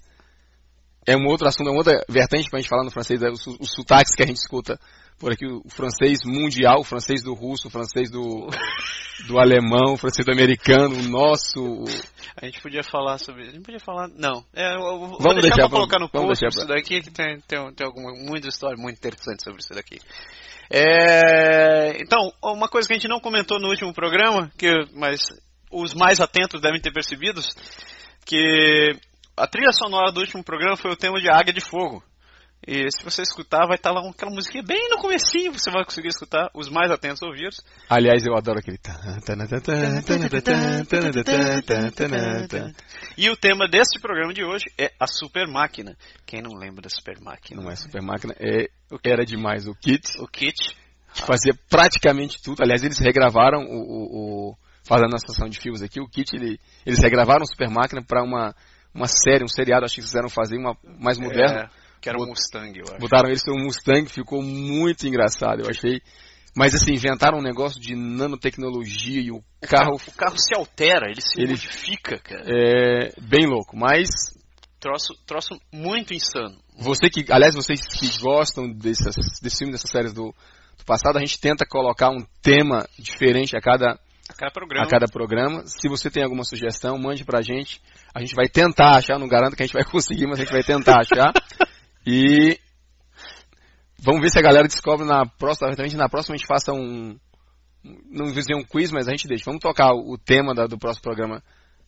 É 1.06 1.16
um 1.18 1.26
outro 1.28 1.48
assunto, 1.48 1.68
é 1.68 1.72
uma 1.72 1.78
outra 1.80 2.04
vertente 2.10 2.50
pra 2.50 2.60
gente 2.60 2.70
falar 2.70 2.84
no 2.84 2.92
francês, 2.92 3.22
é 3.22 3.30
os, 3.30 3.46
os 3.46 3.72
sotaques 3.74 4.16
que 4.16 4.24
a 4.24 4.26
gente 4.26 4.38
escuta 4.38 4.80
por 5.20 5.32
aqui, 5.32 5.46
o 5.46 5.70
francês 5.70 6.20
mundial, 6.26 6.80
o 6.80 6.84
francês 6.84 7.24
do 7.24 7.34
russo, 7.34 7.68
o 7.68 7.72
francês 7.72 8.10
do, 8.10 8.48
do 9.28 9.40
alemão, 9.40 9.94
o 9.94 9.98
francês 9.98 10.26
do 10.26 10.32
americano, 10.34 10.96
o 10.96 11.04
nosso. 11.04 11.84
A 12.36 12.46
gente 12.46 12.62
podia 12.62 12.84
falar 12.84 13.18
sobre. 13.18 13.44
A 13.44 13.52
gente 13.52 13.62
podia 13.64 13.80
falar. 13.80 14.10
Não. 14.10 14.44
É, 14.54 14.76
eu 14.76 14.80
vou 14.80 15.00
vou 15.00 15.18
Vamos 15.20 15.42
deixar, 15.42 15.56
deixar 15.56 15.56
pra 15.56 15.70
pra- 15.70 15.78
colocar 15.78 16.00
no 16.00 16.10
vamos 16.12 16.28
post 16.30 16.42
deixar 16.42 16.60
isso 16.60 16.68
daqui, 16.68 17.02
que 17.02 17.12
tem, 17.12 17.40
tem, 17.42 17.74
tem 17.74 17.88
alguma, 17.88 18.12
muita 18.14 18.48
história 18.48 18.76
muito 18.78 18.98
interessante 18.98 19.44
sobre 19.44 19.60
isso 19.62 19.74
daqui. 19.74 20.00
É, 20.70 22.02
então, 22.02 22.32
uma 22.42 22.68
coisa 22.68 22.88
que 22.88 22.94
a 22.94 22.98
gente 22.98 23.08
não 23.08 23.20
comentou 23.20 23.60
no 23.60 23.70
último 23.70 23.94
programa, 23.94 24.52
que, 24.58 24.68
mas 24.94 25.22
os 25.72 25.94
mais 25.94 26.20
atentos 26.20 26.62
devem 26.62 26.82
ter 26.82 26.92
percebido, 26.92 27.42
que 28.26 28.92
a 29.36 29.48
trilha 29.48 29.72
sonora 29.72 30.12
do 30.12 30.20
último 30.20 30.44
programa 30.44 30.78
foi 30.78 30.92
o 30.92 30.96
tema 30.96 31.20
de 31.20 31.30
Águia 31.30 31.54
de 31.54 31.62
Fogo. 31.62 32.04
E 32.66 32.90
se 32.92 33.04
você 33.04 33.22
escutar, 33.22 33.68
vai 33.68 33.76
estar 33.76 33.92
lá 33.92 34.10
aquela 34.10 34.32
musiquinha 34.32 34.64
bem 34.64 34.90
no 34.90 34.98
comecinho, 34.98 35.52
você 35.52 35.70
vai 35.70 35.84
conseguir 35.84 36.08
escutar, 36.08 36.50
os 36.54 36.70
mais 36.70 36.90
atentos 36.90 37.22
ouvidos. 37.22 37.60
Aliás, 37.90 38.26
eu 38.26 38.34
adoro 38.38 38.60
aquele... 38.60 38.80
E 43.18 43.30
o 43.30 43.36
tema 43.36 43.68
deste 43.68 44.00
programa 44.00 44.34
de 44.34 44.46
hoje 44.46 44.66
é 44.78 44.94
a 44.98 45.06
Super 45.06 45.46
Máquina. 45.46 45.98
Quem 46.26 46.42
não 46.42 46.58
lembra 46.58 46.84
da 46.84 46.90
Super 46.90 47.20
Máquina? 47.20 47.62
Não 47.62 47.70
é 47.70 47.76
Super 47.76 48.02
Máquina, 48.02 48.34
é... 48.40 48.70
era 49.04 49.26
demais 49.26 49.68
o 49.68 49.76
Kit. 49.76 50.18
O 50.22 50.28
Kit. 50.28 50.78
Fazia 51.10 51.54
praticamente 51.70 52.42
tudo. 52.42 52.64
Aliás, 52.64 52.82
eles 52.82 52.98
regravaram 52.98 53.60
o... 53.60 53.76
o, 53.76 54.52
o... 54.52 54.58
Fazendo 54.86 55.14
a 55.14 55.18
estação 55.18 55.48
de 55.50 55.60
filmes 55.60 55.82
aqui, 55.82 56.00
o 56.00 56.08
Kit, 56.08 56.34
ele... 56.34 56.58
eles 56.86 57.00
regravaram 57.00 57.44
o 57.44 57.48
Super 57.48 57.70
Máquina 57.70 58.02
para 58.02 58.24
uma 58.24 58.56
uma 58.94 59.08
série, 59.08 59.44
um 59.44 59.48
seriado, 59.48 59.86
acho 59.86 59.96
que 59.96 60.02
quiseram 60.02 60.30
fazer 60.30 60.58
uma 60.58 60.78
mais 61.00 61.18
moderna. 61.18 61.64
É, 61.64 61.84
que 62.02 62.10
era 62.10 62.18
um 62.22 62.28
Mustang, 62.28 62.78
eu 62.78 62.86
acho. 62.90 63.00
Botaram 63.00 63.30
eles 63.30 63.44
no 63.48 63.56
Mustang, 63.64 64.08
ficou 64.10 64.42
muito 64.42 65.08
engraçado, 65.08 65.62
eu 65.64 65.70
achei. 65.70 66.02
Mas 66.56 66.76
assim, 66.76 66.94
inventaram 66.94 67.40
um 67.40 67.42
negócio 67.42 67.82
de 67.82 67.96
nanotecnologia 67.96 69.22
e 69.22 69.32
o 69.32 69.42
carro 69.62 69.96
O 69.96 70.12
carro 70.12 70.38
se 70.38 70.54
altera, 70.56 71.08
ele 71.10 71.22
se 71.22 71.42
Ele- 71.42 71.52
modifica, 71.54 72.20
cara. 72.20 72.44
é 72.46 73.10
bem 73.22 73.48
louco. 73.48 73.76
Mas 73.76 74.10
Troço, 74.80 75.14
troço 75.26 75.58
muito 75.72 76.14
insano. 76.14 76.58
Você 76.78 77.10
que, 77.10 77.32
aliás, 77.32 77.56
vocês 77.56 77.80
que 77.80 78.20
gostam 78.20 78.70
dessas, 78.70 79.16
desse 79.42 79.60
filme, 79.60 79.72
dessas 79.72 79.90
séries 79.90 80.12
do, 80.12 80.36
do 80.78 80.86
passado, 80.86 81.16
a 81.16 81.22
gente 81.22 81.40
tenta 81.40 81.66
colocar 81.66 82.10
um 82.10 82.26
tema 82.42 82.86
diferente 83.00 83.56
a 83.56 83.62
cada, 83.62 83.98
A 84.34 84.36
cada 84.36 84.52
programa. 84.52 84.86
a 84.86 84.90
cada 84.90 85.06
programa. 85.08 85.64
Se 85.66 85.88
você 85.88 86.10
tem 86.10 86.24
alguma 86.24 86.44
sugestão, 86.44 86.98
mande 86.98 87.24
pra 87.24 87.42
gente. 87.42 87.80
A 88.14 88.20
gente 88.20 88.36
vai 88.36 88.48
tentar 88.48 88.98
achar, 88.98 89.20
não 89.20 89.28
garanto 89.28 89.56
que 89.56 89.64
a 89.64 89.66
gente 89.66 89.74
vai 89.74 89.84
conseguir, 89.90 90.26
mas 90.28 90.40
a 90.40 90.44
gente 90.44 90.52
vai 90.52 90.64
tentar 90.64 91.00
achar. 91.02 91.32
E 92.06 92.60
vamos 94.00 94.22
ver 94.22 94.30
se 94.30 94.40
a 94.40 94.42
galera 94.42 94.68
descobre 94.68 95.06
na 95.06 95.26
próxima, 95.26 95.70
na 95.70 96.10
próxima 96.10 96.36
a 96.36 96.38
gente 96.38 96.48
faça 96.48 96.74
um, 96.74 97.18
não 97.84 98.26
vou 98.26 98.34
dizer 98.34 98.56
um 98.56 98.64
quiz, 98.64 98.92
mas 98.92 99.08
a 99.08 99.12
gente 99.12 99.28
deixa. 99.28 99.46
Vamos 99.46 99.62
tocar 99.62 99.94
o 99.94 100.18
tema 100.18 100.54
da- 100.54 100.68
do 100.68 100.78
próximo 100.78 101.04
programa 101.04 101.42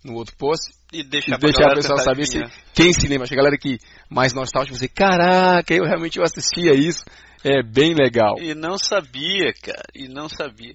no 0.03 0.13
outro 0.13 0.35
post 0.37 0.71
E 0.93 0.99
e 0.99 1.03
deixar, 1.03 1.39
pra 1.39 1.47
deixar 1.49 1.73
pessoal 1.73 1.97
tentar 1.97 2.11
saber 2.11 2.25
se 2.27 2.39
quem 2.73 2.93
se 2.93 3.07
lembra. 3.07 3.27
A 3.29 3.35
galera 3.35 3.57
que 3.57 3.79
mais 4.09 4.33
nostálgica 4.33 4.73
dizer, 4.75 4.89
caraca, 4.89 5.73
eu 5.73 5.83
realmente 5.83 6.17
eu 6.19 6.23
assistia 6.23 6.73
isso. 6.73 7.03
É 7.43 7.61
bem 7.63 7.93
legal. 7.93 8.35
E 8.39 8.53
não 8.55 8.77
sabia, 8.77 9.53
cara. 9.63 9.83
E 9.93 10.07
não 10.07 10.27
sabia. 10.29 10.73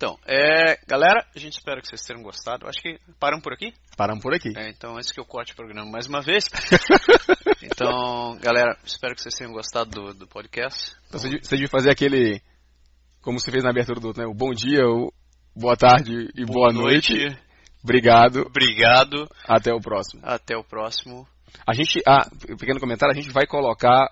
Então, 0.00 0.18
é, 0.26 0.78
galera, 0.86 1.26
a 1.36 1.38
gente 1.38 1.58
espera 1.58 1.78
que 1.78 1.86
vocês 1.86 2.00
tenham 2.00 2.22
gostado. 2.22 2.66
Acho 2.66 2.80
que 2.80 2.98
paramos 3.18 3.42
por 3.42 3.52
aqui. 3.52 3.70
Paramos 3.98 4.22
por 4.22 4.34
aqui. 4.34 4.50
É, 4.56 4.70
então, 4.70 4.96
antes 4.96 5.12
que 5.12 5.20
eu 5.20 5.26
corte 5.26 5.52
o 5.52 5.56
programa 5.56 5.90
mais 5.90 6.06
uma 6.06 6.22
vez. 6.22 6.44
então, 7.62 8.34
galera, 8.40 8.78
espero 8.82 9.14
que 9.14 9.20
vocês 9.20 9.34
tenham 9.34 9.52
gostado 9.52 9.90
do, 9.90 10.14
do 10.14 10.26
podcast. 10.26 10.96
Então, 11.06 11.20
você, 11.20 11.28
devia- 11.28 11.42
você 11.44 11.54
devia 11.54 11.68
fazer 11.68 11.90
aquele, 11.90 12.40
como 13.20 13.38
você 13.38 13.50
fez 13.50 13.62
na 13.62 13.68
abertura 13.68 14.00
do 14.00 14.06
outro, 14.06 14.22
né? 14.22 14.26
O 14.26 14.32
bom 14.32 14.52
dia, 14.54 14.86
o 14.86 15.12
boa 15.54 15.76
tarde 15.76 16.30
e 16.34 16.46
boa, 16.46 16.72
noite. 16.72 17.12
Obrigado. 17.84 18.46
Obrigado. 18.46 19.28
Até 19.46 19.70
o 19.74 19.80
próximo. 19.82 20.22
Até 20.24 20.56
o 20.56 20.64
próximo. 20.64 21.28
A 21.66 21.74
gente, 21.74 22.00
ah, 22.06 22.26
pequeno 22.58 22.80
comentário, 22.80 23.12
a 23.12 23.20
gente 23.20 23.30
vai 23.34 23.46
colocar 23.46 24.08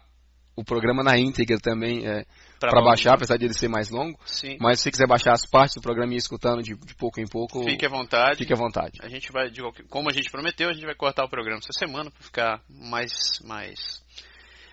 o 0.55 0.63
programa 0.63 1.03
na 1.03 1.17
íntegra 1.19 1.57
também 1.59 2.07
é, 2.07 2.27
para 2.59 2.83
baixar, 2.83 3.15
apesar 3.15 3.37
de 3.37 3.45
ele 3.45 3.55
ser 3.55 3.69
mais 3.69 3.91
longo. 3.91 4.19
Sim. 4.27 4.57
Mas 4.61 4.79
se 4.79 4.85
você 4.85 4.91
quiser 4.91 5.07
baixar 5.07 5.33
as 5.33 5.47
partes 5.47 5.77
do 5.77 5.83
programa 5.83 6.13
e 6.13 6.17
ir 6.17 6.19
escutando 6.19 6.63
de, 6.63 6.75
de 6.75 6.95
pouco 6.95 7.21
em 7.21 7.27
pouco, 7.27 7.63
Fique 7.65 7.87
à 7.87 7.89
vontade. 7.89 8.39
fique 8.39 8.53
à 8.53 8.57
vontade. 8.57 8.99
A 9.03 9.09
gente 9.09 9.31
vai, 9.33 9.51
como 9.89 10.11
a 10.11 10.13
gente 10.13 10.31
prometeu, 10.31 10.69
a 10.69 10.73
gente 10.73 10.87
vai 10.87 10.95
cortar 10.95 11.25
o 11.25 11.29
programa 11.29 11.59
essa 11.59 11.73
semana 11.79 12.11
para 12.11 12.23
ficar 12.23 12.63
mais, 12.69 13.13
mais, 13.45 14.03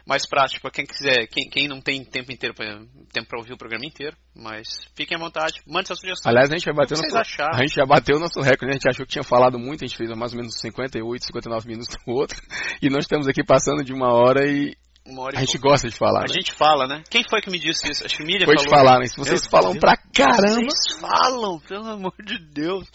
mais 0.05 0.27
prático 0.27 0.61
para 0.61 0.71
quem 0.71 0.85
quiser, 0.85 1.27
quem, 1.27 1.49
quem 1.49 1.67
não 1.67 1.81
tem 1.81 2.03
tempo 2.03 2.31
inteiro 2.31 2.55
pra, 2.55 2.65
tempo 3.13 3.27
para 3.27 3.39
ouvir 3.39 3.53
o 3.53 3.57
programa 3.57 3.85
inteiro. 3.85 4.15
Mas 4.35 4.67
fiquem 4.95 5.17
à 5.17 5.19
vontade, 5.19 5.61
mande 5.67 5.87
sua 5.87 5.95
sugestão. 5.95 6.29
Aliás, 6.29 6.49
a 6.51 6.57
gente 6.57 6.69
o 6.69 6.73
vocês 6.73 7.13
nosso, 7.13 7.41
a 7.41 7.57
gente 7.59 7.75
já 7.75 7.85
bateu 7.85 8.17
o 8.17 8.19
nosso 8.19 8.39
recorde, 8.41 8.65
né? 8.65 8.71
a 8.71 8.73
gente 8.73 8.89
achou 8.89 9.05
que 9.05 9.11
tinha 9.11 9.23
falado 9.23 9.57
muito, 9.57 9.83
a 9.83 9.87
gente 9.87 9.97
fez 9.97 10.09
mais 10.17 10.33
ou 10.33 10.39
menos 10.39 10.59
58, 10.59 11.25
59 11.25 11.67
minutos 11.67 11.95
do 12.05 12.11
outro, 12.11 12.41
e 12.81 12.89
nós 12.89 13.05
estamos 13.05 13.27
aqui 13.27 13.43
passando 13.43 13.83
de 13.83 13.93
uma 13.93 14.13
hora 14.13 14.45
e 14.45 14.75
Uma 15.05 15.21
hora 15.23 15.37
a 15.37 15.39
gente 15.41 15.53
pouco. 15.59 15.69
gosta 15.69 15.87
de 15.87 15.95
falar. 15.95 16.21
A 16.21 16.27
né? 16.27 16.33
gente 16.33 16.51
fala, 16.53 16.87
né? 16.87 17.03
Quem 17.09 17.23
foi 17.29 17.39
que 17.41 17.49
me 17.51 17.59
disse 17.59 17.89
isso? 17.91 18.03
Acho 18.05 18.17
que 18.17 18.23
Miriam 18.23 18.45
Pode 18.45 18.63
falou. 18.63 18.77
falar, 18.77 18.97
mas 18.99 19.15
vocês 19.15 19.41
Meu 19.41 19.49
falam 19.51 19.71
Deus. 19.71 19.79
pra 19.81 19.97
caramba, 20.13 20.69
Vocês 20.69 20.99
falam, 20.99 21.59
pelo 21.59 21.87
amor 21.87 22.13
de 22.23 22.39
Deus. 22.39 22.87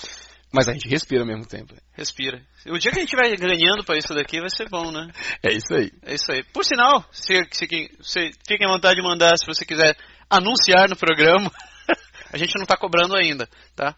mas 0.53 0.69
a 0.69 0.73
gente 0.73 0.89
respira 0.89 1.23
ao 1.23 1.27
mesmo 1.27 1.47
tempo. 1.47 1.75
Respira. 1.93 2.43
O 2.67 2.79
dia 2.79 2.91
que 2.91 2.99
a 2.99 3.03
gente 3.03 3.15
vai 3.17 3.31
ganhando 3.37 3.85
para 3.85 3.97
isso 3.97 4.13
daqui 4.13 4.41
vai 4.41 4.51
ser 4.51 4.69
bom, 4.69 4.91
né? 4.91 5.09
É 5.43 5.53
isso 5.53 5.73
aí. 5.73 5.91
É 6.03 6.15
isso 6.15 6.33
aí. 6.33 6.43
Por 6.53 6.65
sinal, 6.65 7.05
se, 7.13 7.33
se, 7.53 7.67
se, 8.01 8.31
fiquem 8.47 8.67
à 8.67 8.73
vontade 8.73 8.97
de 8.97 9.03
mandar 9.03 9.37
se 9.39 9.47
você 9.47 9.65
quiser 9.65 9.97
anunciar 10.29 10.89
no 10.89 10.97
programa. 10.97 11.51
a 12.33 12.37
gente 12.37 12.55
não 12.57 12.65
está 12.65 12.77
cobrando 12.77 13.15
ainda, 13.17 13.49
tá? 13.77 13.95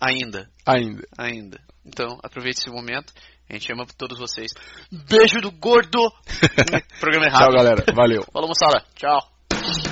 Ainda, 0.00 0.48
Ainda. 0.66 1.02
ainda. 1.16 1.60
Então, 1.84 2.18
aproveite 2.22 2.58
esse 2.60 2.70
momento. 2.70 3.12
A 3.48 3.52
gente 3.54 3.72
ama 3.72 3.86
todos 3.96 4.18
vocês. 4.18 4.50
Beijo 4.90 5.40
do 5.40 5.50
gordo! 5.50 6.12
programa 7.00 7.26
errado. 7.26 7.44
Tchau, 7.44 7.52
galera. 7.52 7.84
Valeu. 7.94 8.24
Falou, 8.32 8.48
moçada. 8.48 8.84
Tchau. 8.94 9.91